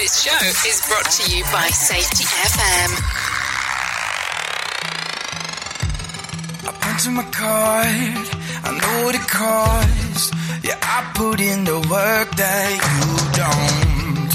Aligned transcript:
This 0.00 0.22
show 0.22 0.46
is 0.66 0.80
brought 0.88 1.10
to 1.10 1.30
you 1.30 1.44
by 1.52 1.66
Safety 1.68 2.24
FM. 2.24 2.90
I 6.68 6.72
punch 6.80 7.06
my 7.08 7.22
card, 7.24 8.26
I 8.64 8.70
know 8.80 9.04
what 9.04 9.14
it 9.14 9.28
costs. 9.28 10.30
Yeah, 10.64 10.78
I 10.80 11.12
put 11.14 11.38
in 11.38 11.64
the 11.64 11.80
work 11.96 12.28
that 12.34 12.70
you 12.88 13.08
don't. 13.42 14.30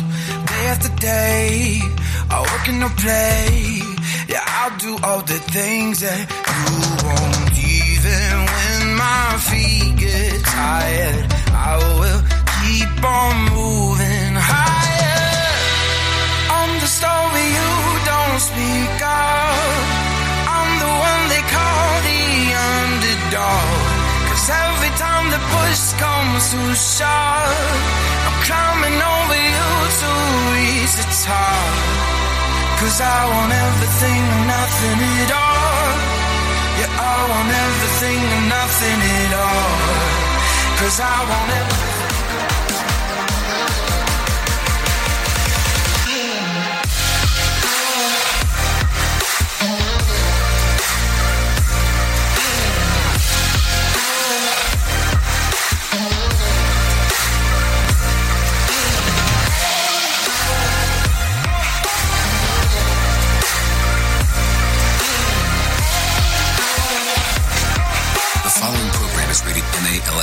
Day 0.51 0.65
after 0.73 0.91
day, 1.01 1.81
I 2.29 2.37
work 2.45 2.69
in 2.69 2.79
no 2.79 2.89
play. 3.01 3.81
Yeah, 4.29 4.43
I'll 4.45 4.77
do 4.77 4.93
all 5.03 5.21
the 5.23 5.39
things 5.49 6.01
that 6.01 6.25
you 6.29 6.73
won't. 7.05 7.57
Even 7.81 8.33
when 8.53 8.97
my 9.01 9.27
feet 9.49 9.97
get 9.97 10.45
tired, 10.45 11.25
I 11.49 11.73
will 11.97 12.21
keep 12.53 13.03
on 13.03 13.33
moving 13.55 14.14
don't 18.35 18.51
speak 18.51 18.99
of. 18.99 19.55
I'm 20.55 20.71
the 20.83 20.91
one 21.07 21.23
they 21.31 21.43
call 21.55 21.91
the 22.03 22.23
underdog. 22.75 23.95
Cause 24.27 24.47
every 24.51 24.91
time 24.99 25.25
the 25.31 25.41
push 25.55 25.83
comes 26.03 26.43
to 26.51 26.61
shove, 26.75 27.79
I'm 28.27 28.37
climbing 28.43 28.99
over 29.15 29.39
you 29.55 29.69
to 30.01 30.11
reach 30.51 30.93
the 30.99 31.07
top. 31.23 31.75
Cause 32.79 32.99
I 32.99 33.19
want 33.31 33.51
everything 33.55 34.21
and 34.35 34.45
nothing 34.51 34.99
at 35.23 35.31
all. 35.31 35.95
Yeah, 36.79 36.91
I 36.91 37.17
want 37.31 37.49
everything 37.65 38.19
and 38.35 38.47
nothing 38.57 38.99
at 39.15 39.33
all. 39.47 39.79
Cause 40.79 40.97
I 40.99 41.17
want 41.31 41.51
everything. 41.61 41.94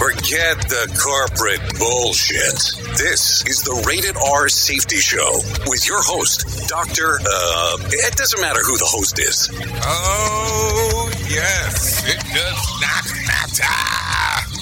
Forget 0.00 0.56
the 0.72 0.88
corporate 0.96 1.60
bullshit. 1.78 2.56
This 2.96 3.44
is 3.44 3.62
the 3.62 3.84
Rated 3.86 4.16
R 4.16 4.48
Safety 4.48 4.96
Show 4.96 5.42
with 5.66 5.86
your 5.86 6.00
host, 6.00 6.66
Dr. 6.70 7.20
Uh, 7.20 7.76
it 7.92 8.16
doesn't 8.16 8.40
matter 8.40 8.60
who 8.64 8.78
the 8.78 8.88
host 8.88 9.18
is. 9.18 9.50
Oh, 9.84 11.12
yes. 11.28 12.00
It 12.08 12.16
does 12.32 12.80
not 12.80 13.04
matter 13.26 13.50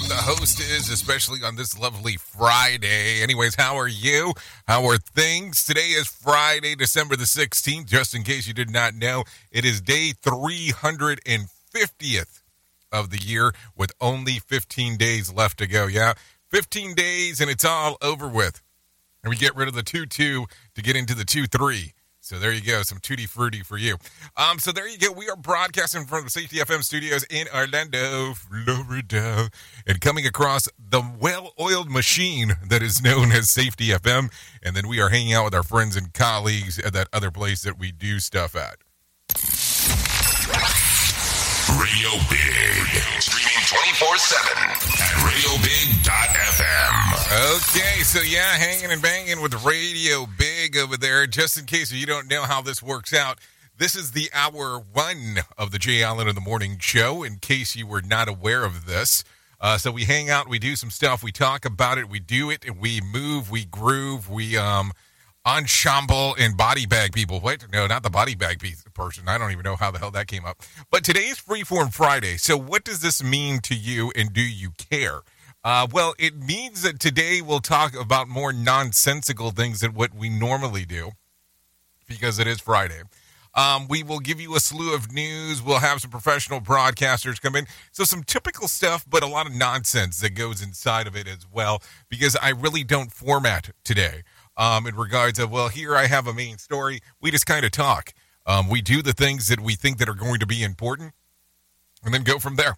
the 0.09 0.15
host 0.15 0.59
is, 0.59 0.89
especially 0.89 1.39
on 1.45 1.55
this 1.55 1.79
lovely 1.79 2.17
Friday. 2.17 3.21
Anyways, 3.21 3.55
how 3.55 3.77
are 3.77 3.87
you? 3.87 4.33
How 4.67 4.87
are 4.87 4.97
things? 4.97 5.63
Today 5.63 5.91
is 5.91 6.07
Friday, 6.07 6.75
December 6.75 7.15
the 7.15 7.23
16th. 7.23 7.85
Just 7.85 8.13
in 8.13 8.23
case 8.23 8.45
you 8.45 8.53
did 8.53 8.71
not 8.71 8.93
know, 8.93 9.23
it 9.51 9.63
is 9.63 9.79
day 9.79 10.11
350th 10.21 12.38
of 12.91 13.09
the 13.09 13.17
year 13.17 13.53
with 13.75 13.91
only 14.01 14.39
15 14.39 14.97
days 14.97 15.31
left 15.31 15.57
to 15.59 15.67
go. 15.67 15.87
Yeah, 15.87 16.13
15 16.49 16.95
days 16.95 17.39
and 17.39 17.49
it's 17.49 17.65
all 17.65 17.97
over 18.01 18.27
with. 18.27 18.61
And 19.23 19.29
we 19.29 19.35
get 19.35 19.55
rid 19.55 19.67
of 19.67 19.73
the 19.73 19.83
2 19.83 20.05
2 20.05 20.45
to 20.75 20.81
get 20.81 20.95
into 20.95 21.13
the 21.13 21.25
2 21.25 21.47
3. 21.47 21.93
So 22.21 22.37
there 22.37 22.51
you 22.51 22.61
go, 22.61 22.83
some 22.83 22.99
tutti 22.99 23.25
frutti 23.25 23.63
for 23.63 23.75
you. 23.77 23.97
Um, 24.37 24.59
so 24.59 24.71
there 24.71 24.87
you 24.87 24.99
go. 24.99 25.11
We 25.11 25.29
are 25.29 25.35
broadcasting 25.35 26.05
from 26.05 26.25
the 26.25 26.29
Safety 26.29 26.57
FM 26.57 26.83
studios 26.83 27.25
in 27.29 27.47
Orlando, 27.55 28.33
Florida, 28.35 29.49
and 29.87 29.99
coming 29.99 30.27
across 30.27 30.67
the 30.77 31.01
well-oiled 31.19 31.89
machine 31.89 32.51
that 32.67 32.83
is 32.83 33.01
known 33.01 33.31
as 33.31 33.49
Safety 33.49 33.87
FM. 33.87 34.31
And 34.61 34.75
then 34.75 34.87
we 34.87 35.01
are 35.01 35.09
hanging 35.09 35.33
out 35.33 35.45
with 35.45 35.55
our 35.55 35.63
friends 35.63 35.95
and 35.95 36.13
colleagues 36.13 36.77
at 36.77 36.93
that 36.93 37.07
other 37.11 37.31
place 37.31 37.63
that 37.63 37.79
we 37.79 37.91
do 37.91 38.19
stuff 38.19 38.55
at. 38.55 38.77
Radio 41.77 42.09
Big. 42.29 42.87
Streaming 43.21 43.65
24 43.67 44.17
7 44.17 44.57
at 44.63 45.13
radiobig.fm. 45.21 46.95
Okay, 47.57 48.01
so 48.03 48.21
yeah, 48.21 48.53
hanging 48.53 48.91
and 48.91 49.01
banging 49.01 49.41
with 49.41 49.63
Radio 49.63 50.25
Big 50.37 50.77
over 50.77 50.97
there. 50.97 51.27
Just 51.27 51.57
in 51.57 51.65
case 51.65 51.91
you 51.91 52.05
don't 52.05 52.29
know 52.29 52.43
how 52.43 52.61
this 52.61 52.81
works 52.81 53.13
out, 53.13 53.39
this 53.77 53.95
is 53.95 54.11
the 54.11 54.29
hour 54.33 54.83
one 54.93 55.39
of 55.57 55.71
the 55.71 55.77
Jay 55.77 56.01
Allen 56.01 56.27
in 56.27 56.35
the 56.35 56.41
Morning 56.41 56.77
Show. 56.79 57.23
In 57.23 57.37
case 57.37 57.75
you 57.75 57.85
were 57.85 58.01
not 58.01 58.27
aware 58.27 58.63
of 58.65 58.85
this, 58.85 59.23
uh, 59.61 59.77
so 59.77 59.91
we 59.91 60.05
hang 60.05 60.29
out, 60.29 60.49
we 60.49 60.59
do 60.59 60.75
some 60.75 60.89
stuff, 60.89 61.21
we 61.21 61.31
talk 61.31 61.65
about 61.65 61.97
it, 61.97 62.09
we 62.09 62.19
do 62.19 62.49
it, 62.49 62.65
we 62.79 63.01
move, 63.01 63.51
we 63.51 63.65
groove, 63.65 64.29
we 64.29 64.57
um 64.57 64.91
ensemble 65.45 66.35
and 66.37 66.57
body 66.57 66.85
bag 66.85 67.13
people. 67.13 67.39
Wait, 67.39 67.65
no, 67.71 67.87
not 67.87 68.03
the 68.03 68.09
body 68.09 68.35
bag 68.35 68.59
piece 68.59 68.83
person. 68.93 69.27
I 69.27 69.37
don't 69.37 69.51
even 69.51 69.63
know 69.63 69.77
how 69.77 69.91
the 69.91 69.99
hell 69.99 70.11
that 70.11 70.27
came 70.27 70.45
up. 70.45 70.61
But 70.91 71.03
today 71.03 71.27
is 71.27 71.39
Freeform 71.39 71.93
Friday. 71.93 72.37
So 72.37 72.57
what 72.57 72.83
does 72.83 72.99
this 72.99 73.23
mean 73.23 73.59
to 73.61 73.75
you, 73.75 74.11
and 74.15 74.33
do 74.33 74.41
you 74.41 74.71
care? 74.71 75.21
Uh, 75.63 75.87
well, 75.91 76.13
it 76.19 76.37
means 76.37 76.81
that 76.81 76.99
today 76.99 77.41
we'll 77.41 77.59
talk 77.59 77.95
about 77.95 78.27
more 78.27 78.53
nonsensical 78.53 79.51
things 79.51 79.79
than 79.81 79.93
what 79.93 80.13
we 80.13 80.29
normally 80.29 80.85
do 80.85 81.11
because 82.07 82.39
it 82.39 82.47
is 82.47 82.59
Friday. 82.59 83.01
Um, 83.55 83.87
we 83.89 84.03
will 84.03 84.19
give 84.19 84.39
you 84.39 84.55
a 84.55 84.59
slew 84.59 84.93
of 84.93 85.11
news. 85.11 85.61
We'll 85.61 85.79
have 85.79 86.01
some 86.01 86.11
professional 86.11 86.61
broadcasters 86.61 87.41
come 87.41 87.55
in. 87.55 87.65
So, 87.91 88.03
some 88.03 88.23
typical 88.23 88.67
stuff, 88.67 89.05
but 89.09 89.23
a 89.23 89.27
lot 89.27 89.47
of 89.47 89.53
nonsense 89.53 90.19
that 90.19 90.35
goes 90.35 90.61
inside 90.61 91.07
of 91.07 91.15
it 91.15 91.27
as 91.27 91.45
well, 91.51 91.81
because 92.09 92.35
I 92.41 92.49
really 92.49 92.83
don't 92.83 93.11
format 93.11 93.71
today 93.83 94.23
um, 94.59 94.85
in 94.85 94.95
regards 94.95 95.39
of, 95.39 95.49
well, 95.49 95.69
here 95.69 95.95
I 95.95 96.05
have 96.05 96.27
a 96.27 96.33
main 96.33 96.57
story. 96.57 96.99
We 97.21 97.31
just 97.31 97.45
kind 97.45 97.65
of 97.65 97.71
talk. 97.71 98.13
Um, 98.45 98.69
we 98.69 98.81
do 98.81 99.01
the 99.01 99.13
things 99.13 99.47
that 99.47 99.61
we 99.61 99.73
think 99.73 99.97
that 99.97 100.09
are 100.09 100.13
going 100.13 100.39
to 100.39 100.45
be 100.45 100.61
important 100.61 101.13
and 102.03 102.13
then 102.13 102.23
go 102.23 102.37
from 102.39 102.57
there. 102.57 102.77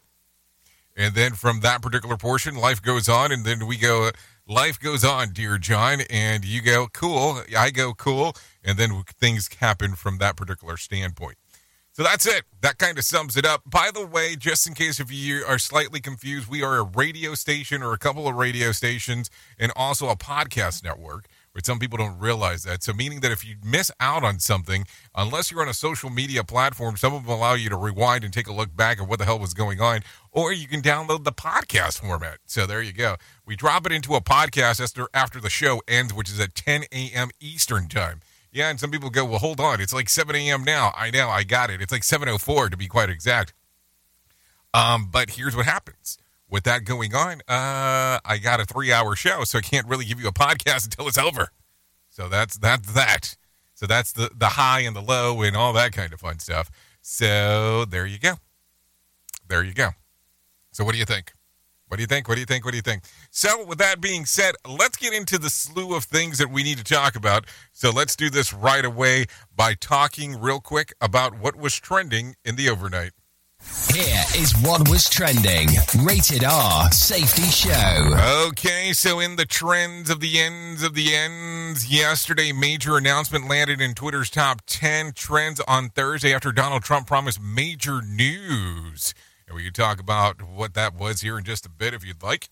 And 0.95 1.15
then 1.15 1.33
from 1.33 1.61
that 1.61 1.81
particular 1.81 2.17
portion, 2.17 2.55
life 2.55 2.81
goes 2.81 3.09
on. 3.09 3.31
And 3.31 3.45
then 3.45 3.65
we 3.65 3.77
go, 3.77 4.11
life 4.47 4.79
goes 4.79 5.03
on, 5.03 5.31
dear 5.33 5.57
John. 5.57 6.01
And 6.09 6.45
you 6.45 6.61
go, 6.61 6.87
cool. 6.93 7.41
I 7.57 7.71
go, 7.71 7.93
cool. 7.93 8.35
And 8.63 8.77
then 8.77 9.01
things 9.19 9.49
happen 9.55 9.95
from 9.95 10.19
that 10.19 10.35
particular 10.35 10.77
standpoint. 10.77 11.37
So 11.93 12.03
that's 12.03 12.25
it. 12.25 12.43
That 12.61 12.77
kind 12.77 12.97
of 12.97 13.03
sums 13.03 13.35
it 13.35 13.45
up. 13.45 13.63
By 13.65 13.89
the 13.93 14.05
way, 14.05 14.35
just 14.35 14.67
in 14.67 14.73
case 14.75 14.99
if 14.99 15.11
you 15.11 15.43
are 15.47 15.57
slightly 15.57 15.99
confused, 15.99 16.47
we 16.47 16.63
are 16.63 16.77
a 16.77 16.84
radio 16.84 17.34
station 17.34 17.81
or 17.81 17.93
a 17.93 17.97
couple 17.97 18.27
of 18.27 18.35
radio 18.35 18.72
stations 18.72 19.29
and 19.57 19.72
also 19.75 20.09
a 20.09 20.16
podcast 20.16 20.84
network. 20.84 21.27
But 21.53 21.65
some 21.65 21.79
people 21.79 21.97
don't 21.97 22.17
realize 22.17 22.63
that. 22.63 22.81
So, 22.81 22.93
meaning 22.93 23.19
that 23.21 23.31
if 23.31 23.45
you 23.45 23.55
miss 23.63 23.91
out 23.99 24.23
on 24.23 24.39
something, 24.39 24.85
unless 25.13 25.51
you're 25.51 25.61
on 25.61 25.67
a 25.67 25.73
social 25.73 26.09
media 26.09 26.43
platform, 26.43 26.95
some 26.95 27.13
of 27.13 27.23
them 27.23 27.31
allow 27.31 27.53
you 27.53 27.69
to 27.69 27.75
rewind 27.75 28.23
and 28.23 28.33
take 28.33 28.47
a 28.47 28.53
look 28.53 28.75
back 28.75 29.01
at 29.01 29.07
what 29.07 29.19
the 29.19 29.25
hell 29.25 29.39
was 29.39 29.53
going 29.53 29.81
on, 29.81 30.01
or 30.31 30.53
you 30.53 30.67
can 30.67 30.81
download 30.81 31.25
the 31.25 31.31
podcast 31.33 31.99
format. 31.99 32.37
So, 32.45 32.65
there 32.65 32.81
you 32.81 32.93
go. 32.93 33.17
We 33.45 33.55
drop 33.55 33.85
it 33.85 33.91
into 33.91 34.15
a 34.15 34.21
podcast 34.21 34.81
after, 34.81 35.09
after 35.13 35.41
the 35.41 35.49
show 35.49 35.81
ends, 35.87 36.13
which 36.13 36.29
is 36.29 36.39
at 36.39 36.55
10 36.55 36.85
a.m. 36.91 37.29
Eastern 37.41 37.87
Time. 37.87 38.21
Yeah, 38.53 38.69
and 38.69 38.79
some 38.79 38.91
people 38.91 39.09
go, 39.09 39.25
well, 39.25 39.39
hold 39.39 39.59
on. 39.59 39.79
It's 39.79 39.93
like 39.93 40.09
7 40.09 40.35
a.m. 40.35 40.63
now. 40.63 40.93
I 40.95 41.09
know, 41.09 41.29
I 41.29 41.43
got 41.43 41.69
it. 41.69 41.81
It's 41.81 41.91
like 41.91 42.01
7.04 42.01 42.71
to 42.71 42.77
be 42.77 42.87
quite 42.87 43.09
exact. 43.09 43.53
Um, 44.73 45.09
but 45.11 45.31
here's 45.31 45.55
what 45.55 45.65
happens 45.65 46.17
with 46.51 46.63
that 46.65 46.83
going 46.83 47.15
on, 47.15 47.41
uh, 47.47 48.19
I 48.23 48.37
got 48.43 48.59
a 48.59 48.65
three 48.65 48.91
hour 48.91 49.15
show, 49.15 49.43
so 49.45 49.57
I 49.57 49.61
can't 49.61 49.87
really 49.87 50.05
give 50.05 50.19
you 50.19 50.27
a 50.27 50.33
podcast 50.33 50.85
until 50.85 51.07
it's 51.07 51.17
over. 51.17 51.47
So 52.09 52.29
that's 52.29 52.57
that's 52.57 52.93
that. 52.93 53.35
So 53.73 53.87
that's 53.87 54.11
the 54.11 54.29
the 54.35 54.49
high 54.49 54.81
and 54.81 54.95
the 54.95 55.01
low 55.01 55.41
and 55.41 55.55
all 55.55 55.73
that 55.73 55.93
kind 55.93 56.13
of 56.13 56.19
fun 56.19 56.37
stuff. 56.37 56.69
So 57.01 57.85
there 57.85 58.05
you 58.05 58.19
go. 58.19 58.33
There 59.47 59.63
you 59.63 59.73
go. 59.73 59.89
So 60.71 60.83
what 60.83 60.91
do 60.91 60.99
you 60.99 61.05
think? 61.05 61.33
What 61.87 61.97
do 61.97 62.03
you 62.03 62.07
think? 62.07 62.29
What 62.29 62.35
do 62.35 62.39
you 62.39 62.45
think? 62.45 62.63
What 62.63 62.71
do 62.71 62.77
you 62.77 62.81
think? 62.81 63.03
So, 63.31 63.65
with 63.65 63.77
that 63.79 63.99
being 63.99 64.23
said, 64.23 64.55
let's 64.65 64.95
get 64.95 65.11
into 65.11 65.37
the 65.37 65.49
slew 65.49 65.93
of 65.93 66.05
things 66.05 66.37
that 66.37 66.49
we 66.49 66.63
need 66.63 66.77
to 66.77 66.85
talk 66.85 67.17
about. 67.17 67.45
So, 67.73 67.91
let's 67.91 68.15
do 68.15 68.29
this 68.29 68.53
right 68.53 68.85
away 68.85 69.25
by 69.53 69.73
talking 69.73 70.39
real 70.39 70.61
quick 70.61 70.93
about 71.01 71.37
what 71.37 71.57
was 71.57 71.75
trending 71.75 72.37
in 72.45 72.55
the 72.55 72.69
overnight. 72.69 73.11
Here 73.93 74.23
is 74.35 74.53
what 74.61 74.90
was 74.90 75.09
trending. 75.09 75.69
Rated 76.03 76.43
R 76.43 76.91
Safety 76.91 77.43
Show. 77.43 78.47
Okay, 78.47 78.93
so 78.93 79.19
in 79.19 79.35
the 79.35 79.46
trends 79.46 80.09
of 80.09 80.19
the 80.19 80.40
ends 80.40 80.84
of 80.84 80.93
the 80.93 81.13
ends, 81.13 81.91
yesterday, 81.91 82.52
major 82.52 82.97
announcement 82.97 83.47
landed 83.47 83.81
in 83.81 83.93
Twitter's 83.93 84.29
top 84.29 84.61
10 84.66 85.13
trends 85.13 85.59
on 85.67 85.90
Thursday 85.90 86.34
after 86.34 86.52
Donald 86.52 86.84
Trump 86.84 87.08
promised 87.08 87.41
major 87.41 88.02
news. 88.02 89.13
And 89.47 89.55
we 89.55 89.63
can 89.63 89.73
talk 89.73 89.99
about 89.99 90.41
what 90.41 90.73
that 90.73 90.96
was 90.96 91.22
here 91.22 91.37
in 91.37 91.43
just 91.43 91.66
a 91.66 91.69
bit 91.69 91.93
if 91.93 92.05
you'd 92.05 92.23
like. 92.23 92.49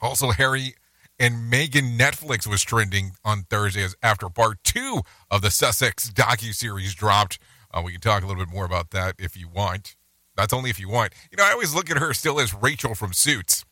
Also, 0.00 0.30
Harry 0.30 0.74
and 1.18 1.52
Meghan 1.52 1.98
Netflix 1.98 2.46
was 2.46 2.62
trending 2.62 3.12
on 3.24 3.44
Thursday 3.44 3.86
after 4.02 4.28
part 4.28 4.62
two 4.64 5.00
of 5.30 5.42
the 5.42 5.50
Sussex 5.50 6.10
docu-series 6.10 6.94
dropped. 6.94 7.38
Uh, 7.76 7.82
we 7.82 7.92
can 7.92 8.00
talk 8.00 8.22
a 8.22 8.26
little 8.26 8.42
bit 8.42 8.52
more 8.52 8.64
about 8.64 8.90
that 8.90 9.16
if 9.18 9.36
you 9.36 9.48
want. 9.48 9.96
That's 10.34 10.52
only 10.52 10.70
if 10.70 10.80
you 10.80 10.88
want. 10.88 11.12
You 11.30 11.36
know, 11.36 11.44
I 11.44 11.52
always 11.52 11.74
look 11.74 11.90
at 11.90 11.98
her 11.98 12.14
still 12.14 12.40
as 12.40 12.54
Rachel 12.54 12.94
from 12.94 13.12
Suits. 13.12 13.64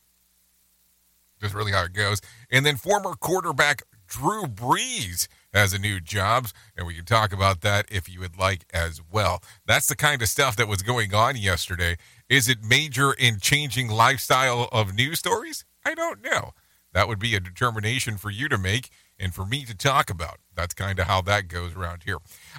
Just 1.41 1.55
really 1.55 1.71
how 1.71 1.85
it 1.85 1.93
goes. 1.93 2.21
And 2.51 2.65
then 2.65 2.75
former 2.75 3.13
quarterback 3.13 3.81
Drew 4.07 4.43
Brees 4.43 5.27
has 5.53 5.73
a 5.73 5.79
new 5.79 5.99
job, 5.99 6.47
and 6.77 6.85
we 6.85 6.93
can 6.93 7.05
talk 7.05 7.33
about 7.33 7.61
that 7.61 7.87
if 7.89 8.07
you 8.07 8.19
would 8.19 8.37
like 8.37 8.65
as 8.73 9.01
well. 9.11 9.41
That's 9.65 9.87
the 9.87 9.95
kind 9.95 10.21
of 10.21 10.29
stuff 10.29 10.55
that 10.57 10.67
was 10.67 10.83
going 10.83 11.13
on 11.13 11.35
yesterday. 11.35 11.97
Is 12.29 12.47
it 12.47 12.63
major 12.63 13.13
in 13.13 13.39
changing 13.39 13.89
lifestyle 13.89 14.69
of 14.71 14.93
news 14.93 15.19
stories? 15.19 15.65
I 15.83 15.95
don't 15.95 16.23
know. 16.23 16.51
That 16.93 17.07
would 17.07 17.19
be 17.19 17.35
a 17.35 17.39
determination 17.39 18.17
for 18.17 18.29
you 18.29 18.49
to 18.49 18.57
make 18.57 18.89
and 19.19 19.33
for 19.33 19.45
me 19.45 19.65
to 19.65 19.75
talk 19.75 20.09
about. 20.09 20.37
That's 20.55 20.73
kind 20.73 20.99
of 20.99 21.07
how 21.07 21.21
that 21.23 21.47
goes 21.47 21.75
around 21.75 22.03
here. 22.03 22.17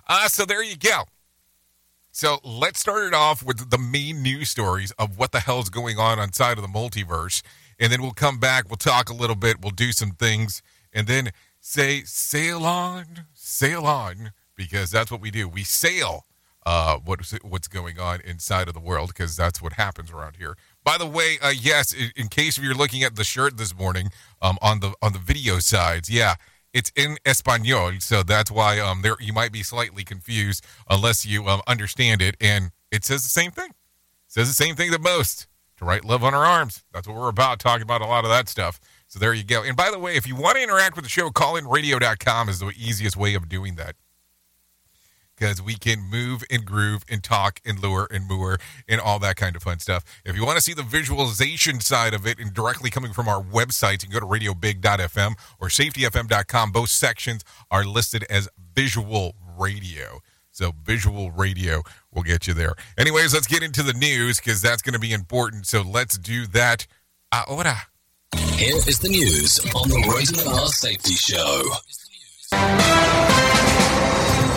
Uh, 0.08 0.28
so 0.28 0.44
there 0.44 0.62
you 0.62 0.76
go. 0.76 1.04
So 2.17 2.39
let's 2.43 2.81
start 2.81 3.05
it 3.05 3.13
off 3.13 3.43
with 3.45 3.69
the 3.69 3.77
main 3.77 4.23
news 4.23 4.49
stories 4.49 4.91
of 4.93 5.19
what 5.19 5.33
the 5.33 5.41
hell's 5.41 5.69
going 5.69 5.99
on 5.99 6.19
inside 6.19 6.57
of 6.57 6.63
the 6.63 6.67
multiverse. 6.67 7.43
And 7.79 7.93
then 7.93 8.01
we'll 8.01 8.13
come 8.13 8.39
back, 8.39 8.71
we'll 8.71 8.79
talk 8.79 9.11
a 9.11 9.13
little 9.13 9.37
bit, 9.37 9.61
we'll 9.61 9.71
do 9.71 9.93
some 9.93 10.13
things, 10.13 10.63
and 10.95 11.07
then 11.07 11.29
say 11.61 12.05
sail 12.05 12.65
on, 12.65 13.27
sail 13.35 13.85
on, 13.85 14.33
because 14.55 14.91
that's 14.91 15.11
what 15.11 15.21
we 15.21 15.31
do. 15.31 15.47
We 15.47 15.63
sail 15.63 16.25
uh, 16.65 17.01
what's 17.05 17.33
what's 17.43 17.69
going 17.69 18.01
on 18.01 18.23
inside 18.23 18.69
of 18.69 18.73
the 18.73 18.81
world, 18.81 19.09
because 19.09 19.37
that's 19.37 19.61
what 19.61 19.75
happens 19.75 20.11
around 20.11 20.37
here. 20.37 20.57
By 20.85 20.97
the 20.97 21.05
way, 21.05 21.37
uh, 21.43 21.53
yes, 21.55 21.93
in, 21.93 22.13
in 22.17 22.29
case 22.29 22.57
you're 22.57 22.73
looking 22.73 23.03
at 23.03 23.17
the 23.17 23.25
shirt 23.25 23.59
this 23.59 23.77
morning 23.77 24.09
um, 24.41 24.57
on 24.63 24.81
the 24.81 24.95
on 25.03 25.13
the 25.13 25.19
video 25.19 25.59
sides, 25.59 26.09
yeah, 26.09 26.37
it's 26.76 26.93
in 26.94 27.17
Espanol, 27.25 27.93
so 28.00 28.23
that's 28.23 28.50
why 28.50 28.78
um, 28.78 29.00
there 29.00 29.17
you 29.19 29.32
might 29.32 29.50
be 29.50 29.62
slightly 29.62 30.05
confused 30.05 30.62
unless 30.90 31.25
you 31.25 31.46
um, 31.49 31.62
understand 31.67 32.20
it. 32.20 32.37
And 32.38 32.70
it 32.93 33.02
says 33.02 33.23
the 33.23 33.31
same 33.31 33.50
thing. 33.50 33.70
It 33.70 34.28
says 34.28 34.46
the 34.46 34.55
same 34.55 34.76
thing 34.76 34.90
that 34.90 35.00
most 35.00 35.46
to 35.78 35.87
write 35.87 36.05
love 36.05 36.23
on 36.23 36.34
our 36.34 36.44
arms. 36.44 36.84
That's 36.93 37.08
what 37.08 37.17
we're 37.17 37.31
about, 37.31 37.61
talking 37.61 37.82
about 37.82 38.02
a 38.02 38.06
lot 38.06 38.25
of 38.25 38.31
that 38.31 38.50
stuff. 38.50 38.78
So 39.08 39.19
there 39.19 39.32
you 39.32 39.43
go. 39.43 39.62
And 39.62 39.75
by 39.75 39.90
the 39.90 39.99
way, 39.99 40.17
if 40.17 40.26
you 40.26 40.37
want 40.37 40.56
to 40.56 40.62
interact 40.62 40.96
with 40.96 41.05
the 41.05 41.08
show, 41.08 41.31
call 41.31 41.56
in 41.56 41.64
callinradio.com 41.64 42.50
is 42.50 42.58
the 42.58 42.73
easiest 42.76 43.17
way 43.17 43.34
of 43.34 43.49
doing 43.49 43.76
that. 43.76 43.96
Because 45.37 45.61
we 45.61 45.75
can 45.75 46.00
move 46.00 46.43
and 46.50 46.65
groove 46.65 47.05
and 47.11 47.23
talk 47.23 47.61
and 47.65 47.79
lure 47.79 48.09
and 48.11 48.27
moor 48.27 48.59
and 48.88 49.00
all 49.00 49.19
that 49.19 49.37
kind 49.37 49.55
of 49.55 49.62
fun 49.62 49.79
stuff. 49.79 50.05
If 50.25 50.35
you 50.35 50.47
want 50.47 50.56
to 50.56 50.62
see 50.62 50.73
the 50.73 50.83
visualization 50.83 51.81
side 51.81 52.15
of 52.15 52.27
it 52.27 52.38
and 52.38 52.55
directly 52.55 52.91
coming 52.91 53.12
from 53.12 53.29
our 53.29 53.43
website, 53.43 54.03
you 54.03 54.09
can 54.09 54.12
go 54.12 54.21
to 54.21 54.27
radiobig.fm 54.27 55.35
or 55.61 55.69
safetyfm.com. 55.69 56.73
Both 56.73 56.88
sections 56.91 57.44
are 57.71 57.85
listed 57.85 58.25
as 58.31 58.49
visual 58.75 59.35
radio. 59.59 60.21
So 60.53 60.73
visual 60.85 61.31
radio 61.33 61.82
will 62.15 62.23
get 62.23 62.47
you 62.47 62.55
there. 62.55 62.75
Anyways, 62.97 63.35
let's 63.35 63.47
get 63.47 63.62
into 63.62 63.82
the 63.82 63.93
news 63.93 64.41
because 64.41 64.62
that's 64.62 64.81
going 64.81 64.94
to 64.94 64.99
be 64.99 65.12
important. 65.12 65.67
So 65.67 65.82
let's 65.82 66.17
do 66.17 66.47
that 66.47 66.87
ahora. 67.31 67.89
Here 68.56 68.77
is 68.77 68.99
the 69.00 69.11
news 69.11 69.61
on 69.75 69.91
the 69.91 69.97
Rated 70.15 70.47
R 70.47 70.69
Safety 70.69 71.12
Show. 71.12 71.62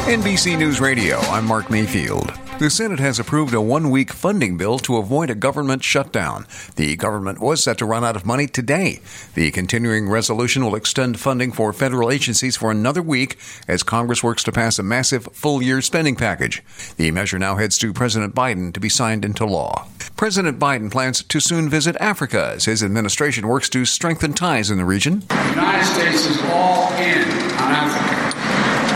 NBC 0.09 0.57
News 0.57 0.81
Radio, 0.81 1.17
I'm 1.19 1.45
Mark 1.45 1.69
Mayfield. 1.69 2.33
The 2.57 2.71
Senate 2.71 2.97
has 2.97 3.19
approved 3.19 3.53
a 3.53 3.61
one 3.61 3.91
week 3.91 4.11
funding 4.11 4.57
bill 4.57 4.79
to 4.79 4.97
avoid 4.97 5.29
a 5.29 5.35
government 5.35 5.83
shutdown. 5.83 6.47
The 6.77 6.95
government 6.95 7.39
was 7.39 7.61
set 7.61 7.77
to 7.77 7.85
run 7.85 8.03
out 8.03 8.15
of 8.15 8.25
money 8.25 8.47
today. 8.47 9.01
The 9.35 9.51
continuing 9.51 10.09
resolution 10.09 10.65
will 10.65 10.73
extend 10.73 11.19
funding 11.19 11.51
for 11.51 11.71
federal 11.73 12.09
agencies 12.09 12.57
for 12.57 12.71
another 12.71 13.03
week 13.03 13.37
as 13.67 13.83
Congress 13.83 14.23
works 14.23 14.41
to 14.45 14.51
pass 14.51 14.79
a 14.79 14.83
massive 14.83 15.25
full 15.31 15.61
year 15.61 15.79
spending 15.79 16.15
package. 16.15 16.63
The 16.97 17.11
measure 17.11 17.37
now 17.37 17.57
heads 17.57 17.77
to 17.77 17.93
President 17.93 18.33
Biden 18.33 18.73
to 18.73 18.79
be 18.79 18.89
signed 18.89 19.23
into 19.23 19.45
law. 19.45 19.87
President 20.17 20.57
Biden 20.57 20.89
plans 20.91 21.21
to 21.21 21.39
soon 21.39 21.69
visit 21.69 21.95
Africa 21.99 22.53
as 22.55 22.65
his 22.65 22.81
administration 22.83 23.47
works 23.47 23.69
to 23.69 23.85
strengthen 23.85 24.33
ties 24.33 24.71
in 24.71 24.79
the 24.79 24.85
region. 24.85 25.19
The 25.29 25.49
United 25.49 25.85
States 25.85 26.25
is 26.25 26.41
all 26.45 26.91
in 26.93 27.21
on 27.61 27.71
Africa 27.73 28.15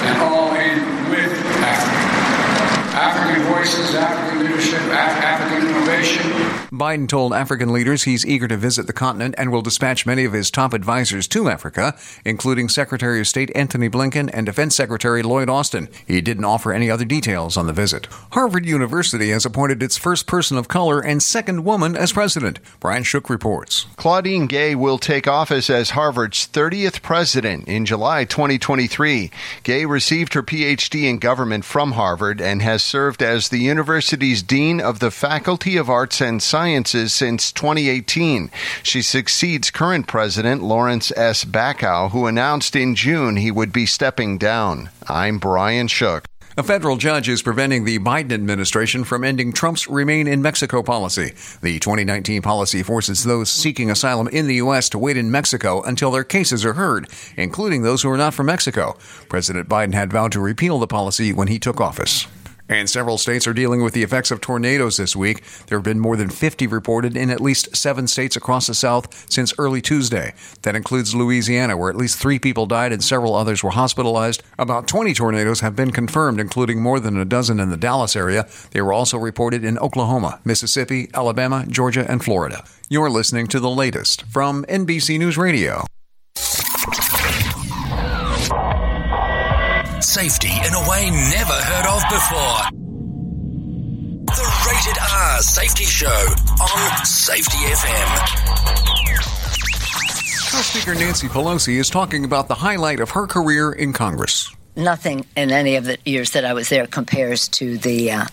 and 0.06 0.18
all 0.24 0.54
in 0.56 1.10
with 1.10 1.31
Africa. 1.63 2.82
African 2.93 3.43
voices, 3.51 3.95
African 3.95 4.43
leadership, 4.43 4.79
Af- 4.81 5.23
African 5.23 5.67
innovation. 5.69 6.52
Biden 6.73 7.07
told 7.07 7.33
African 7.33 7.71
leaders 7.71 8.01
he's 8.01 8.25
eager 8.25 8.47
to 8.47 8.57
visit 8.57 8.87
the 8.87 8.93
continent 8.93 9.35
and 9.37 9.51
will 9.51 9.61
dispatch 9.61 10.07
many 10.07 10.25
of 10.25 10.33
his 10.33 10.49
top 10.49 10.73
advisors 10.73 11.27
to 11.27 11.47
Africa, 11.47 11.95
including 12.25 12.67
Secretary 12.67 13.19
of 13.19 13.27
State 13.27 13.51
Antony 13.53 13.89
Blinken 13.89 14.27
and 14.33 14.47
Defense 14.47 14.75
Secretary 14.75 15.21
Lloyd 15.21 15.49
Austin. 15.49 15.87
He 16.07 16.19
didn't 16.19 16.45
offer 16.45 16.73
any 16.73 16.89
other 16.89 17.05
details 17.05 17.57
on 17.57 17.67
the 17.67 17.73
visit. 17.73 18.07
Harvard 18.31 18.65
University 18.65 19.29
has 19.29 19.45
appointed 19.45 19.83
its 19.83 19.99
first 19.99 20.25
person 20.25 20.57
of 20.57 20.67
color 20.67 20.99
and 20.99 21.21
second 21.21 21.63
woman 21.63 21.95
as 21.95 22.11
president. 22.11 22.57
Brian 22.79 23.03
Shook 23.03 23.29
reports. 23.29 23.85
Claudine 23.95 24.47
Gay 24.47 24.73
will 24.73 24.97
take 24.97 25.27
office 25.27 25.69
as 25.69 25.91
Harvard's 25.91 26.47
30th 26.47 27.03
president 27.03 27.67
in 27.67 27.85
July 27.85 28.25
2023. 28.25 29.29
Gay 29.61 29.85
received 29.85 30.33
her 30.33 30.41
PhD 30.41 31.03
in 31.03 31.19
government 31.19 31.65
from 31.65 31.91
Harvard 31.91 32.41
and 32.41 32.63
has 32.63 32.83
served 32.83 33.21
as 33.21 33.49
the 33.49 33.59
university's 33.59 34.41
dean 34.41 34.81
of 34.81 34.97
the 34.97 35.11
Faculty 35.11 35.77
of 35.77 35.87
Arts 35.87 36.19
and 36.19 36.41
Sciences 36.41 36.62
since 36.63 37.51
2018. 37.51 38.50
She 38.84 39.01
succeeds 39.01 39.70
current 39.70 40.08
president 40.08 40.63
Lawrence 40.63 41.12
S. 41.17 41.43
Bacow, 41.43 42.12
who 42.12 42.25
announced 42.25 42.75
in 42.75 42.96
June 42.96 43.36
he 43.36 43.51
would 43.51 43.74
be 43.74 43.86
stepping 43.86 44.38
down. 44.38 44.89
I'm 45.10 45.39
Brian 45.39 45.89
Shook. 45.89 46.25
A 46.55 46.63
federal 46.63 46.98
judge 46.98 47.27
is 47.27 47.41
preventing 47.41 47.84
the 47.84 48.00
Biden 48.00 48.32
administration 48.32 49.03
from 49.03 49.24
ending 49.24 49.51
Trump's 49.51 49.89
Remain 49.89 50.27
in 50.27 50.41
Mexico 50.41 50.82
policy. 50.84 51.34
The 51.62 51.79
2019 51.79 52.41
policy 52.41 52.82
forces 52.82 53.24
those 53.24 53.50
seeking 53.51 53.91
asylum 53.91 54.29
in 54.29 54.48
the 54.48 54.55
U.S. 54.55 54.88
to 54.89 55.00
wait 55.00 55.17
in 55.17 55.32
Mexico 55.32 55.82
until 55.82 56.12
their 56.12 56.24
cases 56.24 56.63
are 56.63 56.74
heard, 56.74 57.10
including 57.36 57.82
those 57.82 58.03
who 58.03 58.10
are 58.10 58.17
not 58.17 58.34
from 58.34 58.46
Mexico. 58.46 58.96
President 59.27 59.67
Biden 59.67 59.93
had 59.93 60.13
vowed 60.13 60.32
to 60.32 60.39
repeal 60.39 60.79
the 60.79 60.88
policy 60.88 61.34
when 61.34 61.50
he 61.50 61.60
took 61.60 61.82
office. 61.82 62.27
And 62.74 62.89
several 62.89 63.20
states 63.20 63.46
are 63.46 63.53
dealing 63.53 63.84
with 63.84 63.94
the 63.94 64.01
effects 64.01 64.32
of 64.32 64.42
tornadoes 64.42 64.98
this 64.98 65.15
week. 65.15 65.44
There 65.68 65.77
have 65.77 65.86
been 65.86 66.00
more 66.00 66.18
than 66.18 66.32
50 66.32 66.65
reported 66.65 67.15
in 67.15 67.30
at 67.30 67.39
least 67.39 67.75
seven 67.77 68.08
states 68.08 68.36
across 68.36 68.65
the 68.65 68.74
South 68.74 69.32
since 69.32 69.53
early 69.60 69.80
Tuesday. 69.80 70.34
That 70.63 70.75
includes 70.75 71.13
Louisiana, 71.13 71.77
where 71.77 71.92
at 71.92 71.96
least 71.96 72.18
three 72.18 72.39
people 72.39 72.65
died 72.65 72.92
and 72.92 73.03
several 73.03 73.36
others 73.36 73.62
were 73.62 73.70
hospitalized. 73.70 74.42
About 74.58 74.88
20 74.88 75.13
tornadoes 75.13 75.60
have 75.60 75.75
been 75.75 75.92
confirmed, 75.92 76.39
including 76.39 76.82
more 76.82 77.00
than 77.00 77.15
a 77.15 77.25
dozen 77.25 77.60
in 77.60 77.70
the 77.70 77.77
Dallas 77.77 78.15
area. 78.15 78.48
They 78.72 78.82
were 78.82 78.92
also 78.92 79.20
reported 79.20 79.63
in 79.63 79.77
Oklahoma, 79.77 80.39
Mississippi, 80.44 81.12
Alabama, 81.13 81.68
Georgia, 81.68 82.10
and 82.10 82.24
Florida. 82.24 82.65
You're 82.89 83.12
listening 83.12 83.46
to 83.48 83.60
the 83.60 83.70
latest 83.70 84.24
from 84.24 84.65
NBC 84.65 85.20
News 85.20 85.38
Radio. 85.38 85.86
Safety 90.24 90.53
in 90.65 90.74
a 90.74 90.89
way 90.89 91.10
never 91.10 91.51
heard 91.51 91.86
of 91.86 92.01
before. 92.10 92.62
The 94.25 94.63
Rated 94.65 94.98
R 94.98 95.42
Safety 95.42 95.84
Show 95.84 96.08
on 96.08 97.06
Safety 97.06 97.58
FM. 97.58 98.08
House 100.50 100.65
Speaker 100.68 100.96
Nancy 100.96 101.27
Pelosi 101.27 101.77
is 101.77 101.89
talking 101.89 102.24
about 102.24 102.48
the 102.48 102.56
highlight 102.56 103.01
of 103.01 103.10
her 103.10 103.27
career 103.27 103.74
in 103.74 103.92
Congress. 103.92 104.50
Nothing 104.77 105.25
in 105.36 105.51
any 105.51 105.75
of 105.75 105.84
the 105.84 105.98
years 106.06 106.32
that 106.32 106.46
I 106.46 106.53
was 106.53 106.70
there 106.70 106.88
compares 106.88 107.50
to 107.50 107.77
the 107.77 108.13
uh, 108.13 108.25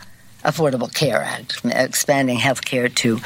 Affordable 0.45 0.95
Care 0.95 1.21
Act, 1.21 1.61
expanding 1.65 2.37
health 2.37 2.65
care 2.65 2.89
to 2.89 3.19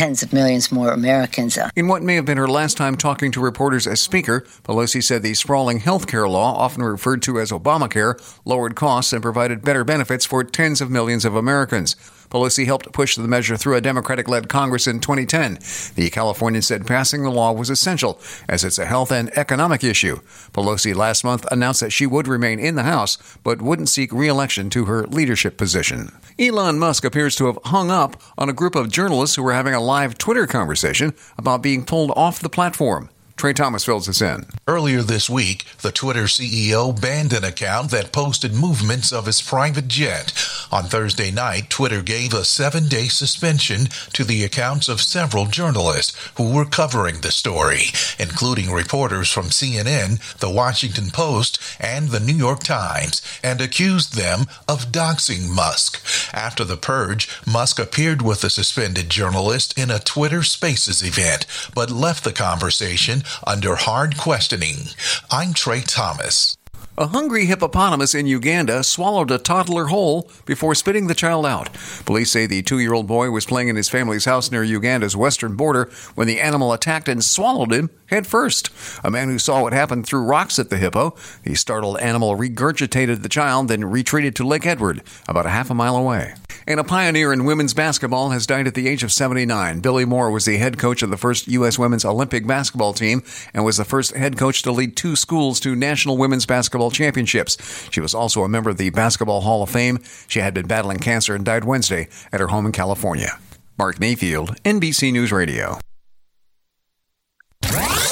tens 0.00 0.22
of 0.22 0.32
millions 0.32 0.72
more 0.72 0.92
Americans. 0.92 1.58
Uh, 1.58 1.68
In 1.76 1.86
what 1.86 2.02
may 2.02 2.14
have 2.14 2.24
been 2.24 2.38
her 2.38 2.48
last 2.48 2.78
time 2.78 2.96
talking 2.96 3.30
to 3.32 3.38
reporters 3.38 3.86
as 3.86 4.00
Speaker, 4.00 4.40
Pelosi 4.64 5.04
said 5.04 5.22
the 5.22 5.34
sprawling 5.34 5.80
health 5.80 6.06
care 6.06 6.26
law, 6.26 6.56
often 6.56 6.82
referred 6.82 7.20
to 7.20 7.38
as 7.38 7.50
Obamacare, 7.50 8.14
lowered 8.46 8.76
costs 8.76 9.12
and 9.12 9.20
provided 9.20 9.62
better 9.62 9.84
benefits 9.84 10.24
for 10.24 10.42
tens 10.42 10.80
of 10.80 10.90
millions 10.90 11.26
of 11.26 11.36
Americans. 11.36 11.96
Pelosi 12.30 12.64
helped 12.64 12.92
push 12.92 13.16
the 13.16 13.26
measure 13.26 13.56
through 13.56 13.76
a 13.76 13.80
Democratic 13.80 14.28
led 14.28 14.48
Congress 14.48 14.86
in 14.86 15.00
2010. 15.00 15.58
The 15.96 16.10
Californian 16.10 16.62
said 16.62 16.86
passing 16.86 17.22
the 17.22 17.30
law 17.30 17.52
was 17.52 17.70
essential 17.70 18.20
as 18.48 18.64
it's 18.64 18.78
a 18.78 18.86
health 18.86 19.10
and 19.10 19.36
economic 19.36 19.82
issue. 19.82 20.20
Pelosi 20.52 20.94
last 20.94 21.24
month 21.24 21.44
announced 21.50 21.80
that 21.80 21.92
she 21.92 22.06
would 22.06 22.28
remain 22.28 22.58
in 22.58 22.76
the 22.76 22.84
House 22.84 23.18
but 23.42 23.60
wouldn't 23.60 23.88
seek 23.88 24.12
re 24.12 24.28
election 24.28 24.70
to 24.70 24.84
her 24.84 25.06
leadership 25.06 25.56
position. 25.56 26.12
Elon 26.38 26.78
Musk 26.78 27.04
appears 27.04 27.34
to 27.36 27.46
have 27.46 27.58
hung 27.66 27.90
up 27.90 28.16
on 28.38 28.48
a 28.48 28.54
group 28.54 28.74
of 28.74 28.90
journalists 28.90 29.36
who 29.36 29.42
were 29.42 29.52
having 29.52 29.74
a 29.74 29.80
live 29.80 30.16
Twitter 30.16 30.46
conversation 30.46 31.12
about 31.36 31.62
being 31.62 31.84
pulled 31.84 32.12
off 32.12 32.40
the 32.40 32.48
platform. 32.48 33.10
Trey 33.40 33.54
Thomas 33.54 33.86
fills 33.86 34.06
us 34.06 34.20
in. 34.20 34.44
Earlier 34.68 35.00
this 35.00 35.30
week, 35.30 35.64
the 35.80 35.90
Twitter 35.90 36.24
CEO 36.24 36.92
banned 37.00 37.32
an 37.32 37.42
account 37.42 37.90
that 37.90 38.12
posted 38.12 38.52
movements 38.52 39.14
of 39.14 39.24
his 39.24 39.40
private 39.40 39.88
jet. 39.88 40.34
On 40.70 40.84
Thursday 40.84 41.30
night, 41.30 41.70
Twitter 41.70 42.02
gave 42.02 42.34
a 42.34 42.44
seven 42.44 42.86
day 42.86 43.08
suspension 43.08 43.86
to 44.12 44.24
the 44.24 44.44
accounts 44.44 44.90
of 44.90 45.00
several 45.00 45.46
journalists 45.46 46.14
who 46.36 46.52
were 46.52 46.66
covering 46.66 47.22
the 47.22 47.32
story, 47.32 47.84
including 48.18 48.70
reporters 48.70 49.30
from 49.30 49.46
CNN, 49.46 50.20
The 50.40 50.50
Washington 50.50 51.08
Post, 51.10 51.58
and 51.80 52.10
The 52.10 52.20
New 52.20 52.36
York 52.36 52.62
Times, 52.62 53.22
and 53.42 53.62
accused 53.62 54.16
them 54.16 54.48
of 54.68 54.92
doxing 54.92 55.48
Musk. 55.48 56.04
After 56.34 56.62
the 56.62 56.76
purge, 56.76 57.26
Musk 57.46 57.78
appeared 57.78 58.20
with 58.20 58.42
the 58.42 58.50
suspended 58.50 59.08
journalist 59.08 59.78
in 59.78 59.90
a 59.90 59.98
Twitter 59.98 60.42
Spaces 60.42 61.02
event, 61.02 61.46
but 61.74 61.90
left 61.90 62.22
the 62.24 62.32
conversation 62.34 63.22
under 63.46 63.74
hard 63.76 64.16
questioning. 64.16 64.88
I'm 65.30 65.54
Trey 65.54 65.80
Thomas. 65.80 66.56
A 67.00 67.06
hungry 67.06 67.46
hippopotamus 67.46 68.14
in 68.14 68.26
Uganda 68.26 68.84
swallowed 68.84 69.30
a 69.30 69.38
toddler 69.38 69.86
whole 69.86 70.30
before 70.44 70.74
spitting 70.74 71.06
the 71.06 71.14
child 71.14 71.46
out. 71.46 71.72
Police 72.04 72.30
say 72.30 72.44
the 72.44 72.60
two 72.60 72.78
year 72.78 72.92
old 72.92 73.06
boy 73.06 73.30
was 73.30 73.46
playing 73.46 73.68
in 73.68 73.76
his 73.76 73.88
family's 73.88 74.26
house 74.26 74.50
near 74.50 74.62
Uganda's 74.62 75.16
western 75.16 75.56
border 75.56 75.88
when 76.14 76.26
the 76.26 76.38
animal 76.38 76.74
attacked 76.74 77.08
and 77.08 77.24
swallowed 77.24 77.72
him 77.72 77.88
head 78.10 78.26
first. 78.26 78.68
A 79.02 79.10
man 79.10 79.28
who 79.28 79.38
saw 79.38 79.62
what 79.62 79.72
happened 79.72 80.04
threw 80.04 80.22
rocks 80.22 80.58
at 80.58 80.68
the 80.68 80.76
hippo. 80.76 81.16
The 81.44 81.54
startled 81.54 81.98
animal 82.00 82.36
regurgitated 82.36 83.22
the 83.22 83.28
child, 83.28 83.68
then 83.68 83.84
retreated 83.84 84.36
to 84.36 84.46
Lake 84.46 84.66
Edward, 84.66 85.02
about 85.28 85.46
a 85.46 85.50
half 85.50 85.70
a 85.70 85.74
mile 85.74 85.96
away. 85.96 86.34
And 86.66 86.78
a 86.78 86.84
pioneer 86.84 87.32
in 87.32 87.46
women's 87.46 87.72
basketball 87.72 88.30
has 88.30 88.46
died 88.46 88.66
at 88.66 88.74
the 88.74 88.86
age 88.86 89.02
of 89.02 89.12
79. 89.12 89.80
Billie 89.80 90.04
Moore 90.04 90.30
was 90.30 90.44
the 90.44 90.58
head 90.58 90.78
coach 90.78 91.02
of 91.02 91.10
the 91.10 91.16
first 91.16 91.48
U.S. 91.48 91.78
women's 91.78 92.04
Olympic 92.04 92.46
basketball 92.46 92.92
team 92.92 93.22
and 93.54 93.64
was 93.64 93.78
the 93.78 93.84
first 93.84 94.14
head 94.14 94.36
coach 94.36 94.62
to 94.62 94.72
lead 94.72 94.96
two 94.96 95.16
schools 95.16 95.58
to 95.60 95.74
national 95.74 96.18
women's 96.18 96.46
basketball 96.46 96.89
championships. 96.90 97.88
She 97.90 98.00
was 98.00 98.14
also 98.14 98.42
a 98.42 98.48
member 98.48 98.70
of 98.70 98.76
the 98.76 98.90
Basketball 98.90 99.40
Hall 99.40 99.62
of 99.62 99.70
Fame. 99.70 99.98
She 100.28 100.40
had 100.40 100.54
been 100.54 100.66
battling 100.66 100.98
cancer 100.98 101.34
and 101.34 101.44
died 101.44 101.64
Wednesday 101.64 102.08
at 102.32 102.40
her 102.40 102.48
home 102.48 102.66
in 102.66 102.72
California. 102.72 103.38
Mark 103.78 103.98
Mayfield, 103.98 104.56
NBC 104.62 105.12
News 105.12 105.32
Radio. 105.32 105.78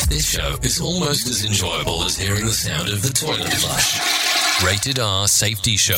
This 0.09 0.31
show 0.31 0.57
is 0.63 0.81
almost 0.81 1.29
as 1.29 1.45
enjoyable 1.45 2.03
as 2.05 2.17
hearing 2.17 2.47
the 2.47 2.53
sound 2.53 2.89
of 2.89 3.03
the 3.03 3.11
toilet 3.11 3.53
flush. 3.53 4.29
Rated 4.65 4.99
R 4.99 5.29
Safety 5.29 5.77
Show 5.77 5.95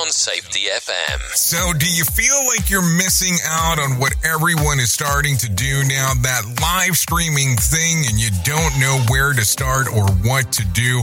on 0.00 0.08
Safety 0.10 0.66
FM. 0.66 1.20
So, 1.36 1.72
do 1.74 1.86
you 1.86 2.04
feel 2.04 2.34
like 2.48 2.68
you're 2.68 2.96
missing 2.96 3.36
out 3.46 3.78
on 3.78 4.00
what 4.00 4.14
everyone 4.24 4.80
is 4.80 4.90
starting 4.90 5.36
to 5.36 5.48
do 5.48 5.84
now? 5.84 6.12
That 6.22 6.42
live 6.60 6.96
streaming 6.96 7.56
thing, 7.56 8.04
and 8.08 8.18
you 8.18 8.30
don't 8.42 8.80
know 8.80 8.98
where 9.10 9.32
to 9.32 9.44
start 9.44 9.86
or 9.86 10.10
what 10.26 10.50
to 10.52 10.64
do? 10.72 11.02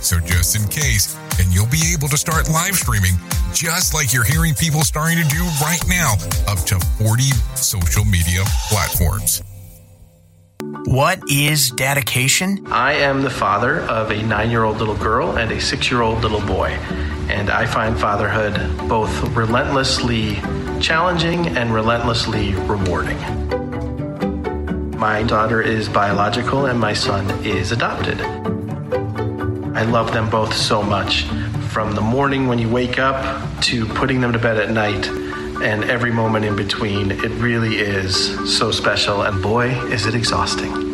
So 0.00 0.18
just 0.20 0.56
in 0.56 0.66
case, 0.68 1.16
and 1.38 1.52
you'll 1.52 1.66
be 1.66 1.92
able 1.92 2.08
to 2.08 2.16
start 2.16 2.48
live 2.50 2.74
streaming 2.74 3.14
just 3.52 3.94
like 3.94 4.12
you're 4.12 4.24
hearing 4.24 4.54
people 4.54 4.82
starting 4.82 5.18
to 5.18 5.28
do 5.28 5.42
right 5.62 5.82
now, 5.88 6.14
up 6.48 6.58
to 6.66 6.78
40 6.98 7.22
social 7.54 8.04
media 8.04 8.42
platforms. 8.68 9.42
What 10.84 11.20
is 11.30 11.70
dedication? 11.70 12.66
I 12.68 12.94
am 12.94 13.22
the 13.22 13.30
father 13.30 13.80
of 13.82 14.10
a 14.10 14.22
nine 14.22 14.50
year 14.50 14.64
old 14.64 14.78
little 14.78 14.96
girl 14.96 15.36
and 15.36 15.50
a 15.52 15.60
six 15.60 15.90
year 15.90 16.02
old 16.02 16.22
little 16.22 16.40
boy, 16.40 16.68
and 17.28 17.50
I 17.50 17.66
find 17.66 17.98
fatherhood 17.98 18.54
both 18.88 19.10
relentlessly 19.36 20.36
challenging 20.80 21.48
and 21.56 21.72
relentlessly 21.72 22.54
rewarding. 22.54 23.18
My 24.96 25.22
daughter 25.22 25.62
is 25.62 25.88
biological 25.88 26.66
and 26.66 26.78
my 26.78 26.92
son 26.92 27.28
is 27.44 27.72
adopted. 27.72 28.20
I 29.74 29.84
love 29.84 30.12
them 30.12 30.28
both 30.28 30.54
so 30.54 30.82
much. 30.82 31.24
From 31.70 31.94
the 31.94 32.00
morning 32.00 32.48
when 32.48 32.58
you 32.58 32.68
wake 32.68 32.98
up 32.98 33.62
to 33.62 33.86
putting 33.86 34.20
them 34.20 34.32
to 34.32 34.38
bed 34.38 34.58
at 34.58 34.70
night 34.70 35.06
and 35.62 35.84
every 35.84 36.10
moment 36.10 36.44
in 36.44 36.56
between, 36.56 37.12
it 37.12 37.30
really 37.40 37.76
is 37.76 38.58
so 38.58 38.72
special. 38.72 39.22
And 39.22 39.40
boy, 39.40 39.68
is 39.92 40.06
it 40.06 40.14
exhausting. 40.14 40.90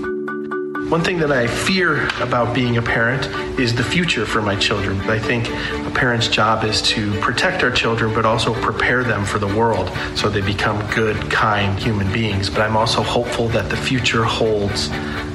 One 0.91 1.03
thing 1.03 1.19
that 1.19 1.33
I 1.33 1.47
fear 1.47 2.07
about 2.21 2.55
being 2.55 2.77
a 2.77 2.83
parent 2.83 3.27
is 3.59 3.75
the 3.75 3.83
future 3.83 4.25
for 4.25 4.41
my 4.41 4.55
children. 4.55 5.01
I 5.11 5.19
think 5.19 5.49
a 5.49 5.91
parent's 5.93 6.29
job 6.29 6.63
is 6.63 6.81
to 6.83 7.19
protect 7.21 7.65
our 7.65 7.73
children, 7.73 8.15
but 8.15 8.25
also 8.25 8.55
prepare 8.55 9.03
them 9.03 9.25
for 9.25 9.41
the 9.41 9.49
world 9.49 9.91
so 10.15 10.29
they 10.29 10.43
become 10.43 10.79
good, 10.95 11.31
kind 11.31 11.77
human 11.79 12.13
beings. 12.13 12.51
But 12.51 12.61
I'm 12.61 12.77
also 12.77 13.03
hopeful 13.03 13.49
that 13.49 13.69
the 13.69 13.77
future 13.77 14.23
holds 14.23 14.91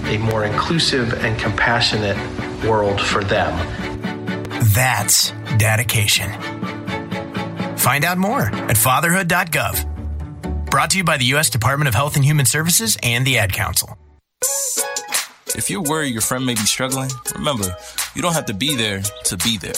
a 0.05 0.17
more 0.19 0.45
inclusive 0.45 1.13
and 1.25 1.37
compassionate 1.37 2.17
world 2.67 2.99
for 3.01 3.23
them. 3.23 3.51
That's 4.73 5.31
dedication. 5.57 6.31
Find 7.77 8.05
out 8.05 8.17
more 8.17 8.43
at 8.43 8.77
fatherhood.gov. 8.77 10.69
Brought 10.69 10.91
to 10.91 10.97
you 10.97 11.03
by 11.03 11.17
the 11.17 11.25
U.S. 11.25 11.49
Department 11.49 11.87
of 11.89 11.95
Health 11.95 12.15
and 12.15 12.23
Human 12.23 12.45
Services 12.45 12.97
and 13.03 13.25
the 13.25 13.37
Ad 13.37 13.53
Council. 13.53 13.97
If 15.53 15.69
you're 15.69 15.83
worried 15.83 16.13
your 16.13 16.21
friend 16.21 16.45
may 16.45 16.53
be 16.53 16.61
struggling, 16.61 17.09
remember, 17.35 17.75
you 18.15 18.21
don't 18.21 18.33
have 18.33 18.45
to 18.45 18.53
be 18.53 18.75
there 18.75 19.01
to 19.01 19.37
be 19.37 19.57
there. 19.57 19.73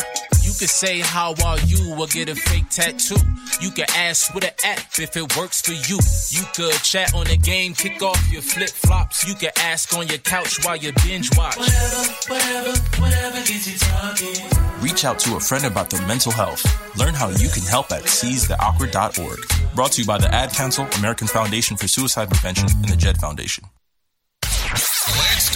You 0.53 0.59
could 0.59 0.69
say, 0.69 0.99
How 0.99 1.33
are 1.43 1.59
you? 1.61 1.95
or 1.97 2.05
get 2.05 2.29
a 2.29 2.35
fake 2.35 2.69
tattoo. 2.69 3.15
You 3.59 3.71
can 3.71 3.85
ask 3.95 4.31
with 4.35 4.43
an 4.43 4.51
app 4.63 4.99
if 4.99 5.17
it 5.17 5.35
works 5.35 5.61
for 5.63 5.71
you. 5.71 5.97
You 6.29 6.45
could 6.53 6.73
chat 6.83 7.15
on 7.15 7.25
the 7.25 7.37
game, 7.37 7.73
kick 7.73 8.03
off 8.03 8.31
your 8.31 8.43
flip 8.43 8.69
flops. 8.69 9.27
You 9.27 9.33
can 9.33 9.49
ask 9.57 9.97
on 9.97 10.07
your 10.07 10.19
couch 10.19 10.63
while 10.63 10.75
you 10.75 10.91
binge 11.03 11.35
watch. 11.35 11.57
Whatever, 11.57 12.03
whatever, 12.27 12.79
whatever 13.01 13.37
gets 13.37 13.67
you 13.67 13.79
talking. 13.79 14.79
Reach 14.79 15.05
out 15.05 15.17
to 15.19 15.37
a 15.37 15.39
friend 15.39 15.65
about 15.65 15.89
their 15.89 16.05
mental 16.07 16.31
health. 16.31 16.63
Learn 16.99 17.15
how 17.15 17.29
you 17.29 17.49
can 17.49 17.63
help 17.63 17.91
at 17.91 18.03
seizetheawkward.org. 18.03 19.75
Brought 19.75 19.93
to 19.93 20.01
you 20.01 20.07
by 20.07 20.19
the 20.19 20.31
Ad 20.31 20.51
Council, 20.51 20.85
American 20.99 21.25
Foundation 21.25 21.77
for 21.77 21.87
Suicide 21.87 22.29
Prevention, 22.29 22.69
and 22.69 22.89
the 22.89 22.95
JED 22.95 23.17
Foundation. 23.17 23.63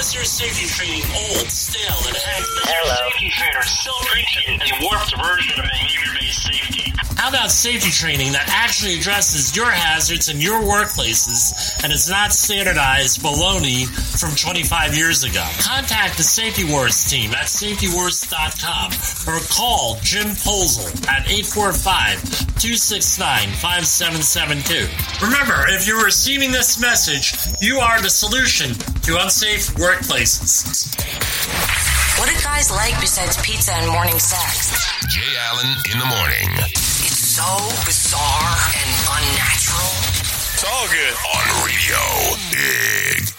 Is 0.00 0.30
safety 0.30 0.64
training 0.64 1.04
old, 1.14 1.50
stale, 1.50 1.94
and 2.08 2.16
hacked? 2.16 2.48
Hello. 2.64 3.10
Safety 3.12 3.28
trainers 3.36 3.68
still 3.68 3.92
preaching 4.08 4.56
a 4.56 4.82
warped 4.82 5.14
version 5.14 5.60
of 5.60 5.68
behavior-based 5.68 6.42
safety. 6.42 7.09
How 7.20 7.28
about 7.28 7.50
safety 7.50 7.90
training 7.90 8.32
that 8.32 8.48
actually 8.48 8.96
addresses 8.96 9.54
your 9.54 9.70
hazards 9.70 10.30
in 10.30 10.40
your 10.40 10.62
workplaces 10.62 11.52
and 11.84 11.92
is 11.92 12.08
not 12.08 12.32
standardized 12.32 13.20
baloney 13.20 13.86
from 14.18 14.34
25 14.34 14.96
years 14.96 15.22
ago? 15.22 15.46
Contact 15.60 16.16
the 16.16 16.22
Safety 16.22 16.64
Wars 16.64 17.04
team 17.04 17.34
at 17.34 17.50
safetywars.com 17.50 18.92
or 19.28 19.38
call 19.52 19.98
Jim 20.00 20.28
Posel 20.28 20.88
at 21.12 21.26
845-269-5772. 22.64 25.20
Remember, 25.20 25.68
if 25.68 25.86
you're 25.86 26.02
receiving 26.02 26.52
this 26.52 26.80
message, 26.80 27.34
you 27.60 27.80
are 27.80 28.00
the 28.00 28.08
solution 28.08 28.72
to 29.04 29.20
unsafe 29.20 29.68
workplaces. 29.76 30.88
What 32.18 32.30
do 32.30 32.34
guys 32.42 32.70
like 32.70 32.98
besides 32.98 33.36
pizza 33.42 33.74
and 33.74 33.92
morning 33.92 34.18
sex? 34.18 34.88
Jay 35.14 35.36
Allen 35.36 35.76
in 35.92 35.98
the 35.98 36.06
morning. 36.06 36.48
It's 37.40 37.48
so 37.48 37.86
bizarre 37.86 38.56
and 38.76 38.90
unnatural. 39.16 39.88
It's 40.52 40.62
all 40.62 40.86
good 40.88 41.14
on 41.32 41.64
radio. 41.64 41.96
Big. 42.52 43.29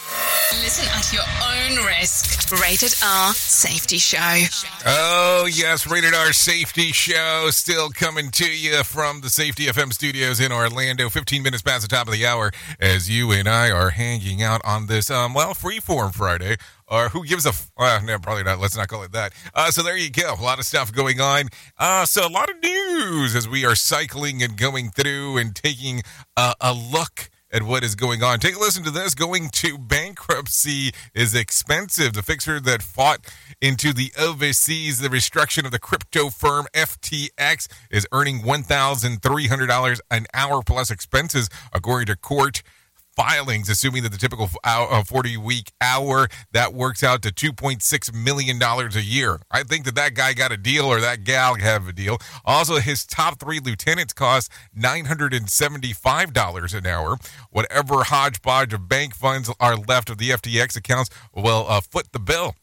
Listen 0.62 0.86
at 0.94 1.12
your 1.12 1.24
own 1.24 1.88
risk. 1.88 2.52
Rated 2.62 2.94
R 3.04 3.34
Safety 3.34 3.98
Show. 3.98 4.44
Oh, 4.86 5.50
yes, 5.52 5.88
Rated 5.88 6.14
R 6.14 6.32
Safety 6.34 6.92
Show 6.92 7.48
still 7.50 7.90
coming 7.90 8.30
to 8.30 8.46
you 8.46 8.84
from 8.84 9.22
the 9.22 9.32
Safety 9.32 9.66
FM 9.66 9.92
studios 9.92 10.40
in 10.40 10.52
Orlando. 10.52 11.10
15 11.10 11.42
minutes 11.42 11.64
past 11.64 11.82
the 11.82 11.88
top 11.88 12.06
of 12.06 12.14
the 12.14 12.28
hour 12.28 12.52
as 12.80 13.10
you 13.10 13.32
and 13.32 13.50
I 13.50 13.72
are 13.72 13.90
hanging 13.90 14.44
out 14.44 14.62
on 14.64 14.86
this, 14.86 15.10
um, 15.10 15.34
well, 15.34 15.56
freeform 15.56 16.14
Friday. 16.14 16.58
Or 16.88 17.10
who 17.10 17.26
gives 17.26 17.48
a, 17.48 17.50
f- 17.50 17.72
uh, 17.78 18.00
no, 18.04 18.20
probably 18.20 18.44
not. 18.44 18.60
Let's 18.60 18.78
not 18.78 18.88
call 18.88 19.02
it 19.02 19.14
that. 19.14 19.34
Uh, 19.56 19.72
so 19.72 19.82
there 19.82 19.98
you 19.98 20.12
go. 20.12 20.36
A 20.38 20.44
lot 20.44 20.60
of 20.60 20.66
stuff 20.66 20.94
going 20.94 21.20
on. 21.20 21.50
Uh, 21.80 22.06
so 22.06 22.28
a 22.28 22.30
lot 22.30 22.52
of 22.52 22.62
news 22.62 23.36
as 23.36 23.50
we 23.50 23.66
are 23.66 23.76
cycling 23.76 24.44
and 24.44 24.58
going 24.58 24.92
through 24.92 25.38
and 25.38 25.56
taking 25.56 26.04
uh, 26.38 26.54
a 26.62 26.72
look 26.72 27.32
at 27.52 27.64
what 27.64 27.84
is 27.84 27.96
going 27.96 28.24
on. 28.24 28.40
Take 28.40 28.56
a 28.56 28.60
listen 28.60 28.84
to 28.84 28.92
this. 28.92 29.14
Going 29.14 29.50
to 29.50 29.78
bankruptcy 29.78 30.92
is 31.14 31.36
expensive. 31.36 32.14
The 32.14 32.24
fixer 32.24 32.60
that 32.60 32.82
fought 32.82 33.20
into 33.62 33.94
the 33.94 34.12
overseas 34.18 35.00
the 35.00 35.10
restructuring 35.10 35.66
of 35.66 35.72
the 35.72 35.80
crypto 35.80 36.30
firm 36.30 36.68
FTX 36.74 37.68
is 37.90 38.08
earning 38.12 38.42
$1,300 38.42 40.00
an 40.10 40.28
hour 40.34 40.62
plus 40.64 40.92
expenses, 40.92 41.50
according 41.74 42.08
to 42.08 42.16
court 42.16 42.64
filings, 43.16 43.70
assuming 43.70 44.04
that 44.04 44.12
the 44.12 44.18
typical 44.18 44.48
40 44.48 45.38
week 45.38 45.72
hour 45.82 46.28
that 46.52 46.74
works 46.74 47.04
out 47.04 47.22
to 47.24 47.30
$2.6 47.30 48.14
million 48.14 48.62
a 48.62 49.00
year. 49.00 49.40
I 49.50 49.64
think 49.64 49.86
that 49.86 49.96
that 49.96 50.14
guy 50.14 50.34
got 50.34 50.52
a 50.52 50.58
deal 50.58 50.86
or 50.86 51.02
that 51.02 51.24
gal 51.24 51.56
have 51.56 51.88
a 51.88 51.94
deal. 51.94 52.18
Also, 52.46 52.76
his 52.76 53.06
top 53.06 53.40
three 53.40 53.60
lieutenants 53.60 54.14
cost 54.14 54.52
$975 54.78 56.78
an 56.78 56.86
hour. 56.86 57.18
Whatever 57.50 58.04
hodgepodge 58.04 58.74
of 58.74 58.88
bank 58.88 59.16
funds 59.16 59.52
are 59.60 59.76
left 59.76 60.10
of 60.10 60.18
the 60.18 60.30
FTX 60.30 60.78
accounts 60.78 61.10
will 61.34 61.66
uh, 61.68 61.82
foot 61.82 62.12
the 62.12 62.20
bill. 62.20 62.56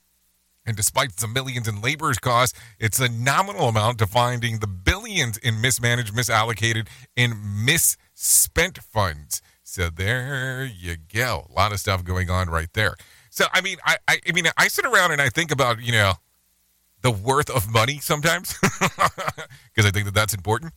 And 0.69 0.77
despite 0.77 1.17
the 1.17 1.27
millions 1.27 1.67
in 1.67 1.81
labor's 1.81 2.19
costs, 2.19 2.57
it's 2.79 3.01
a 3.01 3.09
nominal 3.09 3.69
amount 3.69 3.97
to 4.01 4.07
finding 4.07 4.59
the 4.59 4.67
billions 4.67 5.39
in 5.39 5.63
mismanaged, 5.63 6.15
misallocated, 6.15 6.89
and 7.17 7.65
misspent 7.65 8.77
funds. 8.77 9.41
So 9.71 9.91
there 9.91 10.65
you 10.65 10.97
go. 10.97 11.47
A 11.51 11.53
lot 11.53 11.73
of 11.73 11.79
stuff 11.79 12.03
going 12.03 12.31
on 12.31 12.49
right 12.49 12.73
there. 12.73 12.97
So 13.29 13.45
I 13.53 13.61
mean, 13.61 13.77
I, 13.85 13.99
I, 14.09 14.19
I 14.27 14.33
mean, 14.33 14.47
I 14.57 14.67
sit 14.67 14.87
around 14.87 15.13
and 15.13 15.21
I 15.21 15.29
think 15.29 15.51
about 15.51 15.83
you 15.83 15.93
know 15.93 16.15
the 17.03 17.11
worth 17.11 17.51
of 17.51 17.71
money 17.71 17.99
sometimes 17.99 18.55
because 18.81 19.85
I 19.85 19.91
think 19.91 20.07
that 20.07 20.15
that's 20.15 20.33
important. 20.33 20.73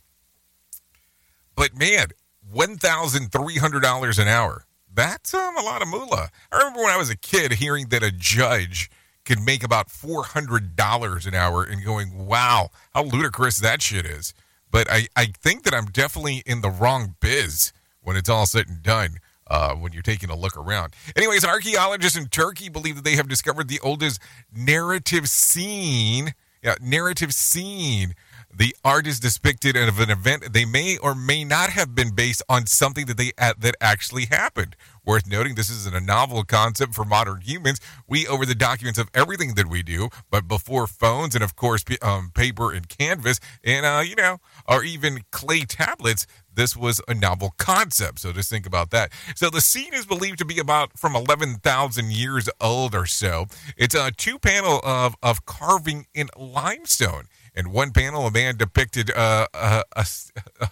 But 1.56 1.74
man, 1.74 2.08
one 2.50 2.76
thousand 2.76 3.32
three 3.32 3.56
hundred 3.56 3.80
dollars 3.80 4.18
an 4.18 4.28
hour. 4.28 4.66
That's 4.92 5.32
um, 5.32 5.56
a 5.56 5.62
lot 5.62 5.80
of 5.80 5.88
moolah. 5.88 6.28
I 6.52 6.58
remember 6.58 6.82
when 6.82 6.92
I 6.92 6.98
was 6.98 7.08
a 7.08 7.16
kid 7.16 7.52
hearing 7.52 7.88
that 7.88 8.02
a 8.02 8.12
judge 8.12 8.90
could 9.24 9.40
make 9.40 9.64
about 9.64 9.90
four 9.90 10.24
hundred 10.24 10.76
dollars 10.76 11.24
an 11.24 11.34
hour 11.34 11.64
and 11.64 11.82
going, 11.82 12.26
"Wow, 12.26 12.68
how 12.92 13.04
ludicrous 13.04 13.56
that 13.56 13.80
shit 13.80 14.04
is." 14.04 14.34
But 14.70 14.86
I, 14.90 15.08
I 15.16 15.26
think 15.26 15.62
that 15.62 15.72
I'm 15.72 15.86
definitely 15.86 16.42
in 16.44 16.60
the 16.60 16.70
wrong 16.70 17.14
biz 17.20 17.72
when 18.02 18.16
it's 18.16 18.28
all 18.28 18.46
said 18.46 18.68
and 18.68 18.82
done. 18.82 19.18
Uh, 19.48 19.74
when 19.74 19.92
you're 19.92 20.02
taking 20.02 20.30
a 20.30 20.36
look 20.36 20.56
around. 20.56 20.94
Anyways, 21.14 21.44
archaeologists 21.44 22.16
in 22.16 22.26
Turkey 22.26 22.70
believe 22.70 22.94
that 22.94 23.04
they 23.04 23.16
have 23.16 23.28
discovered 23.28 23.68
the 23.68 23.80
oldest 23.80 24.18
narrative 24.54 25.28
scene. 25.28 26.32
Yeah, 26.62 26.76
narrative 26.80 27.34
scene. 27.34 28.14
The 28.54 28.74
art 28.84 29.06
is 29.06 29.18
depicted 29.18 29.76
of 29.76 29.98
an 29.98 30.10
event 30.10 30.52
they 30.52 30.64
may 30.64 30.96
or 30.96 31.14
may 31.14 31.42
not 31.42 31.70
have 31.70 31.94
been 31.94 32.14
based 32.14 32.42
on 32.48 32.66
something 32.66 33.06
that 33.06 33.16
they 33.16 33.32
that 33.36 33.74
actually 33.80 34.26
happened. 34.26 34.76
Worth 35.04 35.26
noting, 35.26 35.56
this 35.56 35.68
isn't 35.68 35.96
a 35.96 36.00
novel 36.00 36.44
concept 36.44 36.94
for 36.94 37.04
modern 37.04 37.40
humans. 37.40 37.80
We 38.06 38.26
over 38.26 38.46
the 38.46 38.54
documents 38.54 39.00
of 39.00 39.10
everything 39.14 39.54
that 39.54 39.68
we 39.68 39.82
do, 39.82 40.10
but 40.30 40.46
before 40.46 40.86
phones 40.86 41.34
and 41.34 41.42
of 41.42 41.56
course 41.56 41.84
um, 42.02 42.30
paper 42.34 42.72
and 42.72 42.88
canvas 42.88 43.40
and 43.64 43.84
uh, 43.84 44.02
you 44.06 44.14
know, 44.14 44.38
or 44.68 44.84
even 44.84 45.24
clay 45.32 45.64
tablets, 45.64 46.26
this 46.54 46.76
was 46.76 47.00
a 47.08 47.14
novel 47.14 47.52
concept. 47.58 48.20
So 48.20 48.32
just 48.32 48.48
think 48.48 48.64
about 48.64 48.90
that. 48.90 49.10
So 49.34 49.50
the 49.50 49.60
scene 49.60 49.92
is 49.92 50.06
believed 50.06 50.38
to 50.38 50.44
be 50.44 50.60
about 50.60 50.96
from 50.96 51.16
11,000 51.16 52.12
years 52.12 52.48
old 52.60 52.94
or 52.94 53.06
so. 53.06 53.46
It's 53.76 53.94
a 53.94 54.12
two 54.12 54.38
panel 54.38 54.80
of, 54.84 55.16
of 55.22 55.44
carving 55.46 56.06
in 56.14 56.28
limestone. 56.36 57.24
In 57.54 57.72
one 57.72 57.90
panel, 57.90 58.26
a 58.26 58.30
man 58.30 58.56
depicted 58.56 59.10
uh, 59.10 59.46
a, 59.52 59.82
a, 59.96 60.06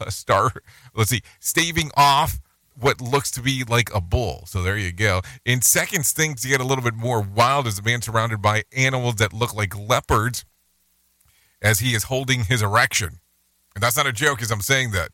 a 0.00 0.10
star, 0.10 0.52
let's 0.94 1.10
see, 1.10 1.22
staving 1.40 1.90
off 1.96 2.38
what 2.78 3.00
looks 3.00 3.30
to 3.32 3.42
be 3.42 3.64
like 3.64 3.94
a 3.94 4.00
bull. 4.00 4.44
So 4.46 4.62
there 4.62 4.76
you 4.76 4.92
go. 4.92 5.20
In 5.44 5.62
seconds, 5.62 6.12
things 6.12 6.44
get 6.44 6.60
a 6.60 6.64
little 6.64 6.84
bit 6.84 6.94
more 6.94 7.20
wild 7.20 7.66
as 7.66 7.78
a 7.78 7.82
man 7.82 8.02
surrounded 8.02 8.40
by 8.40 8.64
animals 8.76 9.16
that 9.16 9.32
look 9.32 9.54
like 9.54 9.76
leopards 9.76 10.44
as 11.62 11.80
he 11.80 11.94
is 11.94 12.04
holding 12.04 12.44
his 12.44 12.62
erection. 12.62 13.20
And 13.74 13.82
that's 13.82 13.96
not 13.96 14.06
a 14.06 14.12
joke 14.12 14.42
as 14.42 14.50
I'm 14.50 14.60
saying 14.60 14.92
that. 14.92 15.10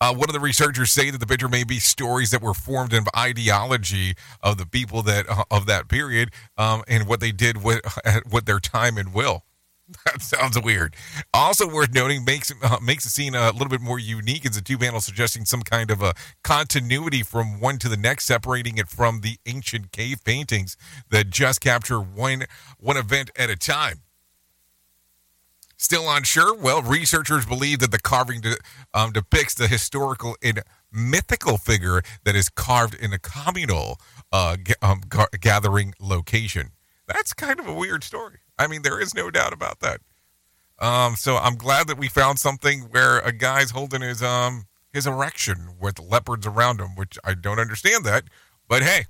Uh, 0.00 0.12
one 0.12 0.28
of 0.28 0.32
the 0.32 0.40
researchers 0.40 0.90
say 0.90 1.10
that 1.10 1.18
the 1.18 1.26
picture 1.26 1.48
may 1.48 1.62
be 1.62 1.78
stories 1.78 2.32
that 2.32 2.42
were 2.42 2.54
formed 2.54 2.92
in 2.92 3.04
ideology 3.16 4.14
of 4.42 4.58
the 4.58 4.66
people 4.66 5.00
that 5.02 5.28
uh, 5.28 5.44
of 5.48 5.66
that 5.66 5.86
period 5.86 6.30
um, 6.56 6.82
and 6.88 7.06
what 7.06 7.20
they 7.20 7.30
did 7.30 7.62
with 7.62 7.80
with 8.32 8.44
their 8.44 8.58
time 8.58 8.98
and 8.98 9.14
will. 9.14 9.44
That 10.04 10.22
sounds 10.22 10.60
weird. 10.60 10.96
Also 11.32 11.68
worth 11.68 11.94
noting 11.94 12.24
makes 12.24 12.52
uh, 12.62 12.78
makes 12.82 13.04
the 13.04 13.10
scene 13.10 13.34
a 13.34 13.50
little 13.52 13.68
bit 13.68 13.80
more 13.80 13.98
unique 13.98 14.44
is 14.44 14.52
the 14.52 14.60
two 14.60 14.78
panels 14.78 15.04
suggesting 15.04 15.44
some 15.44 15.62
kind 15.62 15.90
of 15.90 16.02
a 16.02 16.14
continuity 16.42 17.22
from 17.22 17.60
one 17.60 17.78
to 17.78 17.88
the 17.88 17.96
next, 17.96 18.24
separating 18.26 18.78
it 18.78 18.88
from 18.88 19.20
the 19.20 19.36
ancient 19.46 19.92
cave 19.92 20.24
paintings 20.24 20.76
that 21.10 21.30
just 21.30 21.60
capture 21.60 22.00
one 22.00 22.44
one 22.78 22.96
event 22.96 23.30
at 23.36 23.50
a 23.50 23.56
time. 23.56 24.00
Still 25.76 26.08
unsure? 26.08 26.54
Well, 26.54 26.80
researchers 26.80 27.44
believe 27.44 27.80
that 27.80 27.90
the 27.90 27.98
carving 27.98 28.40
de- 28.40 28.56
um, 28.94 29.10
depicts 29.10 29.54
the 29.54 29.66
historical 29.66 30.36
and 30.40 30.62
mythical 30.92 31.58
figure 31.58 32.02
that 32.24 32.36
is 32.36 32.48
carved 32.48 32.94
in 32.94 33.12
a 33.12 33.18
communal 33.18 33.98
uh, 34.30 34.56
g- 34.56 34.74
um, 34.80 35.00
ga- 35.08 35.26
gathering 35.40 35.92
location. 35.98 36.70
That's 37.08 37.34
kind 37.34 37.58
of 37.58 37.66
a 37.66 37.74
weird 37.74 38.04
story. 38.04 38.41
I 38.62 38.68
mean, 38.68 38.82
there 38.82 39.00
is 39.00 39.12
no 39.14 39.30
doubt 39.30 39.52
about 39.52 39.80
that. 39.80 40.00
Um, 40.78 41.16
so 41.16 41.36
I'm 41.36 41.56
glad 41.56 41.88
that 41.88 41.98
we 41.98 42.08
found 42.08 42.38
something 42.38 42.82
where 42.90 43.18
a 43.18 43.32
guy's 43.32 43.72
holding 43.72 44.02
his 44.02 44.22
um 44.22 44.66
his 44.92 45.06
erection 45.06 45.70
with 45.80 45.98
leopards 45.98 46.46
around 46.46 46.80
him, 46.80 46.94
which 46.94 47.18
I 47.24 47.34
don't 47.34 47.58
understand 47.58 48.04
that, 48.04 48.24
but 48.68 48.82
hey, 48.82 49.06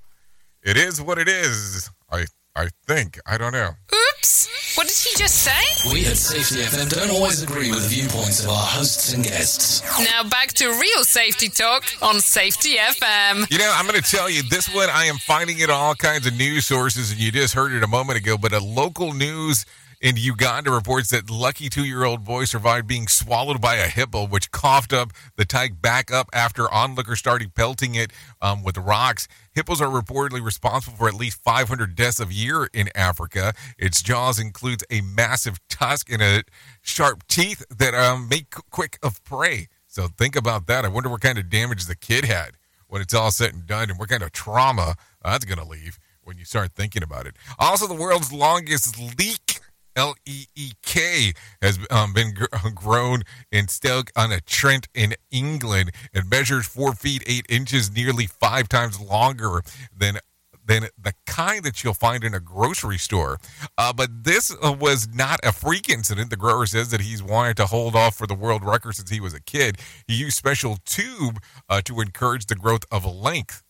it 0.63 0.77
is 0.77 1.01
what 1.01 1.19
it 1.19 1.27
is. 1.27 1.89
I 2.11 2.25
I 2.55 2.69
think 2.85 3.19
I 3.25 3.37
don't 3.37 3.51
know. 3.51 3.71
Oops! 3.91 4.77
What 4.77 4.87
did 4.87 4.95
he 4.95 5.17
just 5.17 5.35
say? 5.35 5.91
We 5.91 6.05
at 6.05 6.17
Safety 6.17 6.61
FM 6.63 6.89
don't 6.89 7.09
always 7.09 7.41
agree 7.41 7.71
with 7.71 7.81
the 7.81 7.89
viewpoints 7.89 8.43
of 8.43 8.49
our 8.49 8.65
hosts 8.65 9.13
and 9.13 9.23
guests. 9.23 9.81
Now 9.99 10.23
back 10.29 10.49
to 10.53 10.67
real 10.67 11.03
safety 11.03 11.49
talk 11.49 11.83
on 12.01 12.19
Safety 12.19 12.75
FM. 12.75 13.49
You 13.51 13.57
know, 13.57 13.71
I'm 13.75 13.87
going 13.87 13.99
to 13.99 14.07
tell 14.09 14.29
you 14.29 14.43
this 14.43 14.73
one. 14.73 14.89
I 14.89 15.05
am 15.05 15.17
finding 15.17 15.59
it 15.59 15.69
on 15.69 15.79
all 15.79 15.95
kinds 15.95 16.27
of 16.27 16.37
news 16.37 16.65
sources, 16.65 17.11
and 17.11 17.19
you 17.19 17.31
just 17.31 17.55
heard 17.55 17.71
it 17.71 17.83
a 17.83 17.87
moment 17.87 18.19
ago. 18.19 18.37
But 18.37 18.53
a 18.53 18.59
local 18.59 19.13
news 19.13 19.65
in 20.03 20.17
Uganda 20.17 20.69
reports 20.69 21.11
that 21.11 21.29
lucky 21.29 21.69
two-year-old 21.69 22.25
boy 22.25 22.43
survived 22.43 22.85
being 22.85 23.07
swallowed 23.07 23.61
by 23.61 23.75
a 23.75 23.87
hippo, 23.87 24.27
which 24.27 24.51
coughed 24.51 24.91
up 24.91 25.13
the 25.37 25.45
tyke 25.45 25.81
back 25.81 26.11
up 26.11 26.29
after 26.33 26.71
onlookers 26.71 27.19
started 27.19 27.55
pelting 27.55 27.95
it 27.95 28.11
um, 28.41 28.63
with 28.63 28.77
rocks. 28.77 29.29
Hippos 29.55 29.79
are 29.79 29.87
reportedly 29.87 30.43
responsible 30.43 30.97
for 30.97 31.07
at 31.07 31.13
least 31.13 31.41
500 31.41 31.95
deaths 31.95 32.19
a 32.19 32.25
year 32.25 32.69
in 32.73 32.89
Africa. 32.93 33.53
Its 33.77 34.03
jaws 34.03 34.39
includes 34.39 34.83
a 34.91 34.99
massive 34.99 35.57
tusk 35.69 36.11
and 36.11 36.21
a 36.21 36.43
sharp 36.81 37.25
teeth 37.27 37.63
that 37.69 37.93
um, 37.93 38.27
make 38.27 38.51
quick 38.71 38.99
of 39.01 39.23
prey. 39.23 39.69
So 39.87 40.07
think 40.07 40.35
about 40.35 40.67
that. 40.67 40.83
I 40.83 40.89
wonder 40.89 41.07
what 41.07 41.21
kind 41.21 41.37
of 41.37 41.49
damage 41.49 41.85
the 41.85 41.95
kid 41.95 42.25
had 42.25 42.57
when 42.87 43.01
it's 43.01 43.13
all 43.13 43.31
said 43.31 43.53
and 43.53 43.65
done, 43.65 43.89
and 43.89 43.97
what 43.97 44.09
kind 44.09 44.21
of 44.21 44.33
trauma 44.33 44.95
that's 45.23 45.45
going 45.45 45.59
to 45.59 45.65
leave. 45.65 45.97
when 46.23 46.37
you 46.37 46.45
start 46.45 46.71
thinking 46.73 47.03
about 47.03 47.25
it. 47.25 47.35
Also, 47.57 47.87
the 47.87 47.93
world's 47.93 48.31
longest 48.31 48.99
leek 49.17 49.61
L 49.95 50.15
E 50.25 50.45
E 50.55 50.71
K 50.81 51.33
has 51.61 51.79
um, 51.89 52.13
been 52.13 52.33
gr- 52.33 52.45
grown 52.75 53.23
in 53.51 53.67
Stoke 53.67 54.11
on 54.15 54.31
a 54.31 54.41
Trent 54.41 54.87
in 54.93 55.15
England. 55.31 55.91
It 56.13 56.29
measures 56.29 56.67
four 56.67 56.93
feet 56.93 57.23
eight 57.27 57.45
inches, 57.49 57.91
nearly 57.91 58.27
five 58.27 58.69
times 58.69 58.99
longer 58.99 59.61
than 59.95 60.19
than 60.65 60.87
the 60.97 61.13
kind 61.25 61.63
that 61.63 61.83
you'll 61.83 61.93
find 61.93 62.23
in 62.23 62.33
a 62.33 62.39
grocery 62.39 62.97
store. 62.97 63.37
Uh, 63.77 63.91
but 63.93 64.23
this 64.23 64.55
uh, 64.63 64.71
was 64.71 65.07
not 65.13 65.39
a 65.43 65.51
freak 65.51 65.89
incident. 65.89 66.29
The 66.29 66.37
grower 66.37 66.65
says 66.65 66.89
that 66.89 67.01
he's 67.01 67.21
wanted 67.21 67.57
to 67.57 67.65
hold 67.65 67.95
off 67.95 68.15
for 68.15 68.27
the 68.27 68.33
world 68.33 68.63
record 68.63 68.95
since 68.95 69.09
he 69.09 69.19
was 69.19 69.33
a 69.33 69.41
kid. 69.41 69.77
He 70.07 70.15
used 70.15 70.37
special 70.37 70.77
tube 70.85 71.41
uh, 71.69 71.81
to 71.85 71.99
encourage 71.99 72.45
the 72.45 72.55
growth 72.55 72.85
of 72.91 73.05
length. 73.05 73.63